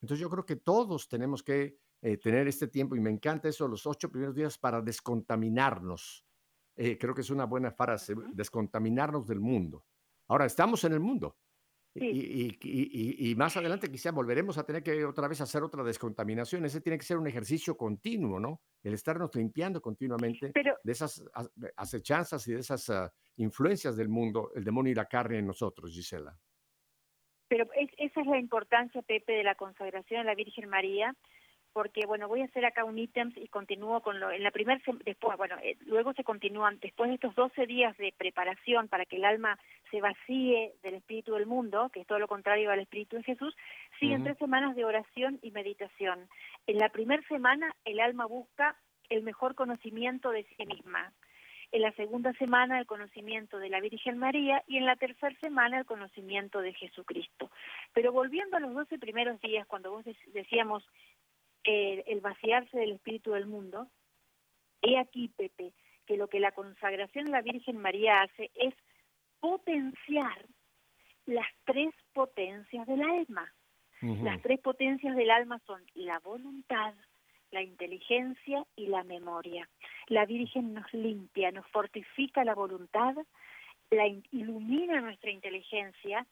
Entonces 0.00 0.20
yo 0.20 0.28
creo 0.28 0.44
que 0.44 0.56
todos 0.56 1.08
tenemos 1.08 1.42
que 1.42 1.78
eh, 2.02 2.18
tener 2.18 2.48
este 2.48 2.66
tiempo, 2.66 2.96
y 2.96 3.00
me 3.00 3.10
encanta 3.10 3.48
eso, 3.48 3.68
los 3.68 3.86
ocho 3.86 4.10
primeros 4.10 4.34
días 4.34 4.58
para 4.58 4.80
descontaminarnos. 4.82 6.26
Eh, 6.74 6.98
creo 6.98 7.14
que 7.14 7.20
es 7.20 7.30
una 7.30 7.44
buena 7.44 7.70
frase, 7.70 8.14
descontaminarnos 8.32 9.26
del 9.28 9.38
mundo. 9.38 9.84
Ahora, 10.26 10.46
estamos 10.46 10.82
en 10.82 10.94
el 10.94 11.00
mundo. 11.00 11.36
Y, 11.94 12.00
Sí. 12.00 12.06
y- 12.06 12.58
y- 12.62 13.26
y- 13.28 13.30
y 13.30 13.34
más 13.34 13.54
adelante 13.56 13.90
quizá 13.90 14.12
volveremos 14.12 14.56
a 14.56 14.64
tener 14.64 14.82
que 14.82 15.04
otra 15.04 15.28
vez 15.28 15.40
hacer 15.42 15.62
otra 15.62 15.82
descontaminación. 15.84 16.64
Ese 16.64 16.80
tiene 16.80 16.96
que 16.98 17.04
ser 17.04 17.18
un 17.18 17.26
ejercicio 17.26 17.76
continuo, 17.76 18.40
¿no? 18.40 18.62
El 18.82 18.94
estarnos 18.94 19.34
limpiando 19.34 19.82
continuamente 19.82 20.50
Pero 20.54 20.76
de 20.82 20.92
esas 20.92 21.22
acechanzas 21.76 22.48
y 22.48 22.54
de 22.54 22.60
esas 22.60 22.88
ah, 22.88 23.12
influencias 23.36 23.94
del 23.96 24.08
mundo, 24.08 24.52
el 24.54 24.64
demonio 24.64 24.92
y 24.92 24.94
la 24.94 25.04
carne 25.06 25.38
en 25.38 25.46
nosotros, 25.46 25.92
Gisela. 25.92 26.34
Pero 27.48 27.66
es- 27.74 27.90
esa 27.98 28.22
es 28.22 28.26
la 28.26 28.38
importancia, 28.38 29.02
Pepe, 29.02 29.32
de 29.34 29.44
la 29.44 29.54
consagración 29.56 30.20
a 30.20 30.24
la 30.24 30.34
Virgen 30.34 30.70
María, 30.70 31.14
porque, 31.72 32.06
bueno, 32.06 32.28
voy 32.28 32.42
a 32.42 32.44
hacer 32.44 32.64
acá 32.64 32.84
un 32.84 32.98
ítem 32.98 33.32
y 33.36 33.48
continúo 33.48 34.00
con 34.02 34.20
lo, 34.20 34.30
en 34.30 34.42
la 34.42 34.50
primera, 34.50 34.80
después, 35.04 35.36
bueno, 35.38 35.56
eh, 35.62 35.76
luego 35.86 36.12
se 36.12 36.24
continúan, 36.24 36.78
después 36.80 37.08
de 37.08 37.14
estos 37.14 37.34
12 37.34 37.66
días 37.66 37.96
de 37.96 38.12
preparación 38.16 38.88
para 38.88 39.06
que 39.06 39.16
el 39.16 39.24
alma 39.24 39.58
se 39.90 40.00
vacíe 40.00 40.74
del 40.82 40.94
espíritu 40.94 41.34
del 41.34 41.46
mundo, 41.46 41.90
que 41.92 42.00
es 42.00 42.06
todo 42.06 42.18
lo 42.18 42.28
contrario 42.28 42.70
al 42.70 42.80
espíritu 42.80 43.16
de 43.16 43.22
Jesús, 43.22 43.56
siguen 43.98 44.22
tres 44.24 44.38
semanas 44.38 44.76
de 44.76 44.84
oración 44.84 45.38
y 45.42 45.50
meditación. 45.50 46.28
En 46.66 46.78
la 46.78 46.90
primera 46.90 47.22
semana 47.28 47.74
el 47.84 48.00
alma 48.00 48.26
busca 48.26 48.76
el 49.08 49.22
mejor 49.22 49.54
conocimiento 49.54 50.30
de 50.30 50.44
sí 50.56 50.66
misma. 50.66 51.12
En 51.70 51.80
la 51.80 51.92
segunda 51.92 52.34
semana 52.34 52.78
el 52.78 52.84
conocimiento 52.86 53.58
de 53.58 53.70
la 53.70 53.80
Virgen 53.80 54.18
María 54.18 54.62
y 54.66 54.76
en 54.76 54.84
la 54.84 54.96
tercera 54.96 55.34
semana 55.40 55.78
el 55.78 55.86
conocimiento 55.86 56.60
de 56.60 56.74
Jesucristo. 56.74 57.50
Pero 57.94 58.12
volviendo 58.12 58.58
a 58.58 58.60
los 58.60 58.74
doce 58.74 58.98
primeros 58.98 59.40
días, 59.40 59.66
cuando 59.66 59.90
vos 59.90 60.04
dec- 60.04 60.32
decíamos 60.34 60.86
eh, 61.64 62.02
el 62.06 62.20
vaciarse 62.20 62.76
del 62.78 62.92
espíritu 62.92 63.32
del 63.32 63.46
mundo, 63.46 63.88
he 64.82 64.98
aquí, 64.98 65.28
Pepe, 65.28 65.72
que 66.06 66.16
lo 66.16 66.28
que 66.28 66.40
la 66.40 66.52
consagración 66.52 67.28
a 67.28 67.30
la 67.30 67.42
Virgen 67.42 67.76
María 67.78 68.22
hace 68.22 68.50
es 68.54 68.74
potenciar 69.40 70.46
las 71.26 71.46
tres 71.64 71.94
potencias 72.12 72.86
del 72.86 73.02
alma. 73.02 73.52
Las 74.24 74.42
tres 74.42 74.58
potencias 74.60 75.14
del 75.14 75.30
alma 75.30 75.60
son 75.66 75.80
la 75.94 76.18
voluntad, 76.18 76.94
la 77.52 77.62
inteligencia 77.62 78.64
y 78.74 78.88
la 78.88 79.04
memoria. 79.04 79.68
La 80.08 80.26
Virgen 80.26 80.74
nos 80.74 80.92
limpia, 80.92 81.52
nos 81.52 81.66
fortifica 81.68 82.42
la 82.42 82.54
voluntad, 82.54 83.14
la 83.90 84.06
in- 84.08 84.24
ilumina 84.32 85.00
nuestra 85.00 85.30
inteligencia 85.30 86.26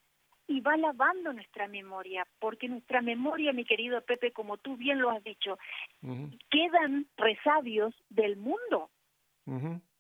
y 0.51 0.61
va 0.61 0.77
lavando 0.77 1.33
nuestra 1.33 1.69
memoria, 1.69 2.27
porque 2.41 2.69
nuestra 2.69 3.01
memoria, 3.01 3.53
mi 3.53 3.65
querido 3.65 4.01
Pepe, 4.01 4.33
como 4.33 4.57
tú 4.57 4.77
bien 4.77 4.99
lo 4.99 5.11
has 5.11 5.23
dicho, 5.23 5.57
quedan 6.51 7.07
resabios 7.17 7.95
del 8.09 8.37
mundo. 8.37 8.91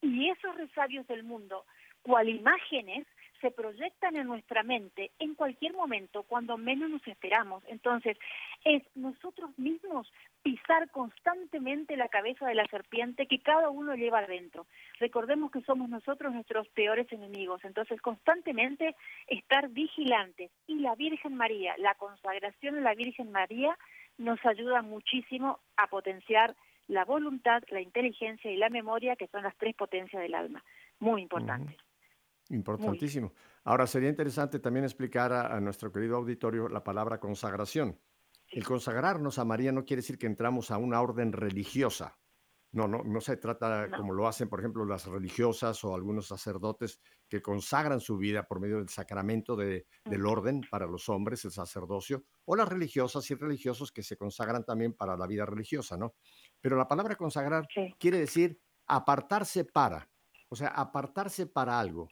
Y 0.02 0.28
esos 0.28 0.56
resabios 0.56 1.06
del 1.06 1.22
mundo, 1.22 1.64
cual 2.02 2.28
imágenes, 2.28 3.06
se 3.40 3.52
proyectan 3.52 4.16
en 4.16 4.26
nuestra 4.26 4.64
mente 4.64 5.12
en 5.20 5.36
cualquier 5.36 5.72
momento, 5.72 6.24
cuando 6.24 6.58
menos 6.58 6.90
nos 6.90 7.06
esperamos. 7.06 7.62
Entonces, 7.68 8.18
es 8.64 8.82
nosotros 8.96 9.56
mismos 9.56 10.12
pisar 10.42 10.90
constantemente 10.90 11.96
la 11.96 12.08
cabeza 12.08 12.46
de 12.46 12.54
la 12.54 12.66
serpiente 12.68 13.26
que 13.26 13.40
cada 13.40 13.68
uno 13.68 13.94
lleva 13.94 14.20
adentro. 14.20 14.66
Recordemos 14.98 15.50
que 15.50 15.60
somos 15.62 15.88
nosotros 15.88 16.32
nuestros 16.32 16.68
peores 16.68 17.10
enemigos, 17.12 17.62
entonces 17.64 18.00
constantemente 18.00 18.96
estar 19.26 19.68
vigilantes. 19.68 20.50
Y 20.66 20.80
la 20.80 20.94
Virgen 20.94 21.36
María, 21.36 21.74
la 21.78 21.94
consagración 21.94 22.76
de 22.76 22.80
la 22.80 22.94
Virgen 22.94 23.30
María, 23.30 23.76
nos 24.18 24.38
ayuda 24.44 24.82
muchísimo 24.82 25.60
a 25.76 25.86
potenciar 25.88 26.56
la 26.88 27.04
voluntad, 27.04 27.62
la 27.70 27.80
inteligencia 27.80 28.50
y 28.50 28.56
la 28.56 28.68
memoria, 28.68 29.16
que 29.16 29.28
son 29.28 29.42
las 29.42 29.56
tres 29.56 29.74
potencias 29.76 30.22
del 30.22 30.34
alma. 30.34 30.64
Muy 30.98 31.22
importante. 31.22 31.76
Importantísimo. 32.48 33.32
Ahora, 33.64 33.86
sería 33.86 34.08
interesante 34.08 34.58
también 34.58 34.84
explicar 34.84 35.32
a, 35.32 35.54
a 35.54 35.60
nuestro 35.60 35.92
querido 35.92 36.16
auditorio 36.16 36.68
la 36.68 36.82
palabra 36.82 37.20
consagración. 37.20 37.96
El 38.50 38.64
consagrarnos 38.64 39.38
a 39.38 39.44
María 39.44 39.72
no 39.72 39.84
quiere 39.84 40.02
decir 40.02 40.18
que 40.18 40.26
entramos 40.26 40.70
a 40.70 40.78
una 40.78 41.00
orden 41.00 41.32
religiosa. 41.32 42.16
No, 42.72 42.86
no, 42.86 43.02
no 43.02 43.20
se 43.20 43.36
trata 43.36 43.88
No. 43.88 43.96
como 43.96 44.12
lo 44.12 44.28
hacen, 44.28 44.48
por 44.48 44.60
ejemplo, 44.60 44.84
las 44.84 45.06
religiosas 45.06 45.82
o 45.84 45.94
algunos 45.94 46.26
sacerdotes 46.28 47.00
que 47.28 47.42
consagran 47.42 47.98
su 47.98 48.16
vida 48.16 48.44
por 48.46 48.60
medio 48.60 48.76
del 48.78 48.88
sacramento 48.88 49.56
de- 49.56 49.86
del 50.04 50.24
orden 50.24 50.60
para 50.70 50.86
los 50.86 51.08
hombres, 51.08 51.44
el 51.44 51.50
sacerdocio, 51.50 52.24
o 52.44 52.54
las 52.54 52.68
religiosas 52.68 53.28
y 53.30 53.34
religiosos 53.34 53.90
que 53.90 54.04
se 54.04 54.16
consagran 54.16 54.64
también 54.64 54.92
para 54.94 55.16
la 55.16 55.26
vida 55.26 55.44
religiosa, 55.46 55.96
¿no? 55.96 56.14
Pero 56.60 56.76
la 56.76 56.86
palabra 56.86 57.16
consagrar 57.16 57.66
Sí. 57.74 57.92
quiere 57.98 58.18
decir 58.20 58.60
apartarse 58.86 59.64
para, 59.64 60.08
o 60.48 60.54
sea, 60.54 60.68
apartarse 60.68 61.46
para 61.46 61.78
algo. 61.80 62.08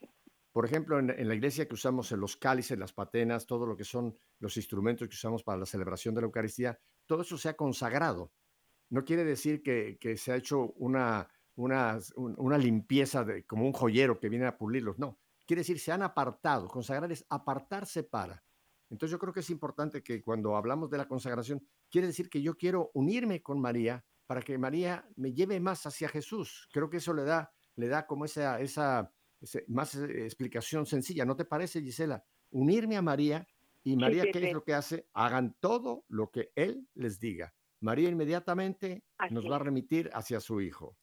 Por 0.59 0.65
ejemplo, 0.65 0.99
en, 0.99 1.09
en 1.09 1.25
la 1.29 1.35
iglesia 1.35 1.69
que 1.69 1.73
usamos 1.73 2.11
los 2.11 2.35
cálices, 2.35 2.77
las 2.77 2.91
patenas, 2.91 3.45
todo 3.47 3.65
lo 3.65 3.77
que 3.77 3.85
son 3.85 4.17
los 4.39 4.57
instrumentos 4.57 5.07
que 5.07 5.13
usamos 5.13 5.41
para 5.41 5.57
la 5.57 5.65
celebración 5.65 6.13
de 6.13 6.19
la 6.19 6.25
Eucaristía, 6.25 6.77
todo 7.05 7.21
eso 7.21 7.37
se 7.37 7.47
ha 7.47 7.53
consagrado. 7.55 8.33
No 8.89 9.05
quiere 9.05 9.23
decir 9.23 9.63
que, 9.63 9.97
que 10.01 10.17
se 10.17 10.33
ha 10.33 10.35
hecho 10.35 10.73
una, 10.73 11.29
una, 11.55 11.97
un- 12.17 12.35
una 12.37 12.57
limpieza 12.57 13.23
de, 13.23 13.45
como 13.45 13.65
un 13.65 13.71
joyero 13.71 14.19
que 14.19 14.27
viene 14.27 14.47
a 14.47 14.57
pulirlos, 14.57 14.99
no. 14.99 15.21
Quiere 15.47 15.61
decir, 15.61 15.79
se 15.79 15.93
han 15.93 16.01
apartado. 16.01 16.67
Consagrar 16.67 17.09
es 17.09 17.25
apartarse 17.29 18.03
para. 18.03 18.43
Entonces 18.89 19.13
yo 19.13 19.19
creo 19.19 19.31
que 19.31 19.39
es 19.39 19.49
importante 19.49 20.03
que 20.03 20.21
cuando 20.21 20.57
hablamos 20.57 20.89
de 20.89 20.97
la 20.97 21.07
consagración, 21.07 21.65
quiere 21.89 22.07
decir 22.07 22.29
que 22.29 22.41
yo 22.41 22.57
quiero 22.57 22.91
unirme 22.95 23.41
con 23.41 23.61
María 23.61 24.03
para 24.27 24.41
que 24.41 24.57
María 24.57 25.07
me 25.15 25.31
lleve 25.31 25.61
más 25.61 25.85
hacia 25.85 26.09
Jesús. 26.09 26.67
Creo 26.73 26.89
que 26.89 26.97
eso 26.97 27.13
le 27.13 27.23
da, 27.23 27.49
le 27.77 27.87
da 27.87 28.05
como 28.05 28.25
esa, 28.25 28.59
esa, 28.59 29.13
más 29.67 29.95
eh, 29.95 30.23
explicación 30.23 30.85
sencilla. 30.85 31.25
¿No 31.25 31.35
te 31.35 31.45
parece, 31.45 31.81
Gisela? 31.81 32.23
Unirme 32.51 32.97
a 32.97 33.01
María 33.01 33.47
y 33.83 33.95
María, 33.95 34.23
¿qué 34.31 34.47
es 34.47 34.53
lo 34.53 34.63
que 34.63 34.73
hace? 34.73 35.07
Hagan 35.13 35.55
todo 35.59 36.05
lo 36.07 36.31
que 36.31 36.51
Él 36.55 36.87
les 36.95 37.19
diga. 37.19 37.53
María 37.81 38.09
inmediatamente 38.09 39.03
Así 39.17 39.33
nos 39.33 39.49
va 39.49 39.55
a 39.55 39.59
remitir 39.59 40.09
hacia 40.13 40.39
su 40.39 40.61
Hijo. 40.61 40.97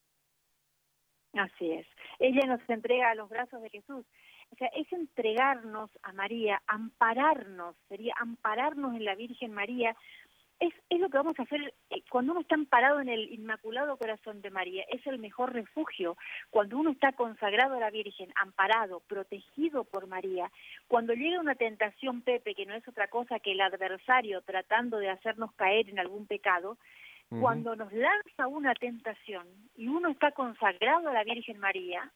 Así 1.33 1.71
es. 1.71 1.87
Ella 2.19 2.45
nos 2.47 2.69
entrega 2.69 3.11
a 3.11 3.15
los 3.15 3.29
brazos 3.29 3.61
de 3.61 3.69
Jesús. 3.69 4.05
O 4.49 4.55
sea, 4.55 4.67
es 4.69 4.91
entregarnos 4.93 5.91
a 6.03 6.13
María, 6.13 6.61
ampararnos, 6.67 7.75
sería 7.89 8.13
ampararnos 8.19 8.95
en 8.95 9.05
la 9.05 9.15
Virgen 9.15 9.53
María. 9.53 9.95
Es, 10.59 10.73
es 10.89 10.99
lo 10.99 11.09
que 11.09 11.17
vamos 11.17 11.37
a 11.39 11.43
hacer 11.43 11.73
eh, 11.91 12.01
cuando 12.09 12.31
uno 12.31 12.41
está 12.41 12.55
amparado 12.55 12.99
en 12.99 13.09
el 13.09 13.31
Inmaculado 13.31 13.97
Corazón 13.97 14.41
de 14.41 14.49
María. 14.49 14.83
Es 14.89 15.05
el 15.05 15.19
mejor 15.19 15.53
refugio. 15.53 16.17
Cuando 16.49 16.77
uno 16.77 16.91
está 16.91 17.11
consagrado 17.11 17.75
a 17.75 17.79
la 17.79 17.91
Virgen, 17.91 18.31
amparado, 18.35 19.01
protegido 19.01 19.83
por 19.83 20.07
María. 20.07 20.51
Cuando 20.87 21.13
llega 21.13 21.39
una 21.39 21.55
tentación, 21.55 22.21
Pepe, 22.21 22.55
que 22.55 22.65
no 22.65 22.73
es 22.73 22.87
otra 22.87 23.07
cosa 23.07 23.39
que 23.39 23.51
el 23.51 23.61
adversario 23.61 24.41
tratando 24.41 24.97
de 24.97 25.09
hacernos 25.09 25.53
caer 25.53 25.89
en 25.89 25.99
algún 25.99 26.25
pecado, 26.25 26.77
cuando 27.29 27.75
nos 27.75 27.91
lanza 27.91 28.47
una 28.47 28.73
tentación 28.73 29.45
y 29.75 29.89
uno 29.89 30.09
está 30.09 30.31
consagrado 30.31 31.09
a 31.09 31.13
la 31.13 31.25
Virgen 31.25 31.59
María, 31.59 32.09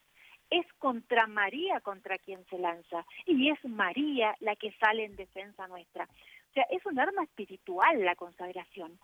es 0.50 0.66
contra 0.80 1.28
María 1.28 1.80
contra 1.82 2.18
quien 2.18 2.46
se 2.46 2.58
lanza 2.58 3.06
y 3.26 3.50
es 3.50 3.64
María 3.66 4.36
la 4.40 4.56
que 4.56 4.72
sale 4.74 5.06
en 5.06 5.16
defensa 5.16 5.68
nuestra. 5.68 6.08
O 6.52 6.54
sea, 6.54 6.66
es 6.70 6.86
un 6.86 7.00
arma 7.00 7.24
espiritual 7.24 8.04
la 8.04 8.16
consagración. 8.16 9.00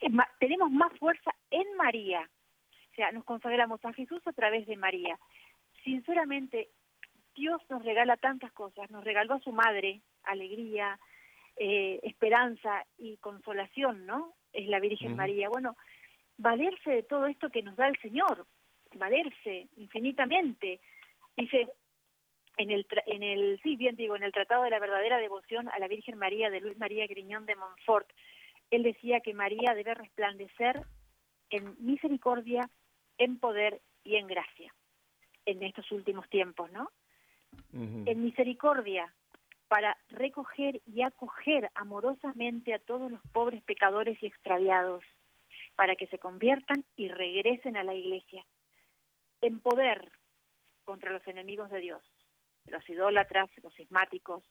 Es 0.00 0.12
tenemos 0.38 0.70
más 0.70 0.96
fuerza 0.98 1.34
en 1.50 1.76
María. 1.76 2.30
O 2.92 2.94
sea, 2.94 3.10
nos 3.10 3.24
consagramos 3.24 3.84
a 3.84 3.92
Jesús 3.92 4.24
a 4.26 4.32
través 4.32 4.64
de 4.68 4.76
María. 4.76 5.18
Sinceramente, 5.82 6.68
Dios 7.34 7.60
nos 7.68 7.84
regala 7.84 8.16
tantas 8.16 8.52
cosas. 8.52 8.88
Nos 8.92 9.02
regaló 9.02 9.34
a 9.34 9.40
su 9.40 9.50
madre 9.50 10.02
alegría, 10.22 11.00
eh, 11.56 11.98
esperanza 12.04 12.84
y 12.96 13.16
consolación, 13.16 14.06
¿no? 14.06 14.32
Es 14.52 14.68
la 14.68 14.78
Virgen. 14.78 15.16
María. 15.16 15.48
Bueno, 15.48 15.76
valerse 16.38 16.90
de 16.90 17.02
todo 17.02 17.26
esto 17.26 17.50
que 17.50 17.62
nos 17.62 17.74
da 17.74 17.88
el 17.88 17.98
Señor, 18.00 18.46
valerse 18.94 19.66
infinitamente. 19.78 20.78
Dice 21.36 21.68
en 22.56 22.70
el, 22.70 22.86
en 23.06 23.22
el, 23.22 23.60
sí, 23.62 23.76
bien 23.76 23.96
digo, 23.96 24.16
en 24.16 24.22
el 24.22 24.32
Tratado 24.32 24.62
de 24.62 24.70
la 24.70 24.78
Verdadera 24.78 25.18
Devoción 25.18 25.68
a 25.68 25.78
la 25.78 25.88
Virgen 25.88 26.18
María 26.18 26.50
de 26.50 26.60
Luis 26.60 26.78
María 26.78 27.06
Griñón 27.06 27.46
de 27.46 27.56
Montfort, 27.56 28.08
él 28.70 28.82
decía 28.82 29.20
que 29.20 29.34
María 29.34 29.74
debe 29.74 29.94
resplandecer 29.94 30.82
en 31.50 31.74
misericordia, 31.78 32.68
en 33.18 33.38
poder 33.38 33.80
y 34.02 34.16
en 34.16 34.26
gracia 34.26 34.72
en 35.46 35.62
estos 35.62 35.90
últimos 35.92 36.28
tiempos, 36.28 36.70
¿no? 36.72 36.90
En 37.72 38.22
misericordia 38.22 39.12
para 39.68 39.96
recoger 40.08 40.80
y 40.86 41.02
acoger 41.02 41.70
amorosamente 41.74 42.74
a 42.74 42.78
todos 42.78 43.10
los 43.10 43.20
pobres 43.32 43.62
pecadores 43.62 44.20
y 44.22 44.26
extraviados, 44.26 45.04
para 45.74 45.96
que 45.96 46.06
se 46.06 46.18
conviertan 46.18 46.84
y 46.96 47.08
regresen 47.08 47.76
a 47.76 47.82
la 47.82 47.94
iglesia. 47.94 48.44
En 49.40 49.60
poder 49.60 50.12
contra 50.84 51.12
los 51.12 51.26
enemigos 51.26 51.70
de 51.70 51.80
Dios, 51.80 52.02
los 52.66 52.88
idólatras, 52.88 53.50
los 53.62 53.74
cismáticos, 53.74 54.42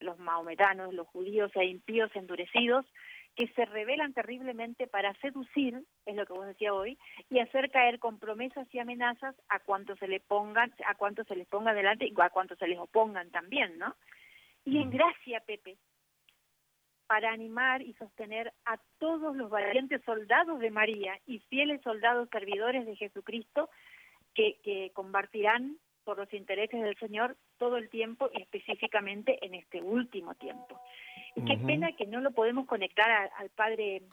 los 0.00 0.18
mahometanos, 0.18 0.94
los 0.94 1.08
judíos 1.08 1.50
e 1.54 1.64
impíos 1.64 2.10
endurecidos, 2.14 2.86
que 3.34 3.48
se 3.48 3.64
rebelan 3.66 4.12
terriblemente 4.14 4.86
para 4.86 5.14
seducir, 5.20 5.84
es 6.06 6.16
lo 6.16 6.26
que 6.26 6.32
vos 6.32 6.46
decía 6.46 6.74
hoy, 6.74 6.98
y 7.30 7.38
hacer 7.38 7.70
caer 7.70 7.98
con 7.98 8.18
promesas 8.18 8.66
y 8.72 8.78
amenazas 8.78 9.34
a 9.48 9.60
cuantos 9.60 9.98
se 9.98 10.08
le 10.08 10.20
pongan, 10.20 10.74
a 10.86 10.94
cuantos 10.96 11.26
se 11.26 11.36
les 11.36 11.46
ponga 11.46 11.72
delante 11.72 12.06
y 12.06 12.14
a 12.20 12.30
cuantos 12.30 12.58
se 12.58 12.66
les 12.66 12.78
opongan 12.78 13.30
también, 13.30 13.78
¿no? 13.78 13.94
Y 14.64 14.78
en 14.78 14.90
gracia, 14.90 15.40
Pepe, 15.46 15.78
para 17.06 17.32
animar 17.32 17.80
y 17.80 17.94
sostener 17.94 18.52
a 18.66 18.78
todos 18.98 19.36
los 19.36 19.50
valientes 19.50 20.02
soldados 20.04 20.58
de 20.58 20.70
María 20.70 21.18
y 21.26 21.38
fieles 21.48 21.80
soldados 21.82 22.28
servidores 22.30 22.86
de 22.86 22.96
Jesucristo 22.96 23.70
que, 24.34 24.58
que 24.62 24.90
combatirán 24.92 25.78
por 26.08 26.16
los 26.16 26.32
intereses 26.32 26.80
del 26.82 26.96
Señor 26.96 27.36
todo 27.58 27.76
el 27.76 27.90
tiempo 27.90 28.30
y 28.32 28.40
específicamente 28.40 29.44
en 29.44 29.54
este 29.54 29.82
último 29.82 30.34
tiempo. 30.36 30.80
Y 31.36 31.44
qué 31.44 31.56
Ujú. 31.56 31.66
pena 31.66 31.94
que 31.98 32.06
no 32.06 32.22
lo 32.22 32.30
podemos 32.30 32.66
conectar 32.66 33.10
a- 33.10 33.30
al 33.36 33.50
padre 33.50 34.04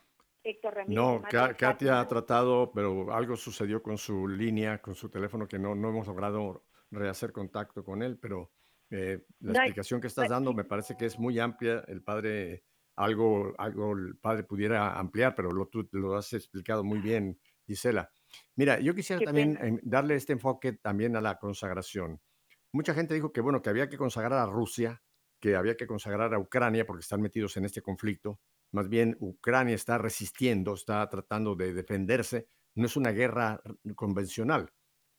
Héctor 0.43 0.73
Ramírez. 0.73 0.93
No, 0.97 1.21
Katia 1.21 1.69
ha 1.69 1.73
Fátima. 1.73 2.07
tratado, 2.09 2.69
pero 2.75 3.13
algo 3.13 3.37
sucedió 3.37 3.81
con 3.81 3.97
su 3.97 4.27
línea, 4.27 4.81
con 4.81 4.93
su 4.93 5.07
teléfono, 5.09 5.47
que 5.47 5.57
no, 5.57 5.73
no 5.73 5.87
hemos 5.87 6.05
logrado 6.05 6.65
rehacer 6.91 7.31
contacto 7.31 7.81
con 7.85 8.03
él, 8.03 8.19
pero 8.21 8.51
eh, 8.89 9.19
la 9.39 9.53
No 9.53 9.59
explicación 9.59 10.01
que 10.01 10.07
estás 10.07 10.27
no 10.27 10.35
dando 10.35 10.53
me 10.53 10.65
parece 10.65 10.97
que 10.97 11.05
es 11.05 11.17
muy 11.17 11.39
amplia. 11.39 11.81
El 11.87 12.03
padre, 12.03 12.65
algo, 12.97 13.53
algo 13.57 13.93
el 13.93 14.17
padre 14.17 14.43
pudiera 14.43 14.99
ampliar, 14.99 15.33
pero 15.33 15.49
lo, 15.49 15.67
tú 15.67 15.87
lo 15.93 16.17
has 16.17 16.33
explicado 16.33 16.83
muy 16.83 16.99
bien, 16.99 17.39
Gisela. 17.65 18.11
Mira, 18.55 18.79
yo 18.79 18.95
quisiera 18.95 19.19
Qué 19.19 19.25
también 19.25 19.55
pena. 19.55 19.67
em, 19.67 19.79
darle 19.83 20.15
este 20.15 20.33
enfoque 20.33 20.73
también 20.73 21.15
a 21.15 21.21
la 21.21 21.37
consagración. 21.39 22.21
Mucha 22.73 22.93
gente 22.93 23.13
dijo 23.13 23.31
que, 23.31 23.41
bueno, 23.41 23.61
que 23.61 23.69
había 23.69 23.89
que 23.89 23.97
consagrar 23.97 24.33
a 24.39 24.45
Rusia, 24.47 25.03
que 25.41 25.55
había 25.55 25.77
que 25.77 25.87
consagrar 25.87 26.33
a 26.33 26.39
Ucrania 26.39 26.85
porque 26.85 27.01
están 27.01 27.21
metidos 27.21 27.57
en 27.57 27.65
este 27.65 27.81
conflicto. 27.81 28.39
Más 28.73 28.89
bien, 28.89 29.15
Ucrania 29.19 29.75
está 29.75 29.97
resistiendo, 29.97 30.73
está 30.73 31.07
tratando 31.09 31.55
de 31.55 31.73
defenderse. 31.73 32.49
No 32.75 32.85
es 32.87 32.97
una 32.97 33.11
guerra 33.11 33.61
convencional. 33.95 34.71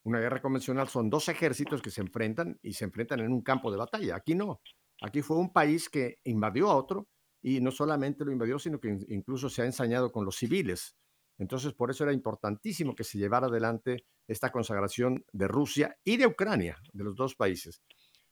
Una 0.05 0.21
guerra 0.21 0.41
convencional 0.41 0.89
son 0.89 1.11
dos 1.11 1.29
ejércitos 1.29 1.83
que 1.83 1.91
se 1.91 2.01
enfrentan 2.01 2.59
y 2.63 2.75
se 2.75 2.85
enfrentan 2.85 3.21
en 3.21 3.33
un 3.33 3.43
campo 3.43 3.71
de 3.71 3.79
batalla. 3.79 4.17
Aquí 4.17 4.35
no. 4.35 4.61
Aquí 5.03 5.23
fue 5.23 5.37
un 5.39 5.53
país 5.53 5.89
que 5.89 6.19
invadió 6.25 6.71
a 6.71 6.77
otro 6.77 7.09
y 7.43 7.61
no 7.61 7.71
solamente 7.71 8.25
lo 8.25 8.33
invadió, 8.33 8.59
sino 8.59 8.81
que 8.81 8.89
in- 8.89 9.07
incluso 9.09 9.49
se 9.49 9.63
ha 9.63 9.67
ensañado 9.67 10.13
con 10.13 10.25
los 10.25 10.37
civiles. 10.37 10.97
Entonces, 11.39 11.75
por 11.75 11.91
eso 11.91 12.05
era 12.05 12.13
importantísimo 12.13 12.95
que 12.95 13.05
se 13.05 13.19
llevara 13.19 13.47
adelante 13.47 14.05
esta 14.27 14.51
consagración 14.51 15.25
de 15.33 15.49
Rusia 15.49 15.97
y 16.05 16.17
de 16.17 16.27
Ucrania, 16.27 16.79
de 16.93 17.05
los 17.05 17.15
dos 17.15 17.35
países. 17.35 17.83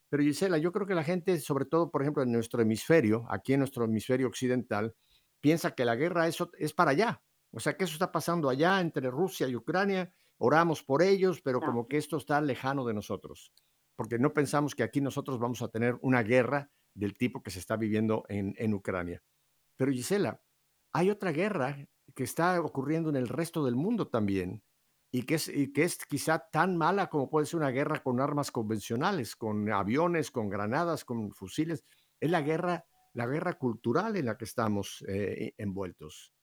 Pero 0.09 0.23
Gisela, 0.23 0.57
yo 0.57 0.71
creo 0.71 0.87
que 0.87 0.95
la 0.95 1.03
gente, 1.03 1.39
sobre 1.39 1.65
todo, 1.65 1.91
por 1.91 2.01
ejemplo, 2.01 2.23
en 2.23 2.31
nuestro 2.31 2.61
hemisferio, 2.61 3.25
aquí 3.29 3.53
en 3.53 3.59
nuestro 3.59 3.85
hemisferio 3.85 4.27
occidental, 4.27 4.95
piensa 5.39 5.75
que 5.75 5.85
la 5.85 5.95
guerra 5.95 6.27
eso 6.27 6.51
es 6.57 6.73
para 6.73 6.91
allá. 6.91 7.21
O 7.51 7.59
sea, 7.59 7.77
que 7.77 7.85
eso 7.85 7.93
está 7.93 8.11
pasando 8.11 8.49
allá 8.49 8.81
entre 8.81 9.09
Rusia 9.09 9.47
y 9.47 9.55
Ucrania, 9.55 10.11
oramos 10.37 10.83
por 10.83 11.01
ellos, 11.01 11.41
pero 11.41 11.61
como 11.61 11.87
que 11.87 11.97
esto 11.97 12.17
está 12.17 12.41
lejano 12.41 12.85
de 12.85 12.93
nosotros, 12.93 13.53
porque 13.95 14.19
no 14.19 14.33
pensamos 14.33 14.75
que 14.75 14.83
aquí 14.83 14.99
nosotros 14.99 15.39
vamos 15.39 15.61
a 15.61 15.69
tener 15.69 15.97
una 16.01 16.21
guerra 16.21 16.69
del 16.93 17.17
tipo 17.17 17.41
que 17.41 17.51
se 17.51 17.59
está 17.59 17.77
viviendo 17.77 18.25
en, 18.27 18.53
en 18.57 18.73
Ucrania. 18.73 19.23
Pero 19.77 19.91
Gisela, 19.91 20.41
hay 20.91 21.09
otra 21.09 21.31
guerra 21.31 21.87
que 22.15 22.23
está 22.23 22.59
ocurriendo 22.61 23.09
en 23.09 23.15
el 23.15 23.27
resto 23.27 23.65
del 23.65 23.75
mundo 23.75 24.07
también 24.07 24.63
y 25.11 25.23
que 25.23 25.35
es, 25.35 25.47
y 25.47 25.71
que 25.71 25.83
es 25.83 25.97
quizá 25.97 26.39
tan 26.39 26.75
mala 26.75 27.07
como 27.07 27.29
puede 27.29 27.45
ser 27.45 27.59
una 27.59 27.69
guerra 27.69 28.01
con 28.01 28.19
armas 28.19 28.51
convencionales, 28.51 29.35
con 29.35 29.71
aviones, 29.71 30.31
con 30.31 30.49
granadas, 30.49 31.05
con 31.05 31.31
fusiles. 31.31 31.85
Es 32.19 32.29
la 32.29 32.41
guerra, 32.41 32.85
la 33.13 33.25
guerra 33.25 33.53
cultural 33.53 34.15
en 34.17 34.25
la 34.25 34.37
que 34.37 34.45
estamos 34.45 35.03
eh, 35.07 35.53
envueltos. 35.57 36.33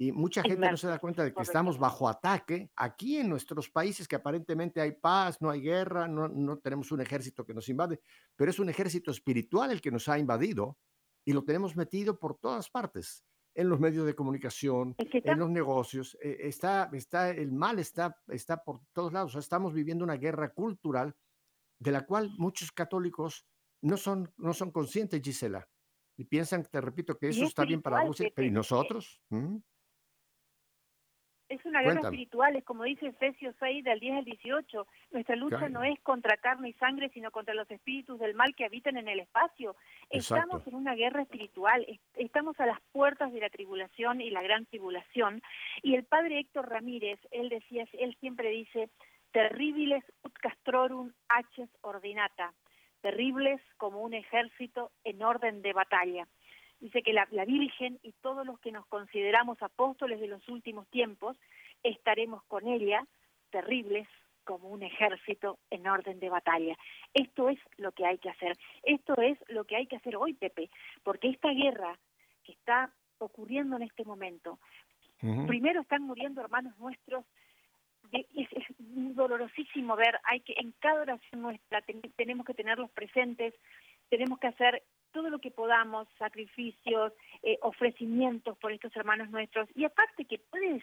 Y 0.00 0.12
mucha 0.12 0.42
gente 0.42 0.70
no 0.70 0.76
se 0.76 0.86
da 0.86 1.00
cuenta 1.00 1.24
de 1.24 1.30
que 1.30 1.34
correcto. 1.34 1.50
estamos 1.50 1.78
bajo 1.78 2.08
ataque 2.08 2.70
aquí 2.76 3.18
en 3.18 3.28
nuestros 3.28 3.68
países 3.68 4.06
que 4.06 4.14
aparentemente 4.14 4.80
hay 4.80 4.92
paz, 4.92 5.38
no 5.40 5.50
hay 5.50 5.60
guerra, 5.60 6.06
no, 6.06 6.28
no 6.28 6.58
tenemos 6.58 6.92
un 6.92 7.00
ejército 7.00 7.44
que 7.44 7.54
nos 7.54 7.68
invade, 7.68 8.00
pero 8.36 8.50
es 8.50 8.60
un 8.60 8.68
ejército 8.68 9.10
espiritual 9.10 9.72
el 9.72 9.80
que 9.80 9.90
nos 9.90 10.08
ha 10.08 10.18
invadido 10.18 10.78
y 11.24 11.32
lo 11.32 11.44
tenemos 11.44 11.76
metido 11.76 12.18
por 12.18 12.38
todas 12.38 12.70
partes, 12.70 13.24
en 13.58 13.68
los 13.68 13.80
medios 13.80 14.06
de 14.06 14.14
comunicación, 14.14 14.94
en 14.98 15.38
los 15.38 15.50
negocios, 15.50 16.16
eh, 16.22 16.36
está, 16.42 16.88
está, 16.92 17.30
el 17.30 17.50
mal 17.50 17.80
está, 17.80 18.16
está 18.28 18.62
por 18.62 18.82
todos 18.92 19.12
lados. 19.12 19.30
O 19.30 19.32
sea, 19.32 19.40
estamos 19.40 19.74
viviendo 19.74 20.04
una 20.04 20.14
guerra 20.14 20.50
cultural 20.50 21.16
de 21.80 21.90
la 21.90 22.06
cual 22.06 22.30
muchos 22.38 22.70
católicos 22.70 23.48
no 23.82 23.96
son, 23.96 24.32
no 24.36 24.54
son 24.54 24.70
conscientes, 24.70 25.20
Gisela, 25.20 25.68
y 26.16 26.24
piensan, 26.24 26.62
te 26.70 26.80
repito, 26.80 27.18
que 27.18 27.30
eso 27.30 27.46
está 27.46 27.64
bien 27.64 27.82
para 27.82 28.04
Pepe, 28.04 28.32
pero 28.32 28.46
¿y 28.46 28.52
nosotros? 28.52 29.20
¿Mm? 29.30 29.56
Es 31.48 31.64
una 31.64 31.80
guerra 31.80 31.94
Cuéntame. 31.94 32.16
espiritual, 32.16 32.56
es 32.56 32.64
como 32.64 32.84
dice 32.84 33.06
Efesios 33.06 33.54
6 33.58 33.82
del 33.82 34.00
10 34.00 34.16
al 34.18 34.24
18. 34.24 34.86
Nuestra 35.12 35.34
lucha 35.36 35.56
Claro. 35.58 35.72
no 35.72 35.82
es 35.84 35.98
contra 36.00 36.36
carne 36.36 36.68
y 36.68 36.72
sangre, 36.74 37.08
sino 37.14 37.30
contra 37.30 37.54
los 37.54 37.70
espíritus 37.70 38.18
del 38.18 38.34
mal 38.34 38.54
que 38.54 38.66
habitan 38.66 38.96
en 38.98 39.08
el 39.08 39.20
espacio. 39.20 39.74
Estamos 40.10 40.66
en 40.66 40.74
una 40.74 40.94
guerra 40.94 41.22
espiritual, 41.22 41.84
es- 41.88 42.00
estamos 42.16 42.58
a 42.60 42.66
las 42.66 42.80
puertas 42.92 43.32
de 43.32 43.40
la 43.40 43.48
tribulación 43.48 44.20
y 44.20 44.28
la 44.30 44.42
gran 44.42 44.66
tribulación. 44.66 45.40
Y 45.82 45.94
el 45.94 46.04
padre 46.04 46.38
Héctor 46.40 46.68
Ramírez, 46.68 47.18
él 47.30 47.48
decía, 47.48 47.86
él 47.94 48.14
siempre 48.20 48.50
dice, 48.50 48.90
terribles 49.32 50.04
ut 50.24 50.32
castrorum 50.38 51.12
haces 51.28 51.70
ordinata, 51.82 52.52
terribles 53.00 53.60
como 53.76 54.02
un 54.02 54.12
ejército 54.14 54.90
en 55.04 55.22
orden 55.22 55.62
de 55.62 55.72
batalla. 55.72 56.26
Dice 56.80 57.02
que 57.02 57.12
la, 57.12 57.26
la 57.32 57.44
Virgen 57.44 57.98
y 58.02 58.12
todos 58.22 58.46
los 58.46 58.58
que 58.60 58.70
nos 58.72 58.86
consideramos 58.86 59.60
apóstoles 59.62 60.20
de 60.20 60.28
los 60.28 60.46
últimos 60.48 60.86
tiempos 60.88 61.36
estaremos 61.82 62.42
con 62.44 62.66
ella, 62.68 63.04
terribles 63.50 64.06
como 64.44 64.68
un 64.68 64.82
ejército 64.82 65.58
en 65.70 65.86
orden 65.86 66.20
de 66.20 66.30
batalla. 66.30 66.76
Esto 67.12 67.48
es 67.50 67.58
lo 67.76 67.92
que 67.92 68.06
hay 68.06 68.18
que 68.18 68.30
hacer. 68.30 68.56
Esto 68.82 69.14
es 69.20 69.38
lo 69.48 69.64
que 69.64 69.76
hay 69.76 69.86
que 69.86 69.96
hacer 69.96 70.16
hoy, 70.16 70.32
Pepe, 70.34 70.70
porque 71.02 71.28
esta 71.28 71.50
guerra 71.52 71.98
que 72.44 72.52
está 72.52 72.90
ocurriendo 73.18 73.76
en 73.76 73.82
este 73.82 74.04
momento, 74.04 74.58
primero 75.48 75.80
están 75.80 76.02
muriendo 76.02 76.40
hermanos 76.40 76.78
nuestros 76.78 77.24
es, 78.12 78.26
es 78.52 78.64
dolorosísimo 78.78 79.96
ver 79.96 80.18
hay 80.24 80.40
que 80.40 80.54
en 80.56 80.72
cada 80.78 81.02
oración 81.02 81.42
nuestra 81.42 81.82
ten- 81.82 82.00
tenemos 82.16 82.46
que 82.46 82.54
tenerlos 82.54 82.88
presentes 82.92 83.52
tenemos 84.08 84.38
que 84.38 84.46
hacer 84.46 84.82
todo 85.12 85.30
lo 85.30 85.38
que 85.38 85.50
podamos 85.50 86.08
sacrificios 86.18 87.12
eh, 87.42 87.58
ofrecimientos 87.62 88.56
por 88.58 88.72
estos 88.72 88.94
hermanos 88.96 89.30
nuestros. 89.30 89.68
Y 89.74 89.84
aparte 89.84 90.24
que 90.24 90.38
puedes 90.38 90.82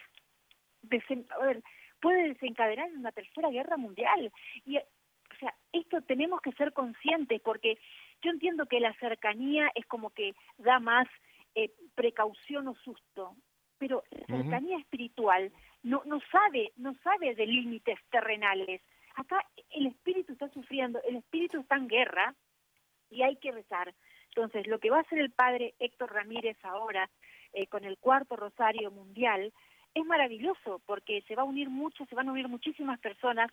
desen- 0.82 1.26
a 1.32 1.38
ver, 1.38 1.62
puede 2.00 2.28
desencadenar 2.28 2.90
una 2.92 3.12
tercera 3.12 3.50
guerra 3.50 3.76
mundial. 3.76 4.32
Y 4.64 4.76
o 4.78 5.38
sea 5.40 5.54
esto 5.72 6.00
tenemos 6.02 6.40
que 6.40 6.52
ser 6.52 6.72
conscientes 6.72 7.40
porque 7.42 7.78
yo 8.22 8.30
entiendo 8.30 8.66
que 8.66 8.80
la 8.80 8.94
cercanía 8.94 9.70
es 9.74 9.84
como 9.86 10.10
que 10.10 10.34
da 10.58 10.78
más 10.78 11.06
eh, 11.54 11.70
precaución 11.94 12.68
o 12.68 12.74
susto 12.76 13.34
pero 13.78 14.02
la 14.10 14.26
cercanía 14.42 14.78
espiritual 14.78 15.52
no 15.82 16.02
no 16.06 16.20
sabe 16.32 16.72
no 16.76 16.94
sabe 17.02 17.34
de 17.34 17.46
límites 17.46 17.98
terrenales. 18.10 18.80
Acá 19.16 19.44
el 19.70 19.86
espíritu 19.86 20.32
está 20.32 20.48
sufriendo 20.48 21.00
el 21.06 21.16
espíritu 21.16 21.60
está 21.60 21.76
en 21.76 21.88
guerra 21.88 22.34
y 23.10 23.22
hay 23.22 23.36
que 23.36 23.52
rezar 23.52 23.94
entonces 24.36 24.66
lo 24.66 24.78
que 24.78 24.90
va 24.90 24.98
a 24.98 25.00
hacer 25.00 25.18
el 25.18 25.30
padre 25.30 25.74
Héctor 25.78 26.12
Ramírez 26.12 26.58
ahora 26.62 27.08
eh, 27.54 27.66
con 27.68 27.84
el 27.84 27.96
cuarto 27.96 28.36
rosario 28.36 28.90
mundial 28.90 29.50
es 29.94 30.04
maravilloso 30.04 30.82
porque 30.84 31.22
se 31.22 31.34
va 31.34 31.42
a 31.42 31.46
unir 31.46 31.70
mucho 31.70 32.04
se 32.04 32.14
van 32.14 32.28
a 32.28 32.32
unir 32.32 32.46
muchísimas 32.46 32.98
personas 33.00 33.50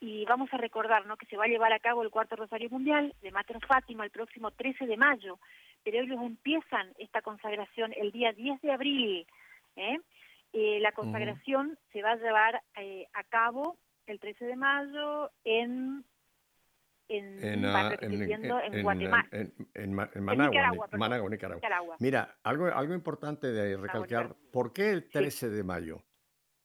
y 0.00 0.24
vamos 0.24 0.52
a 0.52 0.56
recordar 0.56 1.06
¿no? 1.06 1.16
que 1.16 1.26
se 1.26 1.36
va 1.36 1.44
a 1.44 1.48
llevar 1.48 1.72
a 1.72 1.78
cabo 1.78 2.02
el 2.02 2.10
cuarto 2.10 2.34
rosario 2.34 2.68
mundial 2.68 3.14
de 3.22 3.30
Mater 3.30 3.64
Fátima 3.64 4.04
el 4.04 4.10
próximo 4.10 4.50
13 4.50 4.86
de 4.86 4.96
mayo 4.96 5.38
pero 5.84 6.00
ellos 6.00 6.20
empiezan 6.20 6.88
esta 6.98 7.22
consagración 7.22 7.92
el 7.96 8.10
día 8.10 8.32
10 8.32 8.60
de 8.60 8.72
abril 8.72 9.26
¿eh? 9.76 9.98
Eh, 10.52 10.80
la 10.80 10.90
consagración 10.90 11.78
se 11.92 12.02
va 12.02 12.12
a 12.12 12.16
llevar 12.16 12.60
eh, 12.76 13.06
a 13.14 13.22
cabo 13.22 13.76
el 14.08 14.18
13 14.18 14.46
de 14.46 14.56
mayo 14.56 15.30
en 15.44 16.04
en, 17.08 17.44
En, 17.44 17.64
va 17.64 17.88
ah, 17.90 17.96
en, 18.00 18.12
en- 18.22 18.82
Guatemala, 18.82 19.28
en- 19.32 19.54
en 19.74 19.92
Ma- 19.92 20.10
en 20.14 20.24
Managua, 20.24 20.50
Nicaragua. 20.50 20.88
Managua, 20.92 21.30
Nicaragua. 21.30 21.56
Nicaragua. 21.60 21.96
Mira, 22.00 22.38
algo, 22.42 22.66
algo 22.66 22.94
importante 22.94 23.52
de 23.52 23.76
recalcar. 23.76 24.34
¿por 24.52 24.72
qué 24.72 24.90
el 24.90 25.08
13 25.10 25.50
de 25.50 25.62
mayo? 25.64 26.04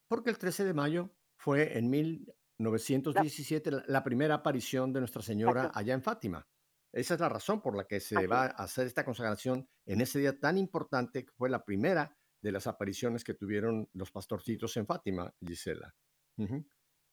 Porque 0.07 0.29
el 0.29 0.37
13 0.37 0.63
de 0.65 0.73
mayo 0.73 1.09
fue 1.37 1.77
en 1.77 1.89
1917 1.89 3.71
la, 3.71 3.83
la 3.87 4.03
primera 4.03 4.35
aparición 4.35 4.93
de 4.93 4.99
Nuestra 5.01 5.21
Señora 5.21 5.61
Exacto. 5.61 5.79
allá 5.79 5.93
en 5.93 6.01
Fátima. 6.03 6.47
Esa 6.91 7.13
es 7.13 7.19
la 7.19 7.29
razón 7.29 7.61
por 7.61 7.75
la 7.75 7.85
que 7.85 7.99
se 7.99 8.17
Así 8.17 8.25
va 8.25 8.45
a 8.45 8.47
hacer 8.63 8.87
esta 8.87 9.05
consagración 9.05 9.67
en 9.85 10.01
ese 10.01 10.19
día 10.19 10.39
tan 10.39 10.57
importante, 10.57 11.23
que 11.25 11.31
fue 11.33 11.49
la 11.49 11.63
primera 11.63 12.17
de 12.41 12.51
las 12.51 12.65
apariciones 12.67 13.23
que 13.23 13.33
tuvieron 13.35 13.89
los 13.93 14.11
pastorcitos 14.11 14.75
en 14.77 14.87
Fátima, 14.87 15.31
Gisela. 15.45 15.93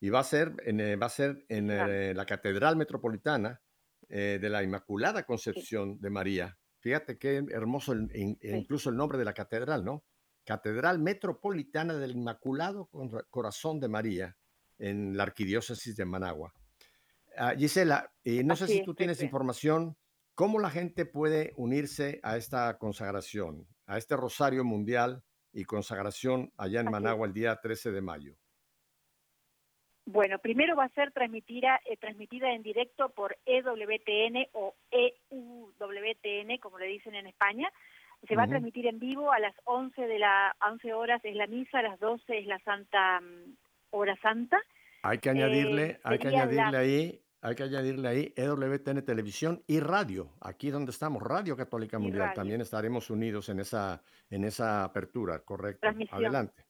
Y 0.00 0.10
va 0.10 0.20
a 0.20 0.24
ser 0.24 0.52
en, 0.64 0.80
eh, 0.80 0.96
va 0.96 1.06
a 1.06 1.10
ser 1.10 1.44
en 1.48 1.66
Claro. 1.68 1.92
eh, 1.92 2.14
la 2.14 2.26
Catedral 2.26 2.76
Metropolitana 2.76 3.60
eh, 4.08 4.38
de 4.40 4.48
la 4.50 4.62
Inmaculada 4.62 5.24
Concepción 5.24 5.98
de 6.00 6.10
María. 6.10 6.56
Fíjate 6.78 7.18
qué 7.18 7.44
hermoso, 7.50 7.92
el- 7.92 8.08
in- 8.14 8.38
Sí. 8.40 8.48
incluso 8.50 8.90
el 8.90 8.96
nombre 8.96 9.18
de 9.18 9.24
la 9.24 9.32
catedral, 9.34 9.84
¿no? 9.84 10.04
Catedral 10.44 11.00
Metropolitana 11.00 11.94
del 11.94 12.12
Inmaculado 12.12 12.86
Cor- 12.86 13.26
Corazón 13.30 13.80
de 13.80 13.88
María 13.88 14.36
en 14.78 15.16
la 15.16 15.24
Arquidiócesis 15.24 15.96
de 15.96 16.04
Managua. 16.04 16.52
Ah, 17.36 17.54
Gisela, 17.56 18.12
eh, 18.22 18.44
no 18.44 18.54
sé 18.54 18.68
si 18.68 18.84
tú 18.84 18.94
tienes 18.94 19.20
información, 19.22 19.96
¿cómo 20.34 20.60
la 20.60 20.70
gente 20.70 21.04
puede 21.06 21.52
unirse 21.56 22.20
a 22.22 22.36
esta 22.36 22.78
consagración, 22.78 23.66
a 23.86 23.98
este 23.98 24.16
Rosario 24.16 24.62
Mundial 24.64 25.24
y 25.52 25.64
consagración 25.64 26.52
allá 26.56 26.80
en 26.80 26.86
Así. 26.88 26.92
Managua 26.92 27.26
el 27.26 27.32
día 27.32 27.56
13 27.60 27.90
de 27.90 28.02
mayo? 28.02 28.36
Bueno, 30.08 30.38
primero 30.38 30.76
va 30.76 30.84
a 30.84 30.88
ser 30.90 31.10
transmitida, 31.10 31.80
eh, 31.84 31.96
transmitida 31.96 32.52
en 32.52 32.62
directo 32.62 33.08
por 33.10 33.36
EWTN 33.44 34.46
o 34.52 34.74
EUWTN, 34.90 36.58
como 36.60 36.78
le 36.78 36.86
dicen 36.86 37.14
en 37.16 37.26
España. 37.26 37.68
Se 38.28 38.34
va 38.36 38.44
a 38.44 38.48
transmitir 38.48 38.86
en 38.86 38.98
vivo 38.98 39.32
a 39.32 39.38
las 39.40 39.54
11 39.64 40.06
de 40.06 40.18
la 40.18 40.50
a 40.58 40.70
11 40.72 40.94
horas 40.94 41.20
es 41.24 41.34
la 41.36 41.46
misa, 41.46 41.80
a 41.80 41.82
las 41.82 41.98
12 42.00 42.38
es 42.38 42.46
la 42.46 42.58
Santa 42.60 43.20
mm, 43.20 43.56
Hora 43.90 44.16
Santa. 44.22 44.58
Hay 45.02 45.18
que 45.18 45.30
añadirle, 45.30 45.98
hay 46.02 46.18
que 46.18 46.28
añadirle 46.28 46.70
la- 46.72 46.78
ahí, 46.78 47.20
hay 47.42 47.54
que 47.54 47.62
añadirle 47.64 48.08
ahí 48.08 48.32
EWTN 48.36 49.02
Televisión 49.04 49.62
y 49.66 49.80
Radio, 49.80 50.30
aquí 50.40 50.70
donde 50.70 50.90
estamos, 50.92 51.22
Radio 51.22 51.56
Católica 51.56 51.98
Mundial. 51.98 52.22
radio. 52.28 52.34
También 52.34 52.60
estaremos 52.60 53.10
unidos 53.10 53.48
en 53.48 53.60
esa, 53.60 54.02
en 54.30 54.44
esa 54.44 54.84
apertura, 54.84 55.40
correcto. 55.40 55.80
Transmisión. 55.80 56.16
Adelante. 56.24 56.64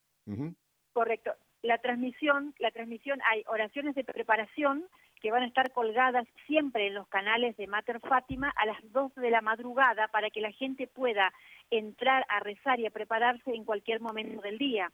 Correcto. 0.93 1.32
La 1.66 1.78
transmisión, 1.78 2.54
la 2.60 2.70
transmisión 2.70 3.18
hay 3.28 3.42
oraciones 3.48 3.96
de 3.96 4.04
preparación 4.04 4.84
que 5.20 5.32
van 5.32 5.42
a 5.42 5.46
estar 5.46 5.72
colgadas 5.72 6.24
siempre 6.46 6.86
en 6.86 6.94
los 6.94 7.08
canales 7.08 7.56
de 7.56 7.66
Mater 7.66 7.98
Fátima 7.98 8.54
a 8.54 8.66
las 8.66 8.78
2 8.92 9.16
de 9.16 9.30
la 9.30 9.40
madrugada 9.40 10.06
para 10.06 10.30
que 10.30 10.40
la 10.40 10.52
gente 10.52 10.86
pueda 10.86 11.32
entrar 11.72 12.24
a 12.28 12.38
rezar 12.38 12.78
y 12.78 12.86
a 12.86 12.92
prepararse 12.92 13.52
en 13.52 13.64
cualquier 13.64 14.00
momento 14.00 14.40
del 14.42 14.58
día. 14.58 14.92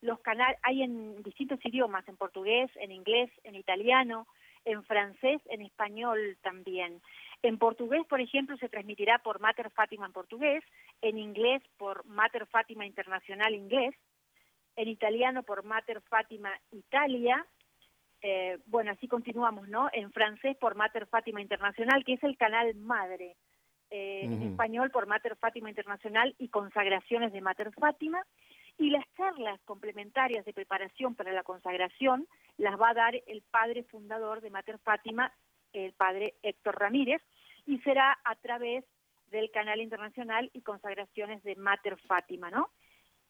Los 0.00 0.18
canales 0.20 0.58
hay 0.62 0.82
en 0.82 1.22
distintos 1.22 1.58
idiomas, 1.62 2.08
en 2.08 2.16
portugués, 2.16 2.70
en 2.76 2.90
inglés, 2.90 3.30
en 3.42 3.54
italiano, 3.54 4.26
en 4.64 4.82
francés, 4.84 5.42
en 5.50 5.60
español 5.60 6.38
también. 6.40 7.02
En 7.42 7.58
portugués, 7.58 8.06
por 8.08 8.22
ejemplo, 8.22 8.56
se 8.56 8.70
transmitirá 8.70 9.18
por 9.18 9.40
Mater 9.40 9.68
Fátima 9.72 10.06
en 10.06 10.12
portugués, 10.12 10.64
en 11.02 11.18
inglés 11.18 11.62
por 11.76 12.06
Mater 12.06 12.46
Fátima 12.46 12.86
Internacional 12.86 13.54
Inglés, 13.54 13.94
en 14.76 14.88
italiano 14.88 15.42
por 15.42 15.64
Mater 15.64 16.00
Fátima 16.02 16.50
Italia, 16.72 17.46
eh, 18.22 18.58
bueno, 18.66 18.90
así 18.90 19.06
continuamos, 19.06 19.68
¿no? 19.68 19.90
En 19.92 20.10
francés 20.10 20.56
por 20.56 20.74
Mater 20.74 21.06
Fátima 21.06 21.42
Internacional, 21.42 22.04
que 22.04 22.14
es 22.14 22.24
el 22.24 22.38
canal 22.38 22.74
madre. 22.76 23.36
Eh, 23.90 24.22
En 24.24 24.42
español 24.42 24.90
por 24.90 25.06
Mater 25.06 25.36
Fátima 25.36 25.68
Internacional 25.68 26.34
y 26.38 26.48
consagraciones 26.48 27.32
de 27.32 27.42
Mater 27.42 27.70
Fátima. 27.72 28.24
Y 28.78 28.90
las 28.90 29.04
charlas 29.16 29.60
complementarias 29.66 30.44
de 30.46 30.54
preparación 30.54 31.14
para 31.14 31.32
la 31.32 31.42
consagración 31.42 32.26
las 32.56 32.80
va 32.80 32.88
a 32.90 32.94
dar 32.94 33.14
el 33.26 33.42
padre 33.42 33.84
fundador 33.84 34.40
de 34.40 34.50
Mater 34.50 34.78
Fátima, 34.78 35.32
el 35.74 35.92
padre 35.92 36.34
Héctor 36.42 36.80
Ramírez, 36.80 37.22
y 37.66 37.78
será 37.80 38.18
a 38.24 38.34
través 38.36 38.84
del 39.30 39.50
canal 39.50 39.80
internacional 39.80 40.50
y 40.54 40.62
consagraciones 40.62 41.42
de 41.42 41.56
Mater 41.56 41.98
Fátima, 42.08 42.50
¿no? 42.50 42.70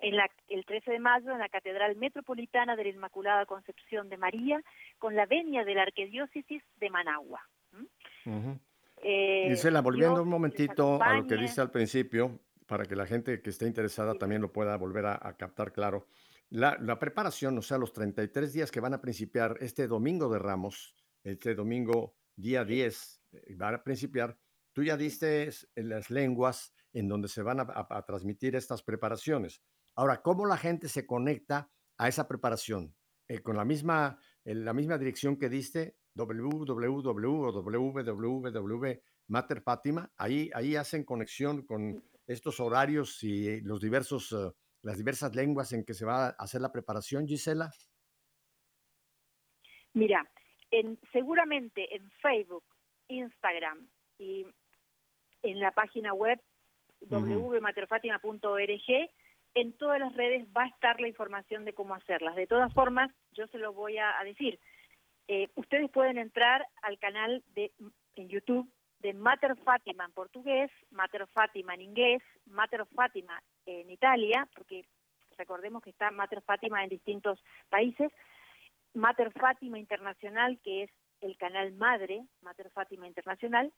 en 0.01 0.17
la- 0.17 0.31
el 0.49 0.65
13 0.65 0.93
de 0.93 0.99
mayo 1.01 1.33
en 1.33 1.39
la 1.39 1.49
Catedral 1.49 1.97
Metropolitana 1.97 2.77
de 2.77 2.85
la 2.85 2.91
Inmaculada 2.91 3.47
Concepción 3.47 4.09
de 4.09 4.17
María 4.17 4.63
con 4.99 5.15
la 5.17 5.27
venia 5.27 5.65
de 5.65 5.75
la 5.75 5.83
Arquidiócesis 5.83 6.63
de 6.77 6.91
Managua. 6.91 7.41
¿Mm? 7.73 8.31
Ujú. 8.37 8.61
Eh, 9.03 9.47
Gisela, 9.51 9.81
volviendo 9.81 10.17
Dios 10.17 10.25
un 10.25 10.31
momentito 10.31 11.03
a 11.03 11.15
lo 11.15 11.27
que 11.27 11.37
dice 11.37 11.61
al 11.61 11.71
principio, 11.71 12.41
para 12.67 12.85
que 12.85 12.97
la 12.97 13.07
gente 13.07 13.41
que 13.41 13.51
esté 13.51 13.67
interesada 13.67 14.15
también 14.15 14.43
lo 14.43 14.53
pueda 14.53 14.77
volver 14.77 15.07
a, 15.07 15.19
a 15.21 15.37
captar 15.37 15.73
claro. 15.73 16.07
La, 16.51 16.77
la 16.81 16.99
preparación, 16.99 17.57
o 17.59 17.63
sea, 17.63 17.79
los 17.79 17.93
33 17.93 18.53
días 18.53 18.71
que 18.71 18.81
van 18.81 18.95
a 18.95 19.01
principiar 19.01 19.57
este 19.61 19.87
domingo 19.87 20.29
de 20.29 20.39
Ramos, 20.39 20.95
este 21.23 21.55
domingo 21.55 22.15
día 22.37 22.65
10, 22.65 23.23
eh, 23.33 23.55
van 23.57 23.75
a 23.75 23.83
principiar, 23.85 24.37
tú 24.73 24.83
ya 24.83 24.97
diste 24.97 25.51
en 25.77 25.89
las 25.89 26.11
lenguas 26.11 26.73
en 26.93 27.07
donde 27.09 27.29
se 27.29 27.43
van 27.43 27.61
a, 27.61 27.63
a- 27.65 27.87
a 27.99 28.03
transmitir 28.05 28.57
estas 28.57 28.83
preparaciones. 28.83 29.63
Ahora, 29.99 30.23
¿cómo 30.23 30.47
la 30.47 30.57
gente 30.57 30.89
se 30.89 31.09
conecta 31.09 31.73
a 31.97 32.07
esa 32.07 32.29
preparación? 32.29 32.95
Eh, 33.27 33.41
con 33.41 33.57
la 33.57 33.65
misma, 33.65 34.21
en 34.45 34.65
la 34.65 34.73
misma 34.73 34.97
dirección 34.97 35.37
que 35.37 35.49
diste, 35.49 35.97
www 36.15 37.49
o 37.49 37.53
www 37.53 39.03
Mater 39.27 39.61
Fátima, 39.61 40.13
ahí, 40.17 40.51
ahí 40.55 40.77
hacen 40.77 41.03
conexión 41.03 41.67
con 41.67 42.01
estos 42.29 42.61
horarios 42.61 43.25
y 43.25 43.61
los 43.63 43.81
diversos, 43.81 44.31
eh, 44.31 44.53
las 44.83 44.99
diversas 44.99 45.35
lenguas 45.35 45.73
en 45.73 45.85
que 45.85 45.95
se 45.95 46.05
va 46.05 46.29
a 46.29 46.31
hacer 46.39 46.61
la 46.61 46.71
preparación, 46.71 47.27
Gisela. 47.27 47.73
Mira, 49.95 50.31
en, 50.71 50.97
seguramente 51.13 51.93
en 51.97 52.09
Facebook, 52.23 52.65
Instagram 53.09 53.91
y 54.17 54.47
en 55.43 55.59
la 55.59 55.73
página 55.73 56.15
web 56.15 56.41
Ujú. 57.01 57.51
www.materfatima.org, 57.51 59.11
en 59.61 59.73
todas 59.73 59.99
las 59.99 60.15
redes 60.15 60.47
va 60.57 60.65
a 60.65 60.69
estar 60.69 61.01
la 61.01 61.09
información 61.09 61.65
de 61.65 61.73
cómo 61.73 61.95
hacerlas. 61.95 62.37
De 62.37 62.47
todas 62.47 62.73
formas, 62.73 63.11
yo 63.33 63.47
se 63.49 63.59
lo 63.59 63.73
voy 63.73 63.99
a, 63.99 64.15
decir. 64.25 64.59
Eh, 65.27 65.49
ustedes 65.57 65.91
pueden 65.91 66.19
entrar 66.19 66.67
al 66.83 66.99
canal 66.99 67.43
de 67.55 67.73
en 68.17 68.29
YouTube 68.29 68.69
de 69.01 69.15
Mater 69.15 69.57
Fátima 69.59 70.05
en 70.05 70.13
portugués, 70.13 70.71
Mater 70.91 71.27
Fátima 71.29 71.75
en 71.75 71.83
inglés, 71.83 72.23
Mater 72.47 72.85
Fátima 72.95 73.41
en 73.67 73.91
Italia, 73.91 74.49
porque 74.55 74.85
recordemos 75.37 75.83
que 75.83 75.91
está 75.91 76.11
Mater 76.11 76.43
Fátima 76.43 76.83
en 76.83 76.89
distintos 76.89 77.43
países, 77.69 78.11
Mater 78.95 79.31
Fátima 79.33 79.79
Internacional, 79.79 80.59
que 80.65 80.85
es 80.85 80.91
el 81.21 81.37
canal 81.37 81.73
madre, 81.73 82.25
Mater 82.43 82.71
Fátima 82.71 83.07
Internacional, 83.07 83.73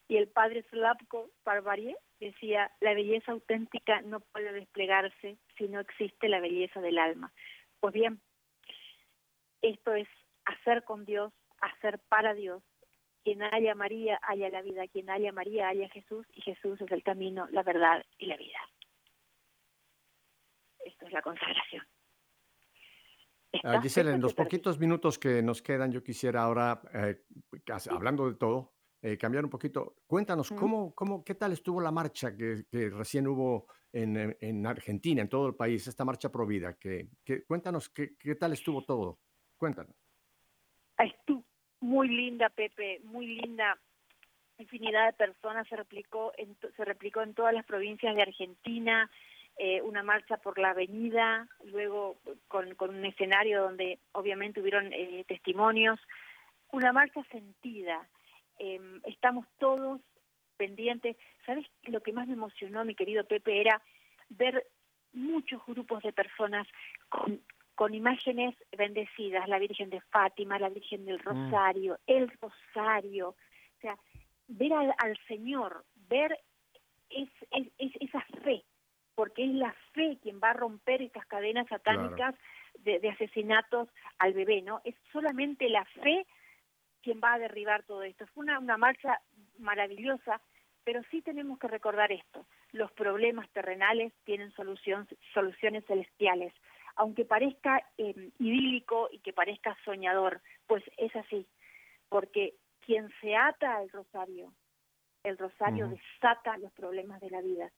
Y 0.07 0.17
el 0.17 0.27
padre 0.27 0.63
Slavko 0.69 1.31
Parvarie 1.43 1.95
decía, 2.19 2.71
la 2.79 2.93
belleza 2.93 3.31
auténtica 3.31 4.01
no 4.01 4.19
puede 4.19 4.53
desplegarse 4.53 5.37
si 5.57 5.67
no 5.67 5.79
existe 5.79 6.29
la 6.29 6.39
belleza 6.39 6.79
del 6.79 6.99
alma. 6.99 7.33
Pues 7.79 7.93
bien, 7.93 8.21
esto 9.61 9.93
es 9.93 10.07
hacer 10.45 10.83
con 10.83 11.05
Dios, 11.05 11.33
hacer 11.59 11.99
para 12.07 12.33
Dios. 12.33 12.63
Quien 13.23 13.41
haya 13.41 13.71
a 13.71 13.75
María, 13.75 14.19
haya 14.21 14.49
la 14.49 14.61
vida. 14.61 14.87
Quien 14.87 15.09
haya 15.09 15.29
a 15.29 15.33
María, 15.33 15.69
haya 15.69 15.87
a 15.87 15.89
Jesús. 15.89 16.27
Y 16.33 16.41
Jesús 16.41 16.79
es 16.79 16.91
el 16.91 17.01
camino, 17.01 17.47
la 17.49 17.63
verdad 17.63 18.05
y 18.19 18.27
la 18.27 18.37
vida. 18.37 18.59
Esto 20.85 21.07
es 21.07 21.11
la 21.11 21.23
consagración. 21.23 21.83
Ah. 23.63 23.81
Gisela, 23.81 24.11
en 24.11 24.21
los 24.21 24.35
poquitos 24.35 24.77
minutos 24.79 25.17
que 25.17 25.41
nos 25.41 25.63
quedan, 25.63 25.91
yo 25.91 26.03
quisiera 26.03 26.43
ahora, 26.43 26.81
eh, 26.93 27.23
hablando 27.89 28.29
de 28.29 28.35
todo, 28.35 28.74
eh, 29.05 29.17
cambiar 29.19 29.43
un 29.43 29.51
poquito. 29.51 29.97
Cuéntanos. 30.07 30.49
¿cómo, 30.49 30.95
cómo, 30.95 31.23
¿qué 31.23 31.35
tal 31.35 31.51
estuvo 31.51 31.79
la 31.79 31.91
marcha 31.91 32.35
que, 32.35 32.65
que 32.71 32.89
recién 32.89 33.27
hubo 33.27 33.67
en, 33.93 34.17
eh, 34.17 34.37
en 34.41 34.65
Argentina, 34.65 35.21
en 35.21 35.29
todo 35.29 35.45
el 35.47 35.53
país, 35.53 35.87
esta 35.87 36.03
marcha 36.03 36.31
Provida? 36.31 36.73
Que, 36.79 37.09
que, 37.23 37.43
cuéntanos, 37.45 37.89
¿qué, 37.89 38.15
¿qué 38.17 38.33
tal 38.33 38.53
estuvo 38.53 38.83
todo? 38.83 39.19
Cuéntanos. 39.57 39.95
Estuvo 40.97 41.43
muy 41.81 42.07
linda, 42.07 42.49
Pepe, 42.49 42.99
muy 43.03 43.27
linda. 43.27 43.77
Infinidad 44.57 45.05
de 45.05 45.13
personas 45.13 45.67
se 45.67 45.75
replicó 45.75 46.31
en, 46.37 46.57
se 46.75 46.83
replicó 46.83 47.21
en 47.21 47.35
todas 47.35 47.53
las 47.53 47.65
provincias 47.65 48.15
de 48.15 48.23
Argentina. 48.23 49.07
eh, 49.57 49.81
una 49.81 50.03
marcha 50.03 50.37
por 50.37 50.57
la 50.57 50.71
avenida, 50.71 51.47
luego 51.65 52.17
con, 52.47 52.75
con 52.75 52.89
un 52.95 53.05
escenario 53.05 53.61
donde 53.61 53.99
obviamente 54.11 54.61
hubieron 54.61 54.91
eh, 54.91 55.23
testimonios. 55.27 55.99
Una 56.71 56.91
marcha 56.91 57.23
sentida. 57.31 58.07
Eh, 58.59 58.79
estamos 59.05 59.45
todos 59.59 60.01
pendientes. 60.57 61.17
¿Sabes 61.45 61.65
lo 61.83 62.01
que 62.01 62.13
más 62.13 62.27
me 62.27 62.33
emocionó, 62.33 62.85
mi 62.85 62.95
querido 62.95 63.25
Pepe? 63.25 63.59
Era 63.61 63.81
ver 64.29 64.65
muchos 65.13 65.65
grupos 65.65 66.03
de 66.03 66.13
personas 66.13 66.67
con, 67.09 67.41
con 67.75 67.93
imágenes 67.93 68.55
bendecidas, 68.77 69.47
la 69.47 69.59
Virgen 69.59 69.89
de 69.89 70.01
Fátima, 70.01 70.59
la 70.59 70.69
Virgen 70.69 71.05
del 71.05 71.19
Rosario, 71.19 71.99
el 72.07 72.31
Rosario, 72.41 73.29
o 73.29 73.81
sea, 73.81 73.97
ver 74.47 74.73
al, 74.73 74.93
al 74.97 75.17
Señor, 75.27 75.85
ver 76.09 76.37
es, 77.09 77.29
es- 77.51 77.71
es- 77.77 77.95
esa 78.01 78.21
fe, 78.43 78.63
porque 79.15 79.43
es 79.45 79.53
la 79.53 79.73
fe 79.93 80.17
quien 80.21 80.39
va 80.41 80.51
a 80.51 80.53
romper 80.53 81.01
estas 81.01 81.25
cadenas 81.27 81.67
satánicas 81.67 82.35
de, 82.79 82.99
de 82.99 83.09
asesinatos 83.09 83.89
al 84.19 84.33
bebé, 84.33 84.61
¿no? 84.61 84.81
Es 84.83 84.95
solamente 85.11 85.69
la 85.69 85.85
fe 85.85 86.25
quien 87.05 87.21
va 87.23 87.35
a 87.35 87.39
derribar 87.39 87.83
todo 87.83 88.01
esto. 88.01 88.25
Fue 88.33 88.43
una, 88.43 88.57
una 88.57 88.77
marcha 88.77 89.21
maravillosa, 89.59 90.41
pero 90.83 91.03
sí 91.11 91.21
tenemos 91.21 91.59
que 91.59 91.67
recordar 91.67 92.11
esto. 92.11 92.47
Los 92.71 92.91
problemas 92.93 93.47
terrenales 93.51 94.11
tienen 94.23 94.51
solución, 94.53 95.07
soluciones 95.31 95.85
celestiales. 95.85 96.51
Aunque 96.95 97.23
parezca 97.23 97.83
eh, 97.99 98.31
idílico 98.39 99.09
y 99.11 99.19
que 99.19 99.33
parezca 99.33 99.77
soñador, 99.85 100.41
pues 100.65 100.83
es 100.97 101.15
así. 101.15 101.45
Porque 102.09 102.55
quien 102.83 103.13
se 103.21 103.35
ata 103.35 103.77
al 103.77 103.89
rosario, 103.91 104.51
el 105.23 105.37
rosario 105.37 105.87
desata 105.87 106.57
los 106.57 106.71
problemas 106.71 107.21
de 107.21 107.29
la 107.29 107.41
vida. 107.41 107.69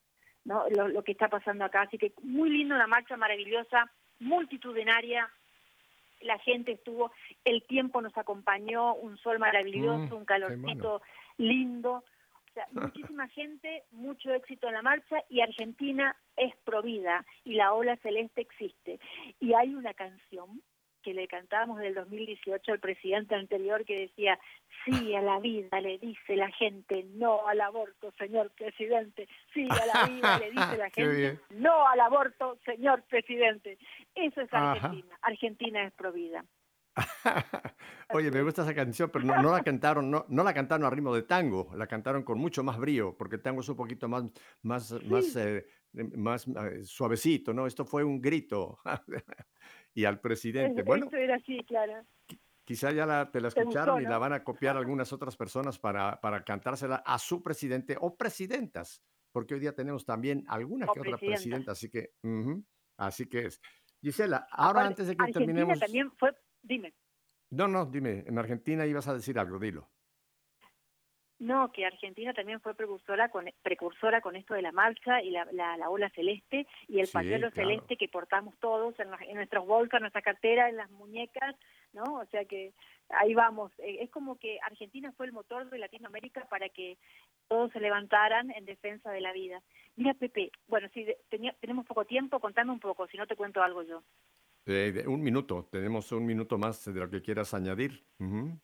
¿no? 0.45 0.63
Lo, 0.69 0.87
lo 0.87 1.03
que 1.03 1.11
está 1.11 1.27
pasando 1.27 1.65
acá. 1.65 1.81
Así 1.81 1.97
que 1.97 2.13
muy 2.23 2.49
lindo, 2.49 2.75
una 2.75 2.87
marcha 2.87 3.17
maravillosa, 3.17 3.91
multitudinaria. 4.19 5.29
La 6.21 6.37
gente 6.39 6.73
estuvo, 6.73 7.11
el 7.45 7.63
tiempo 7.63 8.01
nos 8.01 8.17
acompañó, 8.17 8.95
un 8.95 9.17
sol 9.17 9.39
maravilloso, 9.39 10.15
Mm, 10.15 10.19
un 10.19 10.25
calorcito 10.25 11.01
lindo. 11.37 12.03
O 12.49 12.53
sea, 12.53 12.67
muchísima 13.15 13.27
gente, 13.29 13.83
mucho 13.91 14.33
éxito 14.33 14.67
en 14.67 14.73
la 14.73 14.81
marcha 14.81 15.23
y 15.29 15.41
Argentina 15.41 16.15
es 16.35 16.55
provida 16.63 17.25
y 17.43 17.53
la 17.53 17.73
ola 17.73 17.95
celeste 17.97 18.41
existe. 18.41 18.99
Y 19.39 19.53
hay 19.53 19.75
una 19.75 19.93
canción 19.93 20.61
que 21.03 21.13
le 21.13 21.27
cantábamos 21.27 21.79
del 21.79 21.93
2018 21.93 22.71
al 22.71 22.79
presidente 22.79 23.35
anterior 23.35 23.85
que 23.85 23.99
decía, 23.99 24.39
sí 24.85 25.15
a 25.15 25.21
la 25.21 25.39
vida 25.39 25.79
le 25.81 25.97
dice 25.97 26.35
la 26.35 26.51
gente, 26.51 27.05
no 27.15 27.47
al 27.47 27.61
aborto, 27.61 28.11
señor 28.17 28.51
presidente, 28.51 29.27
sí 29.53 29.67
a 29.69 29.85
la 29.85 30.07
vida 30.07 30.39
le 30.39 30.51
dice 30.51 30.77
la 30.77 30.89
gente, 30.91 31.39
no 31.51 31.87
al 31.87 31.99
aborto, 31.99 32.57
señor 32.65 33.03
presidente. 33.03 33.77
Eso 34.15 34.41
es 34.41 34.53
Ajá. 34.53 34.71
Argentina, 34.71 35.17
Argentina 35.21 35.83
es 35.83 35.93
provida. 35.93 36.45
Oye, 38.09 38.31
me 38.31 38.41
gusta 38.41 38.63
esa 38.63 38.73
canción, 38.73 39.09
pero 39.11 39.25
no, 39.25 39.41
no 39.41 39.51
la 39.51 39.61
cantaron, 39.63 40.09
no, 40.09 40.25
no 40.29 40.43
la 40.43 40.53
cantaron 40.53 40.85
a 40.85 40.89
ritmo 40.89 41.13
de 41.13 41.23
tango, 41.23 41.71
la 41.75 41.87
cantaron 41.87 42.23
con 42.23 42.39
mucho 42.39 42.63
más 42.63 42.77
brío, 42.77 43.15
porque 43.17 43.35
el 43.35 43.41
tango 43.41 43.61
es 43.61 43.69
un 43.69 43.75
poquito 43.75 44.07
más, 44.07 44.23
más, 44.63 44.91
más, 45.03 45.35
eh, 45.35 45.65
más 45.93 46.47
eh, 46.47 46.83
suavecito, 46.83 47.53
¿no? 47.53 47.67
Esto 47.67 47.85
fue 47.85 48.03
un 48.03 48.21
grito. 48.21 48.79
y 49.93 50.05
al 50.05 50.19
presidente, 50.19 50.83
bueno, 50.83 51.07
Eso 51.07 51.17
era 51.17 51.35
así, 51.35 51.59
claro. 51.65 52.05
quizá 52.63 52.91
ya 52.91 53.05
la- 53.05 53.31
te 53.31 53.41
la 53.41 53.47
escucharon 53.47 53.95
gustó, 53.95 54.01
y 54.01 54.09
la 54.09 54.17
van 54.17 54.33
a 54.33 54.43
copiar 54.43 54.77
algunas 54.77 55.11
otras 55.13 55.35
personas 55.35 55.79
para, 55.79 56.19
para 56.21 56.43
cantársela 56.43 56.97
a 56.97 57.17
su 57.19 57.41
presidente 57.41 57.97
o 57.99 58.15
presidentas, 58.15 59.01
porque 59.31 59.53
hoy 59.55 59.59
día 59.59 59.73
tenemos 59.73 60.05
también 60.05 60.43
alguna 60.47 60.85
O 60.87 60.93
que 60.93 60.99
otra 61.01 61.17
presidenta. 61.17 61.71
así 61.71 61.89
que, 61.89 62.13
ujú, 62.23 62.63
así 62.97 63.27
que 63.27 63.45
es. 63.47 63.61
Gisela, 64.01 64.47
ahora 64.51 64.81
Aparte, 64.81 64.87
antes 64.87 65.07
de 65.07 65.15
que 65.15 65.23
Argentina 65.23 65.39
terminemos, 65.39 65.79
también 65.79 66.11
fue, 66.17 66.35
dime. 66.61 66.93
no, 67.49 67.67
no, 67.67 67.85
dime, 67.85 68.23
en 68.27 68.37
Argentina 68.37 68.85
ibas 68.85 69.07
a 69.07 69.13
decir 69.15 69.39
algo, 69.39 69.57
dilo. 69.57 69.89
No, 71.39 71.71
que 71.71 71.85
Argentina 71.85 72.33
también 72.33 72.59
fue 72.61 72.73
precursora 72.73 73.29
con, 73.29 73.45
precursora 73.61 74.21
con 74.21 74.35
esto 74.35 74.55
de 74.55 74.63
la 74.63 74.71
marcha 74.71 75.21
y 75.21 75.29
la, 75.29 75.45
la, 75.51 75.77
la 75.77 75.89
ola 75.89 76.09
celeste 76.09 76.65
y 76.87 76.99
el 76.99 77.05
Sí, 77.05 77.13
pañuelo 77.13 77.51
claro. 77.51 77.69
celeste 77.69 77.95
que 77.95 78.07
portamos 78.07 78.57
todos 78.57 78.99
en, 78.99 79.09
en 79.29 79.35
nuestras 79.35 79.63
bolsas, 79.63 79.97
en 79.99 80.01
nuestra 80.01 80.23
cartera, 80.23 80.67
en 80.67 80.77
las 80.77 80.89
muñecas, 80.89 81.55
¿no? 81.93 82.15
O 82.15 82.25
sea 82.25 82.45
que 82.45 82.73
ahí 83.09 83.35
vamos. 83.35 83.71
Eh, 83.77 83.99
es 84.01 84.09
como 84.09 84.37
que 84.39 84.57
Argentina 84.63 85.11
fue 85.11 85.27
el 85.27 85.31
motor 85.31 85.69
de 85.69 85.77
Latinoamérica 85.77 86.45
para 86.49 86.69
que 86.69 86.97
todos 87.47 87.71
se 87.71 87.79
levantaran 87.79 88.49
en 88.51 88.65
defensa 88.65 89.11
de 89.11 89.21
la 89.21 89.31
vida. 89.31 89.61
Mira, 89.95 90.15
Pepe, 90.15 90.51
bueno, 90.67 90.89
si 90.91 91.05
tenía- 91.29 91.53
tenemos 91.61 91.85
poco 91.85 92.03
tiempo, 92.05 92.39
contame 92.39 92.71
un 92.71 92.79
poco, 92.79 93.05
si 93.07 93.15
no 93.15 93.27
te 93.27 93.35
cuento 93.35 93.61
algo 93.61 93.83
yo. 93.83 94.01
Eh, 94.65 94.91
de- 94.91 95.07
un 95.07 95.21
minuto, 95.21 95.67
tenemos 95.71 96.11
un 96.11 96.25
minuto 96.25 96.57
más 96.57 96.83
de 96.91 96.99
lo 96.99 97.09
que 97.11 97.21
quieras 97.21 97.53
añadir. 97.53 98.03
Ujú. 98.19 98.57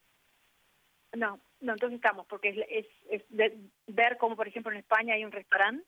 No, 1.15 1.39
no, 1.64 1.74
entonces 1.74 1.95
estamos, 1.97 2.26
porque 2.28 2.49
es, 2.49 2.57
es, 2.70 2.88
es 3.09 3.24
de- 3.30 3.57
ver 3.88 4.18
como, 4.18 4.36
por 4.36 4.47
ejemplo, 4.47 4.72
en 4.72 4.78
España 4.80 5.16
hay 5.16 5.26
un 5.26 5.32
restaurante 5.32 5.86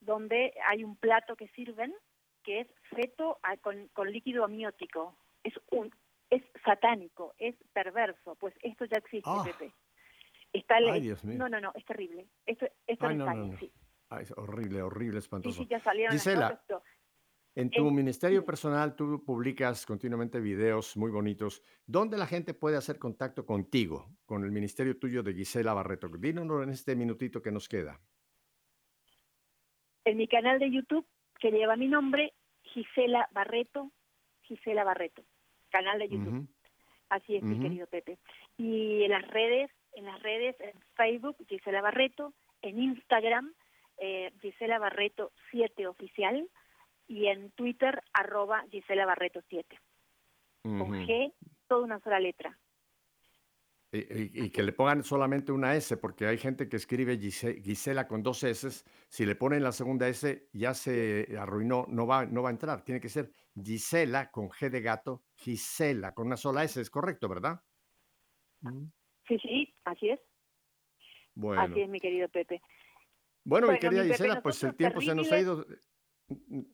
donde 0.00 0.52
hay 0.66 0.84
un 0.84 0.96
plato 0.96 1.36
que 1.36 1.48
sirven 1.48 1.94
que 2.42 2.60
es 2.60 2.68
feto 2.90 3.38
a- 3.42 3.56
con, 3.58 3.88
con 3.88 4.10
líquido 4.10 4.44
amniótico. 4.44 5.16
Es 5.44 5.54
un 5.70 5.90
es 6.30 6.42
satánico, 6.64 7.34
es 7.38 7.54
perverso. 7.72 8.34
Pues 8.36 8.54
esto 8.62 8.84
ya 8.84 8.98
existe, 8.98 9.30
Ah. 9.30 9.42
Pepe. 9.44 9.72
Está 10.52 10.78
le- 10.80 10.90
Ay, 10.92 11.00
Dios 11.00 11.24
mío. 11.24 11.38
No, 11.38 11.48
no, 11.48 11.60
no, 11.60 11.72
es 11.74 11.84
terrible. 11.84 12.26
Esto, 12.46 12.66
esto 12.86 13.06
Ay, 13.06 13.16
no, 13.16 13.24
no, 13.26 13.34
no. 13.46 13.58
sí. 13.58 13.72
Ay, 14.10 14.22
es 14.24 14.32
horrible, 14.36 14.82
horrible, 14.82 15.20
Sí, 15.20 15.24
espantoso. 15.24 15.62
sí, 15.62 15.66
ya 15.68 15.80
salieron 15.82 16.14
las 16.14 16.22
Gisela, 16.24 16.60
pero- 16.66 16.82
En 17.58 17.70
tu 17.70 17.90
ministerio 17.90 18.44
personal 18.44 18.94
tú 18.94 19.24
publicas 19.24 19.84
continuamente 19.84 20.38
videos 20.38 20.96
muy 20.96 21.10
bonitos. 21.10 21.60
¿Dónde 21.84 22.16
la 22.16 22.24
gente 22.24 22.54
puede 22.54 22.76
hacer 22.76 23.00
contacto 23.00 23.44
contigo, 23.44 24.06
con 24.26 24.44
el 24.44 24.52
ministerio 24.52 24.96
tuyo 24.96 25.24
de 25.24 25.34
Gisela 25.34 25.74
Barreto? 25.74 26.08
Dínoslo 26.08 26.62
en 26.62 26.70
este 26.70 26.94
minutito 26.94 27.42
que 27.42 27.50
nos 27.50 27.68
queda. 27.68 28.00
en 30.04 30.16
mi 30.16 30.28
canal 30.28 30.60
de 30.60 30.70
YouTube 30.70 31.04
que 31.40 31.50
lleva 31.50 31.74
mi 31.74 31.88
nombre, 31.88 32.32
Gisela 32.62 33.28
Barreto, 33.32 33.90
Gisela 34.42 34.84
Barreto, 34.84 35.22
canal 35.70 35.98
de 35.98 36.08
YouTube. 36.08 36.46
Así 37.08 37.34
es, 37.34 37.42
mi 37.42 37.58
querido 37.58 37.88
Pepe. 37.88 38.18
Y 38.56 39.02
en 39.02 39.10
las 39.10 39.26
redes, 39.26 39.68
en 39.94 40.04
las 40.04 40.22
redes, 40.22 40.54
en 40.60 40.78
Facebook, 40.94 41.36
Gisela 41.48 41.82
Barreto, 41.82 42.32
en 42.62 42.78
Instagram, 42.80 43.52
eh, 43.98 44.32
Gisela 44.40 44.78
Barreto 44.78 45.32
7 45.50 45.88
oficial, 45.88 46.48
y 47.08 47.26
en 47.26 47.50
Twitter, 47.52 48.02
arroba 48.12 48.64
Gisela 48.70 49.04
Barreto 49.06 49.40
7. 49.48 49.78
Con. 50.62 50.92
G, 51.06 51.32
toda 51.66 51.84
una 51.84 51.98
sola 52.00 52.20
letra. 52.20 52.58
Y, 53.90 53.98
y- 54.00 54.30
y 54.44 54.50
que 54.50 54.62
le 54.62 54.72
pongan 54.74 55.02
solamente 55.02 55.50
una 55.50 55.74
S, 55.74 55.96
porque 55.96 56.26
hay 56.26 56.36
gente 56.36 56.68
que 56.68 56.76
escribe 56.76 57.18
Gise- 57.18 57.62
Gisela 57.62 58.06
con 58.06 58.22
dos 58.22 58.44
S. 58.44 58.84
Si 59.08 59.24
le 59.24 59.34
ponen 59.34 59.62
la 59.62 59.72
segunda 59.72 60.06
S, 60.08 60.46
ya 60.52 60.74
se 60.74 61.26
arruinó, 61.38 61.86
no 61.88 62.06
va, 62.06 62.26
no 62.26 62.42
va 62.42 62.50
a 62.50 62.52
entrar. 62.52 62.84
Tiene 62.84 63.00
que 63.00 63.08
ser 63.08 63.32
Gisela 63.54 64.30
con 64.30 64.50
G 64.50 64.68
de 64.68 64.82
gato, 64.82 65.24
Gisela 65.36 66.12
con 66.12 66.26
una 66.26 66.36
sola 66.36 66.64
S. 66.64 66.78
Es 66.78 66.90
correcto, 66.90 67.28
¿verdad? 67.30 67.62
Sí, 69.26 69.38
sí, 69.38 69.74
así 69.84 70.10
es. 70.10 70.20
Bueno. 71.34 71.62
Así 71.62 71.80
es, 71.80 71.88
mi 71.88 71.98
querido 72.00 72.28
Pepe. 72.28 72.60
Bueno, 73.44 73.68
mi 73.68 73.70
Bueno, 73.72 73.80
querida 73.80 74.02
mi 74.02 74.08
Pepe, 74.10 74.18
Gisela, 74.24 74.42
pues 74.42 74.62
el 74.64 74.74
tiempo 74.76 75.00
se 75.00 75.14
nos 75.14 75.32
ha 75.32 75.38
ido. 75.40 75.64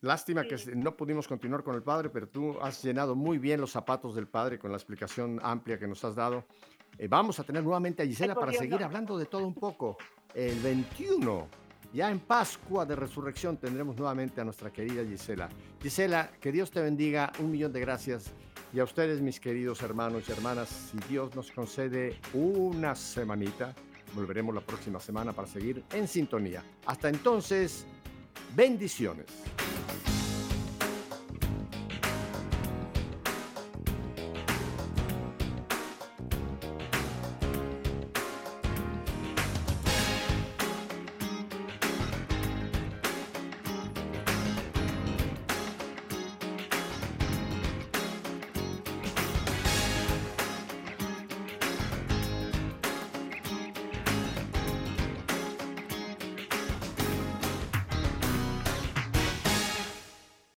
Lástima 0.01 0.45
que 0.45 0.59
Sí. 0.59 0.73
no 0.75 0.97
pudimos 0.97 1.29
continuar 1.29 1.63
con 1.63 1.75
el 1.75 1.83
padre, 1.83 2.11
pero 2.11 2.29
tú 2.29 2.59
has 2.61 2.83
llenado 2.83 3.15
muy 3.15 3.39
bien 3.39 3.61
los 3.61 3.71
zapatos 3.71 4.15
del 4.15 4.27
padre 4.27 4.59
con 4.59 4.71
la 4.71 4.77
explicación 4.77 5.39
amplia 5.43 5.79
que 5.79 5.87
nos 5.87 6.05
has 6.05 6.15
dado. 6.15 6.45
Eh, 6.99 7.07
vamos 7.09 7.39
a 7.39 7.45
tener 7.45 7.63
nuevamente 7.63 8.03
a 8.03 8.07
Gisela 8.07 8.35
para 8.35 8.53
seguir 8.53 8.83
hablando 8.83 9.17
de 9.17 9.27
todo 9.27 9.47
un 9.47 9.55
poco. 9.55 9.97
El 10.35 10.59
21, 10.61 11.47
ya 11.93 12.11
en 12.11 12.19
Pascua 12.21 12.85
de 12.85 12.97
Resurrección, 12.97 13.57
tendremos 13.57 13.97
nuevamente 13.97 14.41
a 14.41 14.45
nuestra 14.45 14.73
querida 14.73 15.05
Gisela. 15.05 15.49
Gisela, 15.81 16.31
que 16.41 16.51
Dios 16.51 16.71
te 16.73 16.81
bendiga, 16.81 17.33
un 17.39 17.51
millón 17.53 17.73
de 17.73 17.81
gracias. 17.81 18.33
Y 18.73 18.81
a 18.81 18.85
ustedes, 18.85 19.21
mis 19.21 19.39
queridos 19.39 19.83
hermanos 19.83 20.25
y 20.29 20.33
hermanas, 20.33 20.69
si 20.69 20.99
Dios 21.09 21.33
nos 21.37 21.53
concede 21.53 22.19
una 22.33 22.97
semanita, 22.97 23.73
volveremos 24.17 24.53
la 24.53 24.61
próxima 24.63 24.99
semana 24.99 25.33
para 25.33 25.47
seguir 25.47 25.85
en 25.93 26.09
sintonía. 26.09 26.65
Hasta 26.87 27.09
entonces, 27.09 27.87
bendiciones. 28.55 29.27